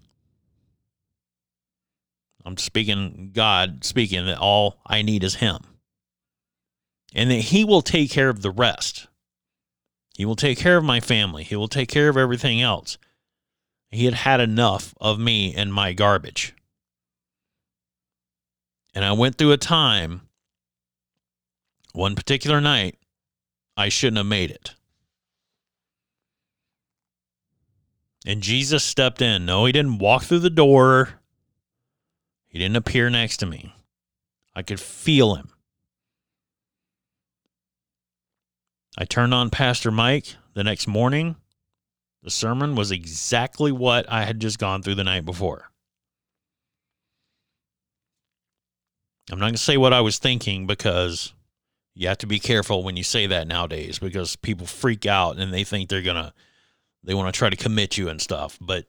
I'm 2.46 2.58
speaking 2.58 3.32
God 3.34 3.84
speaking 3.84 4.26
that 4.26 4.38
all 4.38 4.80
I 4.86 5.02
need 5.02 5.24
is 5.24 5.36
him. 5.36 5.60
And 7.16 7.30
that 7.32 7.36
he 7.36 7.64
will 7.64 7.82
take 7.82 8.10
care 8.12 8.30
of 8.30 8.42
the 8.42 8.52
rest. 8.52 9.08
He 10.18 10.26
will 10.26 10.36
take 10.36 10.58
care 10.58 10.78
of 10.78 10.84
my 10.84 11.00
family. 11.00 11.44
He 11.44 11.56
will 11.56 11.68
take 11.68 11.90
care 11.90 12.10
of 12.10 12.18
everything 12.18 12.62
else. 12.62 12.98
He 13.90 14.06
had 14.06 14.14
had 14.16 14.40
enough 14.40 14.94
of 15.00 15.20
me 15.20 15.54
and 15.54 15.74
my 15.74 15.94
garbage. 15.94 16.56
And 18.96 19.06
I 19.06 19.14
went 19.14 19.38
through 19.38 19.52
a 19.52 19.58
time, 19.58 20.22
one 21.94 22.16
particular 22.16 22.60
night, 22.60 22.98
I 23.78 23.90
shouldn't 23.90 24.18
have 24.18 24.26
made 24.26 24.52
it. 24.52 24.74
And 28.26 28.42
Jesus 28.42 28.84
stepped 28.84 29.22
in. 29.22 29.46
No, 29.46 29.66
he 29.66 29.72
didn't 29.72 29.98
walk 29.98 30.24
through 30.24 30.40
the 30.40 30.50
door. 30.50 31.20
He 32.54 32.60
didn't 32.60 32.76
appear 32.76 33.10
next 33.10 33.38
to 33.38 33.48
me. 33.48 33.74
I 34.56 34.62
could 34.62 34.80
feel 34.80 35.34
him. 35.34 35.50
I 38.96 39.06
turned 39.06 39.34
on 39.34 39.50
Pastor 39.50 39.90
Mike 39.90 40.36
the 40.54 40.64
next 40.64 40.88
morning. 40.88 41.36
The 42.22 42.30
sermon 42.30 42.76
was 42.76 42.92
exactly 42.92 43.72
what 43.72 44.06
I 44.08 44.26
had 44.26 44.40
just 44.40 44.60
gone 44.60 44.84
through 44.84 44.96
the 44.96 45.04
night 45.04 45.26
before. 45.26 45.72
I'm 49.32 49.40
not 49.40 49.46
going 49.46 49.56
to 49.56 49.60
say 49.60 49.78
what 49.78 49.94
I 49.94 50.02
was 50.02 50.20
thinking 50.20 50.68
because 50.68 51.34
you 51.96 52.08
have 52.08 52.20
to 52.20 52.28
be 52.28 52.40
careful 52.40 52.84
when 52.84 52.96
you 52.96 53.04
say 53.04 53.26
that 53.26 53.48
nowadays 53.48 53.98
because 53.98 54.36
people 54.36 54.68
freak 54.68 55.08
out 55.08 55.38
and 55.38 55.52
they 55.52 55.64
think 55.64 55.90
they're 55.90 56.04
going 56.04 56.18
to 56.18 56.32
they 57.04 57.16
want 57.16 57.34
to 57.34 57.38
try 57.38 57.50
to 57.50 57.56
commit 57.56 57.98
you 57.98 58.10
and 58.10 58.22
stuff, 58.22 58.60
but 58.62 58.86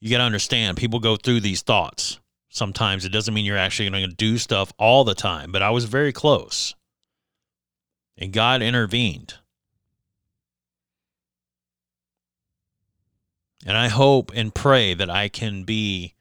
you 0.00 0.10
got 0.10 0.18
to 0.18 0.24
understand 0.24 0.78
people 0.78 1.00
go 1.00 1.16
through 1.16 1.40
these 1.40 1.60
thoughts 1.60 2.18
sometimes. 2.54 3.04
It 3.04 3.10
doesn't 3.10 3.34
mean 3.34 3.44
you're 3.44 3.58
actually 3.58 3.90
going 3.90 4.08
to 4.08 4.14
do 4.14 4.38
stuff 4.38 4.72
all 4.78 5.04
the 5.04 5.14
time, 5.14 5.52
but 5.52 5.62
I 5.62 5.70
was 5.70 5.84
very 5.84 6.12
close. 6.12 6.74
And 8.16 8.32
God 8.32 8.62
intervened. 8.62 9.34
And 13.66 13.76
I 13.76 13.88
hope 13.88 14.30
and 14.34 14.54
pray 14.54 14.94
that 14.94 15.10
I 15.10 15.28
can 15.28 15.64
be 15.64 16.14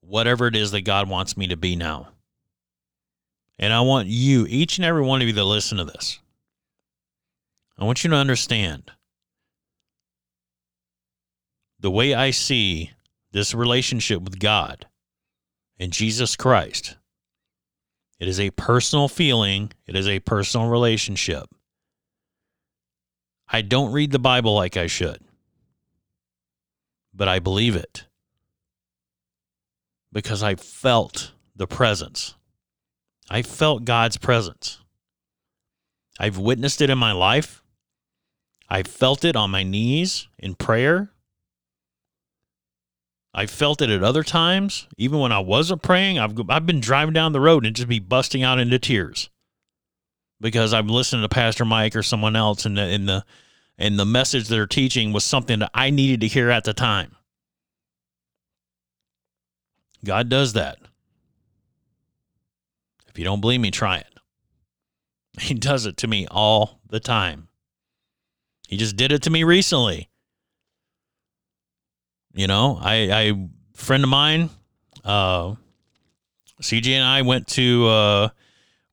whatever 0.00 0.46
it 0.46 0.56
is 0.56 0.70
that 0.70 0.82
God 0.82 1.08
wants 1.08 1.36
me 1.36 1.48
to 1.48 1.56
be 1.56 1.76
now. 1.76 2.08
And 3.58 3.72
I 3.72 3.80
want 3.80 4.06
you, 4.06 4.46
each 4.48 4.78
and 4.78 4.84
every 4.84 5.02
one 5.02 5.20
of 5.20 5.26
you 5.26 5.34
that 5.34 5.44
listen 5.44 5.78
to 5.78 5.84
this, 5.84 6.20
I 7.76 7.84
want 7.84 8.04
you 8.04 8.10
to 8.10 8.16
understand 8.16 8.92
the 11.80 11.90
way 11.90 12.14
I 12.14 12.30
see 12.30 12.92
this 13.32 13.54
relationship 13.54 14.22
with 14.22 14.38
God 14.38 14.86
in 15.78 15.90
Jesus 15.90 16.36
Christ. 16.36 16.96
It 18.18 18.28
is 18.28 18.40
a 18.40 18.50
personal 18.50 19.08
feeling, 19.08 19.72
it 19.86 19.94
is 19.94 20.08
a 20.08 20.20
personal 20.20 20.68
relationship. 20.68 21.46
I 23.48 23.62
don't 23.62 23.92
read 23.92 24.10
the 24.10 24.18
Bible 24.18 24.54
like 24.54 24.76
I 24.76 24.88
should, 24.88 25.20
but 27.14 27.28
I 27.28 27.38
believe 27.38 27.76
it 27.76 28.04
because 30.12 30.42
I 30.42 30.56
felt 30.56 31.32
the 31.54 31.66
presence. 31.66 32.34
I 33.30 33.42
felt 33.42 33.84
God's 33.84 34.16
presence. 34.16 34.80
I've 36.18 36.38
witnessed 36.38 36.80
it 36.80 36.90
in 36.90 36.98
my 36.98 37.12
life. 37.12 37.62
I 38.68 38.82
felt 38.82 39.24
it 39.24 39.36
on 39.36 39.50
my 39.50 39.62
knees 39.62 40.28
in 40.38 40.54
prayer. 40.54 41.10
I 43.38 43.46
felt 43.46 43.80
it 43.82 43.88
at 43.88 44.02
other 44.02 44.24
times, 44.24 44.88
even 44.96 45.20
when 45.20 45.30
I 45.30 45.38
wasn't 45.38 45.80
praying. 45.80 46.18
I've 46.18 46.34
I've 46.50 46.66
been 46.66 46.80
driving 46.80 47.14
down 47.14 47.30
the 47.30 47.40
road 47.40 47.64
and 47.64 47.76
just 47.76 47.88
be 47.88 48.00
busting 48.00 48.42
out 48.42 48.58
into 48.58 48.80
tears 48.80 49.30
because 50.40 50.74
I'm 50.74 50.88
listening 50.88 51.22
to 51.22 51.28
Pastor 51.28 51.64
Mike 51.64 51.94
or 51.94 52.02
someone 52.02 52.34
else, 52.34 52.66
and 52.66 52.76
the 52.76 52.82
and 52.82 53.08
the 53.08 53.24
and 53.78 53.96
the 53.96 54.04
message 54.04 54.48
they're 54.48 54.66
teaching 54.66 55.12
was 55.12 55.22
something 55.22 55.60
that 55.60 55.70
I 55.72 55.90
needed 55.90 56.22
to 56.22 56.26
hear 56.26 56.50
at 56.50 56.64
the 56.64 56.74
time. 56.74 57.14
God 60.04 60.28
does 60.28 60.54
that. 60.54 60.78
If 63.06 63.20
you 63.20 63.24
don't 63.24 63.40
believe 63.40 63.60
me, 63.60 63.70
try 63.70 63.98
it. 63.98 64.14
He 65.40 65.54
does 65.54 65.86
it 65.86 65.96
to 65.98 66.08
me 66.08 66.26
all 66.28 66.80
the 66.88 66.98
time. 66.98 67.46
He 68.66 68.76
just 68.76 68.96
did 68.96 69.12
it 69.12 69.22
to 69.22 69.30
me 69.30 69.44
recently. 69.44 70.08
You 72.38 72.46
know, 72.46 72.78
I, 72.80 72.94
I 73.10 73.48
friend 73.74 74.04
of 74.04 74.10
mine, 74.10 74.48
uh, 75.04 75.56
CJ 76.62 76.92
and 76.92 77.04
I 77.04 77.22
went 77.22 77.48
to 77.48 77.88
uh, 77.88 78.28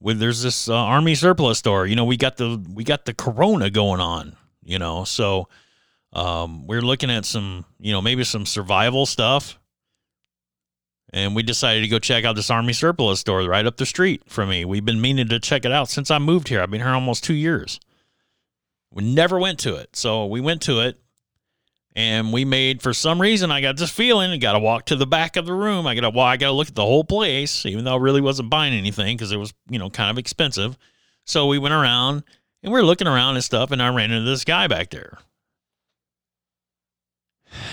there's 0.02 0.42
this 0.42 0.68
uh, 0.68 0.74
army 0.74 1.14
surplus 1.14 1.60
store. 1.60 1.86
You 1.86 1.96
know, 1.96 2.06
we 2.06 2.18
got 2.18 2.38
the 2.38 2.60
we 2.74 2.84
got 2.84 3.06
the 3.06 3.14
Corona 3.14 3.70
going 3.70 4.02
on. 4.02 4.36
You 4.64 4.80
know, 4.80 5.04
so 5.04 5.48
um, 6.12 6.66
we're 6.66 6.82
looking 6.82 7.12
at 7.12 7.24
some, 7.24 7.66
you 7.80 7.92
know, 7.92 8.02
maybe 8.02 8.24
some 8.24 8.48
survival 8.48 9.06
stuff. 9.06 9.60
And 11.14 11.36
we 11.36 11.44
decided 11.44 11.82
to 11.82 11.88
go 11.88 12.00
check 12.00 12.26
out 12.26 12.36
this 12.36 12.50
army 12.50 12.74
surplus 12.74 13.20
store 13.20 13.44
right 13.44 13.68
up 13.68 13.78
the 13.78 13.86
street 13.86 14.24
from 14.28 14.50
me. 14.50 14.66
We've 14.66 14.84
been 14.84 15.02
meaning 15.02 15.28
to 15.28 15.40
check 15.40 15.66
it 15.66 15.72
out 15.72 15.88
since 15.88 16.10
I 16.10 16.18
moved 16.18 16.48
here. 16.48 16.62
I've 16.64 16.72
been 16.72 16.82
here 16.82 16.90
almost 16.90 17.24
two 17.24 17.36
years. 17.36 17.80
We 18.92 19.04
never 19.04 19.40
went 19.40 19.60
to 19.60 19.76
it. 19.76 19.96
So 19.96 20.26
we 20.26 20.42
went 20.42 20.64
to 20.64 20.80
it 20.80 20.98
And 21.98 22.34
we 22.34 22.44
made, 22.44 22.82
for 22.82 22.94
some 22.94 23.22
reason, 23.22 23.52
I 23.52 23.62
got 23.62 23.78
this 23.78 23.90
feeling, 23.90 24.30
I 24.32 24.38
got 24.38 24.54
to 24.54 24.60
walk 24.60 24.86
to 24.88 24.98
the 24.98 25.08
back 25.08 25.38
of 25.38 25.46
the 25.46 25.54
room. 25.54 25.88
I 25.88 25.96
got 25.96 26.02
to, 26.02 26.10
well, 26.10 26.26
I 26.26 26.36
got 26.36 26.48
to 26.48 26.52
look 26.52 26.68
at 26.68 26.76
the 26.76 26.82
whole 26.82 27.06
place, 27.06 27.66
even 27.66 27.86
though 27.86 27.94
I 27.94 28.00
really 28.00 28.20
wasn't 28.20 28.50
buying 28.50 28.74
anything 28.74 29.16
because 29.16 29.32
it 29.32 29.38
was, 29.38 29.54
you 29.70 29.80
know, 29.80 29.90
kind 29.90 30.12
of 30.12 30.18
expensive. 30.18 30.78
So 31.24 31.48
we 31.48 31.58
went 31.58 31.74
around 31.74 32.24
and 32.62 32.74
we 32.74 32.80
are 32.80 32.84
looking 32.84 33.08
around 33.08 33.36
and 33.36 33.44
stuff, 33.44 33.72
and 33.72 33.82
I 33.82 33.88
ran 33.90 34.12
into 34.12 34.30
this 34.30 34.44
guy 34.44 34.68
back 34.68 34.90
there. 34.90 35.20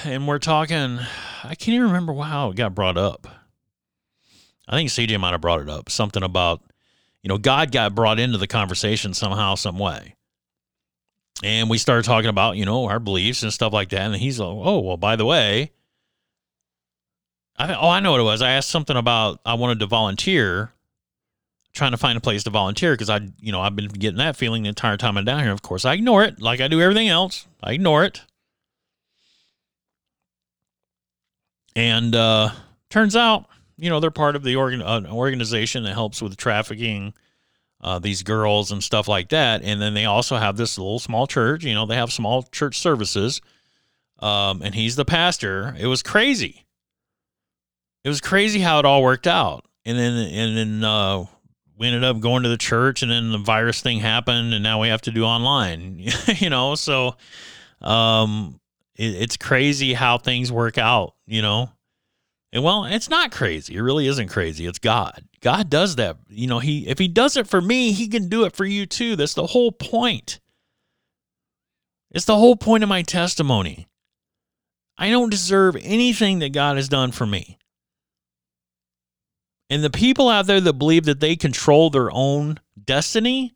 And 0.05 0.29
we're 0.29 0.39
talking, 0.39 1.01
I 1.43 1.55
can't 1.57 1.75
even 1.75 1.89
remember 1.89 2.15
how 2.15 2.51
it 2.51 2.57
got 2.57 2.77
brought 2.77 2.97
up. 2.97 3.27
I 4.69 4.77
think 4.77 4.91
CJ 4.91 5.19
might 5.19 5.33
have 5.33 5.41
brought 5.41 5.61
it 5.61 5.69
up. 5.69 5.91
Something 5.91 6.23
about, 6.23 6.61
you 7.23 7.29
know, 7.29 7.39
God 7.39 7.73
got 7.73 7.95
brought 7.95 8.21
into 8.21 8.39
the 8.39 8.47
conversation 8.47 9.15
somehow, 9.15 9.57
some 9.57 9.79
way. 9.79 10.15
And 11.43 11.69
we 11.69 11.79
started 11.79 12.05
talking 12.05 12.31
about, 12.31 12.57
you 12.57 12.65
know, 12.65 12.87
our 12.87 13.01
beliefs 13.01 13.43
and 13.43 13.53
stuff 13.53 13.73
like 13.73 13.89
that. 13.91 14.03
And 14.03 14.15
he's 14.15 14.39
like, 14.39 14.49
oh, 14.49 14.79
well, 14.81 14.97
by 14.97 15.17
the 15.17 15.25
way, 15.25 15.73
I, 17.57 17.75
oh, 17.75 17.89
I 17.89 18.01
know 18.01 18.13
what 18.13 18.21
it 18.21 18.25
was. 18.25 18.43
I 18.43 18.53
asked 18.53 18.71
something 18.71 18.97
about 18.97 19.41
I 19.45 19.55
wanted 19.55 19.81
to 19.81 19.87
volunteer 19.87 20.73
trying 21.73 21.93
to 21.93 21.97
find 21.97 22.19
a 22.19 22.21
place 22.21 22.45
to 22.45 22.51
volunteer 22.51 22.93
because 22.93 23.11
I, 23.11 23.21
you 23.41 23.51
know, 23.51 23.61
I've 23.61 23.75
been 23.75 23.89
getting 23.89 24.19
that 24.19 24.37
feeling 24.37 24.63
the 24.63 24.69
entire 24.69 24.97
time 24.97 25.17
I'm 25.17 25.25
down 25.25 25.43
here. 25.43 25.53
Of 25.53 25.63
course, 25.63 25.85
I 25.85 25.95
ignore 25.95 26.23
it 26.23 26.41
like 26.41 26.61
I 26.61 26.69
do 26.69 26.81
everything 26.81 27.09
else. 27.09 27.47
I 27.63 27.73
ignore 27.73 28.05
it. 28.05 28.21
And 31.75 32.15
uh, 32.15 32.51
turns 32.91 33.17
out, 33.17 33.47
you 33.79 33.89
know, 33.89 34.01
they're 34.01 34.11
part 34.11 34.37
of 34.37 34.43
the 34.43 34.57
organ- 34.57 34.83
uh, 34.83 35.03
organization 35.11 35.85
that 35.85 35.95
helps 35.95 36.21
with 36.21 36.37
trafficking 36.37 37.15
uh, 37.83 37.99
these 37.99 38.23
girls 38.23 38.71
and 38.71 38.83
stuff 38.83 39.09
like 39.09 39.31
that. 39.31 39.63
And 39.63 39.81
then 39.81 39.95
they 39.95 40.05
also 40.05 40.37
have 40.37 40.57
this 40.57 40.79
little 40.79 40.99
small 40.99 41.27
church. 41.27 41.65
You 41.65 41.75
know, 41.75 41.87
they 41.87 41.97
have 41.97 42.13
small 42.13 42.45
church 42.45 42.79
services. 42.79 43.41
Um, 44.19 44.63
and 44.63 44.75
he's 44.75 44.97
the 44.97 45.05
pastor. 45.05 45.75
It 45.79 45.87
was 45.87 46.03
crazy. 46.03 46.65
It 48.05 48.09
was 48.09 48.21
crazy 48.21 48.61
how 48.61 48.79
it 48.79 48.85
all 48.85 49.03
worked 49.03 49.27
out. 49.27 49.67
And 49.85 49.99
then, 49.99 50.13
and 50.15 50.57
then, 50.57 50.85
uh, 50.85 51.25
we 51.83 51.89
ended 51.89 52.05
up 52.05 52.21
going 52.21 52.45
to 52.45 52.49
the 52.49 52.57
church 52.57 53.03
and 53.03 53.11
then 53.11 53.33
the 53.33 53.39
virus 53.39 53.81
thing 53.81 53.99
happened 53.99 54.55
and 54.55 54.63
now 54.63 54.81
we 54.81 54.87
have 54.87 55.03
to 55.03 55.11
do 55.11 55.25
online 55.25 55.99
you 56.37 56.49
know 56.49 56.77
so 56.77 57.17
um 57.81 58.61
it, 58.95 59.15
it's 59.17 59.37
crazy 59.37 59.93
how 59.93 60.17
things 60.17 60.53
work 60.53 60.79
out 60.79 61.15
you 61.27 61.43
know 61.43 61.69
and 62.53 62.63
well 62.63 62.85
it's 62.85 63.09
not 63.09 63.33
crazy. 63.33 63.75
It 63.75 63.81
really 63.81 64.07
isn't 64.07 64.29
crazy. 64.29 64.67
It's 64.67 64.79
god. 64.79 65.25
God 65.41 65.71
does 65.71 65.97
that. 65.97 66.19
You 66.29 66.47
know 66.47 66.59
he 66.59 66.87
if 66.87 66.99
he 66.99 67.09
does 67.09 67.37
it 67.37 67.49
for 67.49 67.61
me 67.61 67.93
he 67.93 68.09
can 68.09 68.29
do 68.29 68.45
it 68.45 68.55
for 68.55 68.65
you 68.65 68.87
too. 68.87 69.17
That's 69.17 69.35
the 69.35 69.47
whole 69.47 69.73
point. 69.73 70.41
It's 72.11 72.27
the 72.27 72.37
whole 72.37 72.57
point 72.57 72.83
of 72.83 72.89
my 72.89 73.03
testimony. 73.03 73.87
I 74.99 75.11
don't 75.11 75.31
deserve 75.31 75.77
anything 75.81 76.41
that 76.41 76.53
god 76.53 76.77
has 76.77 76.89
done 76.89 77.11
for 77.13 77.27
me. 77.27 77.59
And 79.71 79.83
the 79.83 79.91
people 79.91 80.29
out 80.29 80.47
there 80.47 80.61
that 80.61 80.75
believe 80.75 81.07
that 81.07 81.21
they 81.21 81.35
control 81.35 81.89
their 81.89 82.11
own 82.11 82.61
destiny, 82.85 83.55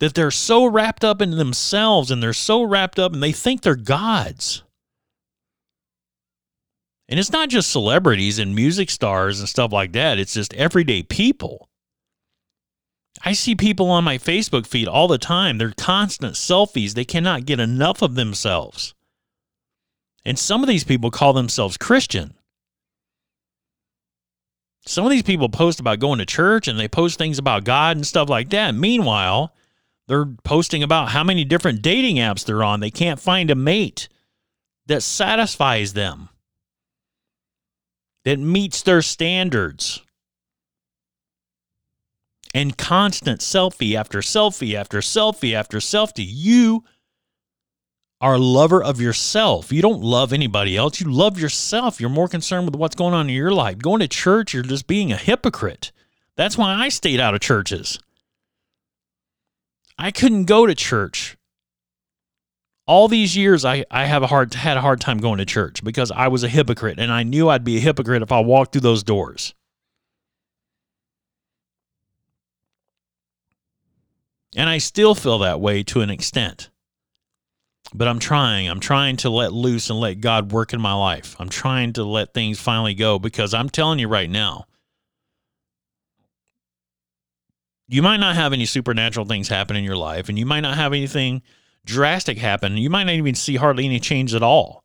that 0.00 0.14
they're 0.14 0.30
so 0.30 0.66
wrapped 0.66 1.02
up 1.02 1.22
in 1.22 1.30
themselves 1.30 2.10
and 2.10 2.22
they're 2.22 2.34
so 2.34 2.62
wrapped 2.62 2.98
up 2.98 3.14
and 3.14 3.22
they 3.22 3.32
think 3.32 3.62
they're 3.62 3.74
gods. 3.74 4.62
And 7.14 7.20
it's 7.20 7.30
not 7.30 7.48
just 7.48 7.70
celebrities 7.70 8.40
and 8.40 8.56
music 8.56 8.90
stars 8.90 9.38
and 9.38 9.48
stuff 9.48 9.70
like 9.70 9.92
that, 9.92 10.18
it's 10.18 10.34
just 10.34 10.52
everyday 10.54 11.04
people. 11.04 11.68
I 13.24 13.34
see 13.34 13.54
people 13.54 13.88
on 13.88 14.02
my 14.02 14.18
Facebook 14.18 14.66
feed 14.66 14.88
all 14.88 15.06
the 15.06 15.16
time. 15.16 15.56
They're 15.56 15.72
constant 15.76 16.34
selfies. 16.34 16.94
They 16.94 17.04
cannot 17.04 17.46
get 17.46 17.60
enough 17.60 18.02
of 18.02 18.16
themselves. 18.16 18.96
And 20.24 20.36
some 20.36 20.64
of 20.64 20.68
these 20.68 20.82
people 20.82 21.12
call 21.12 21.32
themselves 21.32 21.76
Christian. 21.76 22.34
Some 24.84 25.04
of 25.04 25.12
these 25.12 25.22
people 25.22 25.48
post 25.48 25.78
about 25.78 26.00
going 26.00 26.18
to 26.18 26.26
church 26.26 26.66
and 26.66 26.80
they 26.80 26.88
post 26.88 27.16
things 27.16 27.38
about 27.38 27.62
God 27.62 27.96
and 27.96 28.04
stuff 28.04 28.28
like 28.28 28.50
that. 28.50 28.74
Meanwhile, 28.74 29.54
they're 30.08 30.26
posting 30.42 30.82
about 30.82 31.10
how 31.10 31.22
many 31.22 31.44
different 31.44 31.80
dating 31.80 32.16
apps 32.16 32.44
they're 32.44 32.64
on. 32.64 32.80
They 32.80 32.90
can't 32.90 33.20
find 33.20 33.52
a 33.52 33.54
mate 33.54 34.08
that 34.86 35.04
satisfies 35.04 35.92
them, 35.92 36.28
that 38.24 38.38
meets 38.38 38.82
their 38.82 39.02
standards. 39.02 40.02
And 42.54 42.78
constant 42.78 43.40
selfie 43.40 43.94
after 43.94 44.20
selfie 44.20 44.74
after 44.74 44.98
selfie 44.98 45.54
after 45.54 45.78
selfie. 45.78 46.24
You 46.26 46.84
are 48.20 48.34
a 48.34 48.38
lover 48.38 48.82
of 48.82 49.00
yourself. 49.00 49.72
You 49.72 49.82
don't 49.82 50.00
love 50.00 50.32
anybody 50.32 50.76
else. 50.76 51.00
You 51.00 51.10
love 51.10 51.38
yourself. 51.38 52.00
You're 52.00 52.10
more 52.10 52.28
concerned 52.28 52.66
with 52.66 52.76
what's 52.76 52.94
going 52.94 53.12
on 53.12 53.28
in 53.28 53.34
your 53.34 53.52
life. 53.52 53.78
Going 53.78 54.00
to 54.00 54.08
church, 54.08 54.54
you're 54.54 54.62
just 54.62 54.86
being 54.86 55.12
a 55.12 55.16
hypocrite. 55.16 55.90
That's 56.36 56.56
why 56.56 56.72
I 56.74 56.88
stayed 56.88 57.20
out 57.20 57.34
of 57.34 57.40
churches. 57.40 57.98
I 59.98 60.10
couldn't 60.10 60.44
go 60.44 60.66
to 60.66 60.74
church. 60.74 61.36
All 62.86 63.08
these 63.08 63.36
years 63.36 63.64
I, 63.64 63.84
I 63.90 64.04
have 64.04 64.22
a 64.22 64.26
hard 64.26 64.52
had 64.54 64.76
a 64.76 64.80
hard 64.80 65.00
time 65.00 65.18
going 65.18 65.38
to 65.38 65.46
church 65.46 65.82
because 65.82 66.10
I 66.10 66.28
was 66.28 66.44
a 66.44 66.48
hypocrite 66.48 66.98
and 66.98 67.10
I 67.10 67.22
knew 67.22 67.48
I'd 67.48 67.64
be 67.64 67.78
a 67.78 67.80
hypocrite 67.80 68.22
if 68.22 68.30
I 68.30 68.40
walked 68.40 68.72
through 68.72 68.82
those 68.82 69.02
doors. 69.02 69.54
And 74.56 74.68
I 74.68 74.78
still 74.78 75.14
feel 75.14 75.38
that 75.40 75.60
way 75.60 75.82
to 75.84 76.00
an 76.00 76.10
extent. 76.10 76.70
But 77.92 78.08
I'm 78.08 78.18
trying. 78.18 78.68
I'm 78.68 78.80
trying 78.80 79.16
to 79.18 79.30
let 79.30 79.52
loose 79.52 79.90
and 79.90 79.98
let 79.98 80.20
God 80.20 80.52
work 80.52 80.72
in 80.72 80.80
my 80.80 80.94
life. 80.94 81.36
I'm 81.38 81.48
trying 81.48 81.92
to 81.94 82.04
let 82.04 82.34
things 82.34 82.60
finally 82.60 82.94
go 82.94 83.18
because 83.18 83.52
I'm 83.54 83.68
telling 83.68 83.98
you 83.98 84.08
right 84.08 84.30
now, 84.30 84.66
you 87.86 88.02
might 88.02 88.18
not 88.18 88.36
have 88.36 88.52
any 88.52 88.64
supernatural 88.64 89.26
things 89.26 89.48
happen 89.48 89.76
in 89.76 89.84
your 89.84 89.96
life, 89.96 90.28
and 90.28 90.38
you 90.38 90.46
might 90.46 90.60
not 90.60 90.76
have 90.76 90.92
anything 90.92 91.42
drastic 91.84 92.38
happen. 92.38 92.76
You 92.76 92.90
might 92.90 93.04
not 93.04 93.14
even 93.14 93.34
see 93.34 93.56
hardly 93.56 93.84
any 93.84 94.00
change 94.00 94.34
at 94.34 94.42
all. 94.42 94.84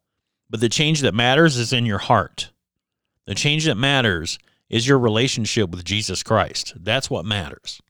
But 0.49 0.61
the 0.61 0.69
change 0.69 1.01
that 1.01 1.13
matters 1.13 1.57
is 1.57 1.73
in 1.73 1.85
your 1.85 1.99
heart. 1.99 2.51
The 3.25 3.35
change 3.35 3.65
that 3.65 3.75
matters 3.75 4.39
is 4.69 4.87
your 4.87 4.99
relationship 4.99 5.69
with 5.69 5.85
Jesus 5.85 6.23
Christ. 6.23 6.73
That's 6.75 7.09
what 7.09 7.25
matters. 7.25 7.81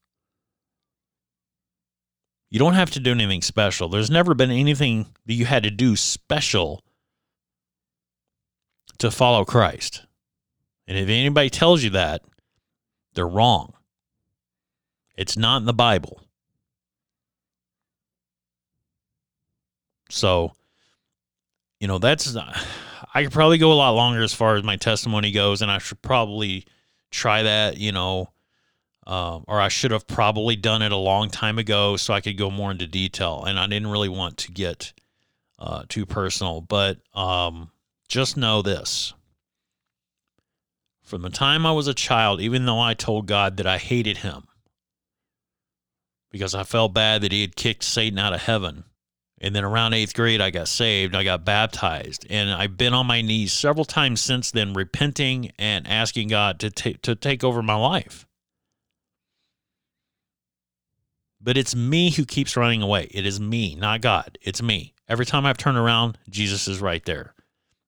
You 2.49 2.59
don't 2.59 2.73
have 2.73 2.91
to 2.91 2.99
do 2.99 3.11
anything 3.11 3.41
special. 3.41 3.89
There's 3.89 4.09
never 4.09 4.33
been 4.33 4.51
anything 4.51 5.07
that 5.25 5.33
you 5.33 5.45
had 5.45 5.63
to 5.63 5.71
do 5.71 5.95
special 5.95 6.83
to 8.97 9.11
follow 9.11 9.45
Christ. 9.45 10.05
And 10.87 10.97
if 10.97 11.07
anybody 11.07 11.49
tells 11.49 11.83
you 11.83 11.91
that, 11.91 12.23
they're 13.13 13.27
wrong. 13.27 13.73
It's 15.15 15.37
not 15.37 15.57
in 15.57 15.65
the 15.65 15.73
Bible. 15.73 16.21
So, 20.09 20.53
you 21.79 21.87
know, 21.87 21.99
that's, 21.99 22.35
I 23.13 23.23
could 23.23 23.31
probably 23.31 23.57
go 23.57 23.71
a 23.71 23.73
lot 23.73 23.91
longer 23.91 24.21
as 24.21 24.33
far 24.33 24.55
as 24.55 24.63
my 24.63 24.75
testimony 24.75 25.31
goes, 25.31 25.61
and 25.61 25.71
I 25.71 25.77
should 25.77 26.01
probably 26.01 26.65
try 27.11 27.43
that, 27.43 27.77
you 27.77 27.91
know, 27.91 28.29
um, 29.07 29.45
or 29.47 29.59
I 29.59 29.69
should 29.69 29.91
have 29.91 30.07
probably 30.07 30.55
done 30.55 30.81
it 30.81 30.91
a 30.91 30.97
long 30.97 31.29
time 31.29 31.57
ago 31.57 31.97
so 31.97 32.13
I 32.13 32.21
could 32.21 32.37
go 32.37 32.51
more 32.51 32.71
into 32.71 32.87
detail. 32.87 33.43
And 33.45 33.59
I 33.59 33.67
didn't 33.67 33.89
really 33.89 34.09
want 34.09 34.37
to 34.39 34.51
get 34.51 34.93
uh, 35.57 35.83
too 35.89 36.05
personal, 36.05 36.61
but 36.61 36.97
um, 37.13 37.71
just 38.07 38.37
know 38.37 38.61
this. 38.61 39.13
From 41.03 41.23
the 41.23 41.31
time 41.31 41.65
I 41.65 41.71
was 41.71 41.87
a 41.87 41.93
child, 41.95 42.39
even 42.39 42.65
though 42.65 42.79
I 42.79 42.93
told 42.93 43.25
God 43.25 43.57
that 43.57 43.65
I 43.65 43.79
hated 43.79 44.17
him 44.17 44.43
because 46.31 46.53
I 46.53 46.63
felt 46.63 46.93
bad 46.93 47.21
that 47.21 47.31
he 47.31 47.41
had 47.41 47.55
kicked 47.55 47.83
Satan 47.83 48.19
out 48.19 48.33
of 48.33 48.41
heaven. 48.41 48.83
And 49.41 49.55
then 49.55 49.63
around 49.63 49.93
eighth 49.93 50.13
grade, 50.13 50.41
I 50.41 50.49
got 50.49 50.67
saved. 50.67 51.15
I 51.15 51.23
got 51.23 51.45
baptized. 51.45 52.25
And 52.29 52.49
I've 52.49 52.77
been 52.77 52.93
on 52.93 53.05
my 53.05 53.21
knees 53.21 53.53
several 53.53 53.85
times 53.85 54.21
since 54.21 54.51
then, 54.51 54.73
repenting 54.73 55.51
and 55.57 55.87
asking 55.87 56.27
God 56.27 56.59
to, 56.59 56.69
t- 56.69 56.95
to 57.01 57.15
take 57.15 57.43
over 57.43 57.61
my 57.61 57.75
life. 57.75 58.25
But 61.41 61.57
it's 61.57 61.75
me 61.75 62.11
who 62.11 62.25
keeps 62.25 62.57
running 62.57 62.81
away. 62.81 63.07
It 63.11 63.25
is 63.25 63.39
me, 63.39 63.75
not 63.75 64.01
God. 64.01 64.37
It's 64.41 64.61
me. 64.61 64.93
Every 65.07 65.25
time 65.25 65.45
I've 65.45 65.57
turned 65.57 65.77
around, 65.77 66.17
Jesus 66.29 66.67
is 66.67 66.81
right 66.81 67.03
there, 67.05 67.33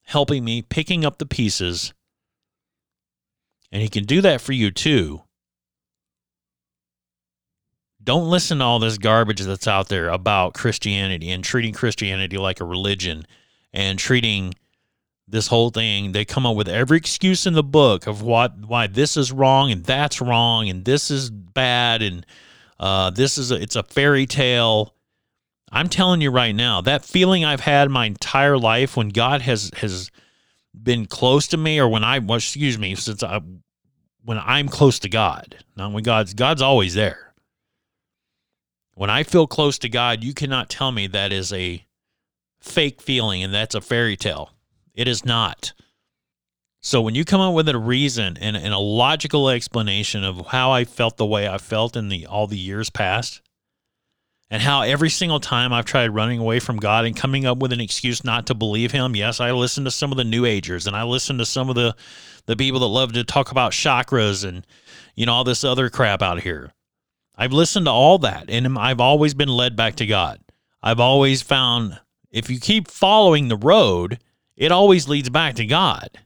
helping 0.03 0.45
me, 0.45 0.61
picking 0.61 1.03
up 1.03 1.17
the 1.17 1.25
pieces. 1.25 1.93
And 3.71 3.81
He 3.81 3.89
can 3.89 4.05
do 4.05 4.21
that 4.21 4.39
for 4.39 4.53
you 4.53 4.71
too. 4.71 5.23
Don't 8.03 8.29
listen 8.29 8.59
to 8.59 8.63
all 8.63 8.79
this 8.79 8.97
garbage 8.97 9.41
that's 9.41 9.67
out 9.67 9.89
there 9.89 10.09
about 10.09 10.53
Christianity 10.53 11.29
and 11.29 11.43
treating 11.43 11.73
Christianity 11.73 12.37
like 12.37 12.59
a 12.59 12.65
religion 12.65 13.25
and 13.73 13.99
treating 13.99 14.53
this 15.27 15.47
whole 15.47 15.69
thing. 15.69 16.11
They 16.11 16.25
come 16.25 16.45
up 16.45 16.55
with 16.55 16.67
every 16.67 16.97
excuse 16.97 17.45
in 17.45 17.53
the 17.53 17.63
book 17.63 18.07
of 18.07 18.21
what 18.21 18.57
why 18.65 18.87
this 18.87 19.17
is 19.17 19.31
wrong 19.31 19.71
and 19.71 19.83
that's 19.83 20.21
wrong 20.21 20.69
and 20.69 20.83
this 20.85 21.11
is 21.11 21.29
bad 21.29 22.01
and 22.01 22.25
uh, 22.79 23.11
this 23.11 23.37
is 23.37 23.51
a, 23.51 23.61
it's 23.61 23.75
a 23.75 23.83
fairy 23.83 24.25
tale. 24.25 24.95
I'm 25.71 25.87
telling 25.87 26.19
you 26.19 26.31
right 26.31 26.53
now, 26.53 26.81
that 26.81 27.05
feeling 27.05 27.45
I've 27.45 27.61
had 27.61 27.89
my 27.89 28.05
entire 28.05 28.57
life 28.57 28.97
when 28.97 29.09
God 29.09 29.41
has 29.41 29.71
has 29.77 30.11
been 30.73 31.05
close 31.05 31.47
to 31.47 31.57
me, 31.57 31.79
or 31.79 31.87
when 31.87 32.03
I 32.03 32.19
well, 32.19 32.37
excuse 32.37 32.77
me, 32.77 32.95
since 32.95 33.21
I 33.23 33.39
when 34.23 34.39
I'm 34.39 34.67
close 34.67 34.99
to 34.99 35.09
God, 35.09 35.63
not 35.77 35.91
when 35.93 36.03
God's 36.03 36.33
God's 36.33 36.61
always 36.61 36.95
there. 36.95 37.30
When 39.01 39.09
I 39.09 39.23
feel 39.23 39.47
close 39.47 39.79
to 39.79 39.89
God, 39.89 40.23
you 40.23 40.31
cannot 40.31 40.69
tell 40.69 40.91
me 40.91 41.07
that 41.07 41.33
is 41.33 41.51
a 41.51 41.83
fake 42.59 43.01
feeling 43.01 43.41
and 43.41 43.51
that's 43.51 43.73
a 43.73 43.81
fairy 43.81 44.15
tale. 44.15 44.51
It 44.93 45.07
is 45.07 45.25
not. 45.25 45.73
So 46.81 47.01
when 47.01 47.15
you 47.15 47.25
come 47.25 47.41
up 47.41 47.55
with 47.55 47.67
a 47.67 47.79
reason 47.79 48.37
and, 48.39 48.55
and 48.55 48.71
a 48.71 48.77
logical 48.77 49.49
explanation 49.49 50.23
of 50.23 50.45
how 50.45 50.69
I 50.69 50.85
felt 50.85 51.17
the 51.17 51.25
way 51.25 51.47
I 51.49 51.57
felt 51.57 51.95
in 51.97 52.09
the 52.09 52.27
all 52.27 52.45
the 52.45 52.59
years 52.59 52.91
past, 52.91 53.41
and 54.51 54.61
how 54.61 54.83
every 54.83 55.09
single 55.09 55.39
time 55.39 55.73
I've 55.73 55.85
tried 55.85 56.13
running 56.13 56.37
away 56.37 56.59
from 56.59 56.77
God 56.77 57.05
and 57.05 57.15
coming 57.15 57.47
up 57.47 57.57
with 57.57 57.73
an 57.73 57.81
excuse 57.81 58.23
not 58.23 58.45
to 58.45 58.53
believe 58.53 58.91
Him, 58.91 59.15
yes, 59.15 59.39
I 59.39 59.51
listen 59.51 59.83
to 59.85 59.89
some 59.89 60.11
of 60.11 60.17
the 60.17 60.23
New 60.23 60.45
Agers 60.45 60.85
and 60.85 60.95
I 60.95 61.05
listen 61.05 61.39
to 61.39 61.45
some 61.47 61.69
of 61.69 61.75
the 61.75 61.95
the 62.45 62.55
people 62.55 62.81
that 62.81 62.85
love 62.85 63.13
to 63.13 63.23
talk 63.23 63.49
about 63.49 63.71
chakras 63.71 64.47
and 64.47 64.63
you 65.15 65.25
know 65.25 65.33
all 65.33 65.43
this 65.43 65.63
other 65.63 65.89
crap 65.89 66.21
out 66.21 66.41
here. 66.41 66.71
I've 67.41 67.53
listened 67.53 67.87
to 67.87 67.91
all 67.91 68.19
that, 68.19 68.51
and 68.51 68.77
I've 68.77 68.99
always 68.99 69.33
been 69.33 69.49
led 69.49 69.75
back 69.75 69.95
to 69.95 70.05
God. 70.05 70.39
I've 70.83 70.99
always 70.99 71.41
found 71.41 71.99
if 72.29 72.51
you 72.51 72.59
keep 72.59 72.87
following 72.87 73.47
the 73.47 73.57
road, 73.57 74.19
it 74.55 74.71
always 74.71 75.09
leads 75.09 75.31
back 75.31 75.55
to 75.55 75.65
God. 75.65 76.19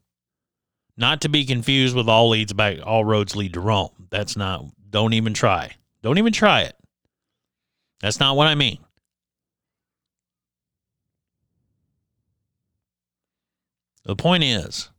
Not 0.97 1.22
to 1.22 1.30
be 1.30 1.45
confused 1.45 1.95
with 1.95 2.09
all 2.09 2.28
leads 2.28 2.51
back 2.51 2.80
all 2.84 3.05
roads 3.05 3.34
lead 3.34 3.53
to 3.53 3.61
Rome. 3.61 4.07
That's 4.09 4.36
not 4.36 4.66
don't 4.89 5.13
even 5.13 5.34
try. 5.34 5.72
Don't 6.03 6.18
even 6.18 6.34
try 6.34 6.63
it. 6.63 6.76
That's 8.01 8.20
not 8.20 8.36
what 8.36 8.47
I 8.47 8.55
mean. 8.55 8.80
The 14.03 14.18
point 14.18 14.43
is, 14.43 14.89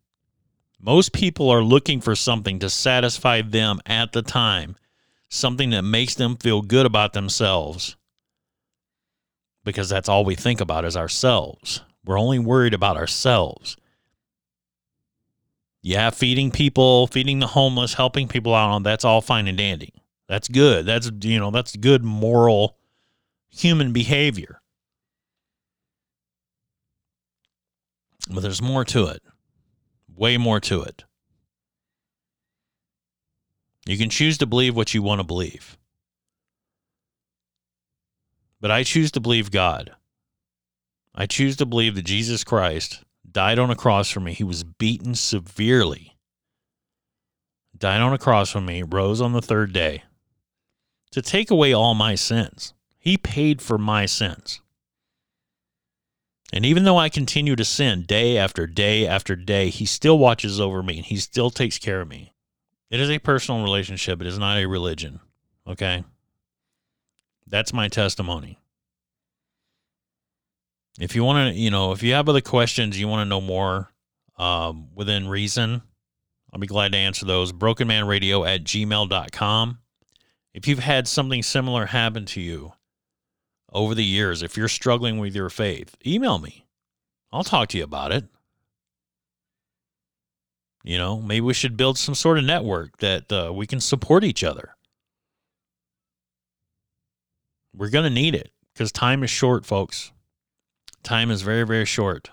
most 0.81 1.13
people 1.13 1.51
are 1.51 1.63
looking 1.63 2.01
for 2.01 2.17
something 2.17 2.61
to 2.61 2.71
satisfy 2.71 3.43
them 3.43 3.81
at 3.85 4.13
the 4.13 4.23
time, 4.23 4.77
something 5.29 5.71
that 5.71 5.83
makes 5.83 6.15
them 6.15 6.37
feel 6.37 6.63
good 6.63 6.87
about 6.87 7.13
themselves, 7.13 7.97
because 9.65 9.89
that's 9.89 10.09
all 10.09 10.25
we 10.25 10.35
think 10.35 10.61
about 10.61 10.85
is 10.85 10.97
ourselves. 10.97 11.83
We're 12.05 12.21
only 12.21 12.39
worried 12.39 12.75
about 12.75 12.97
ourselves. 12.97 13.77
Yeah, 15.83 16.11
feeding 16.11 16.51
people, 16.51 17.07
feeding 17.07 17.39
the 17.39 17.47
homeless, 17.47 17.95
helping 17.95 18.29
people 18.29 18.55
out, 18.55 18.83
that's 18.83 19.05
all 19.05 19.21
fine 19.21 19.47
and 19.47 19.59
dandy. 19.59 19.93
That's 20.29 20.49
good. 20.49 20.87
That's 20.87 21.11
you 21.21 21.39
know, 21.39 21.51
that's 21.51 21.77
good 21.77 22.03
moral 22.03 22.77
human 23.49 23.93
behavior. 23.93 24.61
But 28.29 28.41
there's 28.41 28.61
more 28.61 28.85
to 28.87 29.07
it. 29.07 29.23
Way 30.17 30.37
more 30.37 30.59
to 30.61 30.83
it. 30.83 31.05
You 33.87 33.97
can 33.97 34.11
choose 34.11 34.37
to 34.39 34.47
believe 34.47 34.77
what 34.77 34.95
you 34.95 35.03
want 35.03 35.21
to 35.21 35.25
believe. 35.25 35.79
But 38.61 38.71
I 38.71 38.83
choose 38.83 39.13
to 39.13 39.21
believe 39.21 39.51
God. 39.51 39.93
I 41.15 41.27
choose 41.27 41.57
to 41.57 41.67
believe 41.67 41.95
that 41.95 42.05
Jesus 42.05 42.43
Christ 42.45 43.05
died 43.31 43.59
on 43.59 43.71
a 43.71 43.77
cross 43.77 44.11
for 44.11 44.21
me. 44.21 44.33
He 44.33 44.45
was 44.45 44.65
beaten 44.65 45.15
severely, 45.15 46.17
died 47.77 48.01
on 48.01 48.13
a 48.13 48.19
cross 48.19 48.51
for 48.51 48.61
me, 48.61 48.83
rose 48.83 49.21
on 49.21 49.33
the 49.33 49.43
third 49.43 49.73
day 49.73 50.03
to 51.13 51.23
take 51.23 51.51
away 51.51 51.73
all 51.73 51.95
my 51.95 52.15
sins. 52.15 52.75
He 52.99 53.17
paid 53.17 53.63
for 53.63 53.79
my 53.79 54.05
sins. 54.05 54.61
And 56.53 56.67
even 56.67 56.85
though 56.85 56.99
I 56.99 57.09
continue 57.09 57.57
to 57.57 57.65
sin 57.65 58.03
day 58.03 58.37
after 58.37 58.67
day 58.67 59.07
after 59.07 59.37
day, 59.37 59.71
He 59.71 59.87
still 59.87 60.19
watches 60.19 60.61
over 60.61 60.83
me 60.83 60.99
and 60.99 61.07
He 61.07 61.17
still 61.17 61.51
takes 61.51 61.79
care 61.79 62.01
of 62.01 62.09
me. 62.09 62.33
It 62.91 63.01
is 63.01 63.11
a 63.11 63.19
personal 63.19 63.63
relationship, 63.63 64.21
it 64.21 64.27
is 64.27 64.39
not 64.39 64.59
a 64.59 64.67
religion. 64.67 65.21
Okay? 65.67 66.05
That's 67.47 67.73
my 67.73 67.89
testimony. 67.89 68.59
If 70.99 71.15
you 71.15 71.25
want 71.25 71.55
to, 71.55 71.61
you 71.61 71.71
know, 71.71 71.93
if 71.93 72.03
you 72.03 72.15
have 72.15 72.29
other 72.29 72.41
questions, 72.41 72.99
you 72.99 73.07
want 73.07 73.27
to 73.27 73.29
know 73.29 73.41
more 73.41 73.91
um, 74.39 74.89
within 74.95 75.29
reason, 75.29 75.83
I'll 76.53 76.61
be 76.61 76.67
glad 76.67 76.93
to 76.93 76.99
answer 76.99 77.27
those. 77.27 77.53
Brokenmanradio 77.53 78.49
at 78.49 78.65
gmail.com. 78.65 79.79
If 80.55 80.67
you've 80.67 80.79
had 80.79 81.07
something 81.07 81.43
similar 81.43 81.87
happen 81.87 82.25
to 82.27 82.41
you 82.41 82.73
over 83.71 83.95
the 83.95 84.05
years, 84.05 84.43
if 84.43 84.57
you're 84.57 84.69
struggling 84.69 85.19
with 85.19 85.37
your 85.37 85.51
faith, 85.51 85.95
email 86.07 86.39
me. 86.39 86.67
I'll 87.31 87.45
talk 87.45 87.69
to 87.69 87.79
you 87.79 87.85
about 87.85 88.13
it. 88.13 88.25
You 90.87 90.99
know, 90.99 91.21
maybe 91.21 91.41
we 91.41 91.53
should 91.53 91.77
build 91.77 91.99
some 91.99 92.15
sort 92.15 92.39
of 92.39 92.45
network 92.45 92.99
that 92.99 93.33
uh, 93.33 93.53
we 93.53 93.67
can 93.67 93.81
support 93.81 94.23
each 94.23 94.45
other. 94.45 94.77
We're 97.75 97.91
going 97.91 98.05
to 98.05 98.11
need 98.11 98.37
it 98.37 98.53
because 98.73 98.93
time 98.93 99.25
is 99.25 99.31
short, 99.31 99.67
folks. 99.67 100.13
Time 101.03 101.33
is 101.33 101.43
very, 101.43 101.65
very 101.65 101.87
short. 101.87 102.31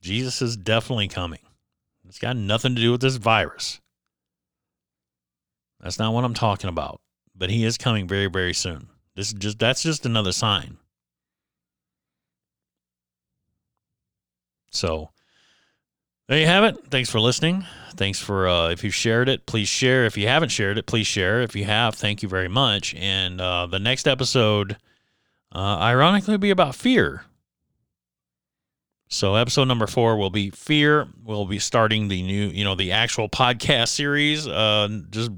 Jesus 0.00 0.40
is 0.40 0.56
definitely 0.56 1.08
coming. 1.08 1.40
It's 2.08 2.18
got 2.18 2.38
nothing 2.38 2.74
to 2.74 2.80
do 2.80 2.92
with 2.92 3.02
this 3.02 3.16
virus. 3.16 3.82
That's 5.80 5.98
not 5.98 6.14
what 6.14 6.24
I'm 6.24 6.34
talking 6.34 6.70
about. 6.70 6.98
But 7.36 7.50
he 7.50 7.66
is 7.66 7.76
coming 7.76 8.08
very, 8.08 8.26
very 8.26 8.54
soon. 8.54 8.88
This 9.16 9.28
is 9.28 9.34
just 9.34 9.58
that's 9.58 9.82
just 9.82 10.06
another 10.06 10.32
sign. 10.32 10.78
So 14.74 15.10
there 16.28 16.38
you 16.38 16.46
have 16.46 16.64
it. 16.64 16.76
Thanks 16.90 17.10
for 17.10 17.20
listening. 17.20 17.64
Thanks 17.96 18.18
for 18.18 18.48
uh, 18.48 18.70
if 18.70 18.82
you 18.82 18.90
shared 18.90 19.28
it, 19.28 19.46
please 19.46 19.68
share. 19.68 20.04
If 20.04 20.16
you 20.16 20.26
haven't 20.26 20.48
shared 20.48 20.78
it, 20.78 20.86
please 20.86 21.06
share. 21.06 21.42
If 21.42 21.54
you 21.54 21.64
have, 21.64 21.94
thank 21.94 22.22
you 22.22 22.28
very 22.28 22.48
much. 22.48 22.94
And 22.96 23.40
uh, 23.40 23.66
the 23.66 23.78
next 23.78 24.08
episode 24.08 24.76
uh, 25.54 25.78
ironically, 25.78 26.34
will 26.34 26.38
be 26.38 26.50
about 26.50 26.74
fear. 26.74 27.24
So 29.08 29.36
episode 29.36 29.66
number 29.66 29.86
four 29.86 30.16
will 30.16 30.30
be 30.30 30.50
fear. 30.50 31.06
We'll 31.22 31.46
be 31.46 31.60
starting 31.60 32.08
the 32.08 32.22
new, 32.22 32.48
you 32.48 32.64
know, 32.64 32.74
the 32.74 32.90
actual 32.90 33.28
podcast 33.28 33.88
series. 33.88 34.48
Uh, 34.48 34.88
just 35.10 35.30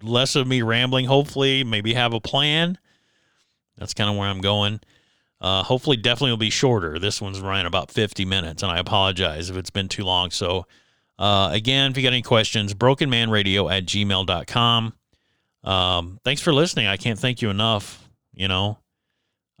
less 0.00 0.36
of 0.36 0.46
me 0.46 0.62
rambling. 0.62 1.06
Hopefully, 1.06 1.64
maybe 1.64 1.94
have 1.94 2.12
a 2.14 2.20
plan. 2.20 2.78
That's 3.76 3.94
kind 3.94 4.08
of 4.08 4.16
where 4.16 4.28
I'm 4.28 4.40
going. 4.40 4.80
Uh, 5.40 5.62
hopefully, 5.62 5.96
definitely 5.96 6.30
will 6.30 6.38
be 6.38 6.50
shorter. 6.50 6.98
This 6.98 7.20
one's 7.20 7.40
running 7.40 7.66
about 7.66 7.90
50 7.90 8.24
minutes, 8.24 8.62
and 8.62 8.72
I 8.72 8.78
apologize 8.78 9.50
if 9.50 9.56
it's 9.56 9.70
been 9.70 9.88
too 9.88 10.04
long. 10.04 10.30
So, 10.30 10.66
uh, 11.18 11.50
again, 11.52 11.90
if 11.90 11.96
you 11.96 12.02
got 12.02 12.12
any 12.12 12.22
questions, 12.22 12.74
brokenmanradio 12.74 13.70
at 13.70 13.84
gmail.com. 13.84 14.94
Um, 15.64 16.20
thanks 16.24 16.40
for 16.40 16.54
listening. 16.54 16.86
I 16.86 16.96
can't 16.96 17.18
thank 17.18 17.42
you 17.42 17.50
enough. 17.50 18.08
You 18.34 18.48
know, 18.48 18.78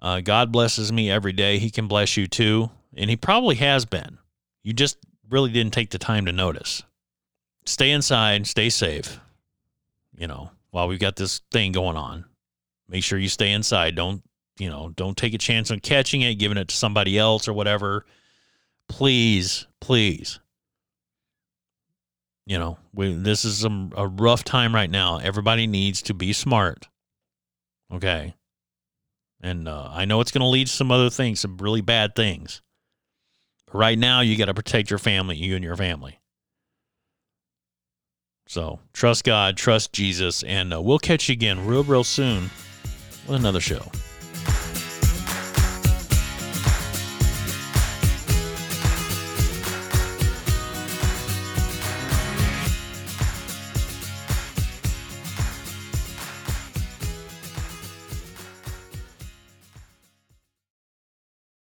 uh, 0.00 0.20
God 0.20 0.52
blesses 0.52 0.92
me 0.92 1.10
every 1.10 1.32
day. 1.32 1.58
He 1.58 1.70
can 1.70 1.88
bless 1.88 2.16
you 2.16 2.26
too. 2.26 2.70
And 2.96 3.10
He 3.10 3.16
probably 3.16 3.56
has 3.56 3.84
been. 3.84 4.18
You 4.62 4.72
just 4.72 4.98
really 5.28 5.50
didn't 5.50 5.72
take 5.72 5.90
the 5.90 5.98
time 5.98 6.26
to 6.26 6.32
notice. 6.32 6.82
Stay 7.64 7.90
inside, 7.90 8.46
stay 8.46 8.70
safe, 8.70 9.18
you 10.16 10.26
know, 10.26 10.50
while 10.70 10.86
we've 10.88 11.00
got 11.00 11.16
this 11.16 11.40
thing 11.50 11.72
going 11.72 11.96
on. 11.96 12.24
Make 12.88 13.02
sure 13.02 13.18
you 13.18 13.28
stay 13.28 13.50
inside. 13.50 13.96
Don't, 13.96 14.22
you 14.58 14.70
know, 14.70 14.92
don't 14.96 15.16
take 15.16 15.34
a 15.34 15.38
chance 15.38 15.70
on 15.70 15.80
catching 15.80 16.22
it, 16.22 16.36
giving 16.36 16.58
it 16.58 16.68
to 16.68 16.74
somebody 16.74 17.18
else 17.18 17.46
or 17.46 17.52
whatever. 17.52 18.06
Please, 18.88 19.66
please. 19.80 20.40
You 22.46 22.58
know, 22.58 22.78
we, 22.94 23.12
this 23.12 23.44
is 23.44 23.64
a, 23.64 23.88
a 23.96 24.06
rough 24.06 24.44
time 24.44 24.74
right 24.74 24.90
now. 24.90 25.18
Everybody 25.18 25.66
needs 25.66 26.02
to 26.02 26.14
be 26.14 26.32
smart. 26.32 26.88
Okay. 27.92 28.34
And 29.40 29.68
uh, 29.68 29.90
I 29.92 30.04
know 30.04 30.20
it's 30.20 30.30
going 30.30 30.40
to 30.42 30.46
lead 30.46 30.68
to 30.68 30.72
some 30.72 30.90
other 30.90 31.10
things, 31.10 31.40
some 31.40 31.58
really 31.58 31.80
bad 31.80 32.14
things. 32.14 32.62
But 33.66 33.78
right 33.78 33.98
now, 33.98 34.20
you 34.20 34.36
got 34.36 34.46
to 34.46 34.54
protect 34.54 34.90
your 34.90 34.98
family, 34.98 35.36
you 35.36 35.56
and 35.56 35.64
your 35.64 35.76
family. 35.76 36.20
So 38.48 38.78
trust 38.92 39.24
God, 39.24 39.56
trust 39.56 39.92
Jesus, 39.92 40.44
and 40.44 40.72
uh, 40.72 40.80
we'll 40.80 41.00
catch 41.00 41.28
you 41.28 41.32
again 41.32 41.66
real, 41.66 41.82
real 41.82 42.04
soon 42.04 42.44
with 43.26 43.36
another 43.36 43.60
show. 43.60 43.90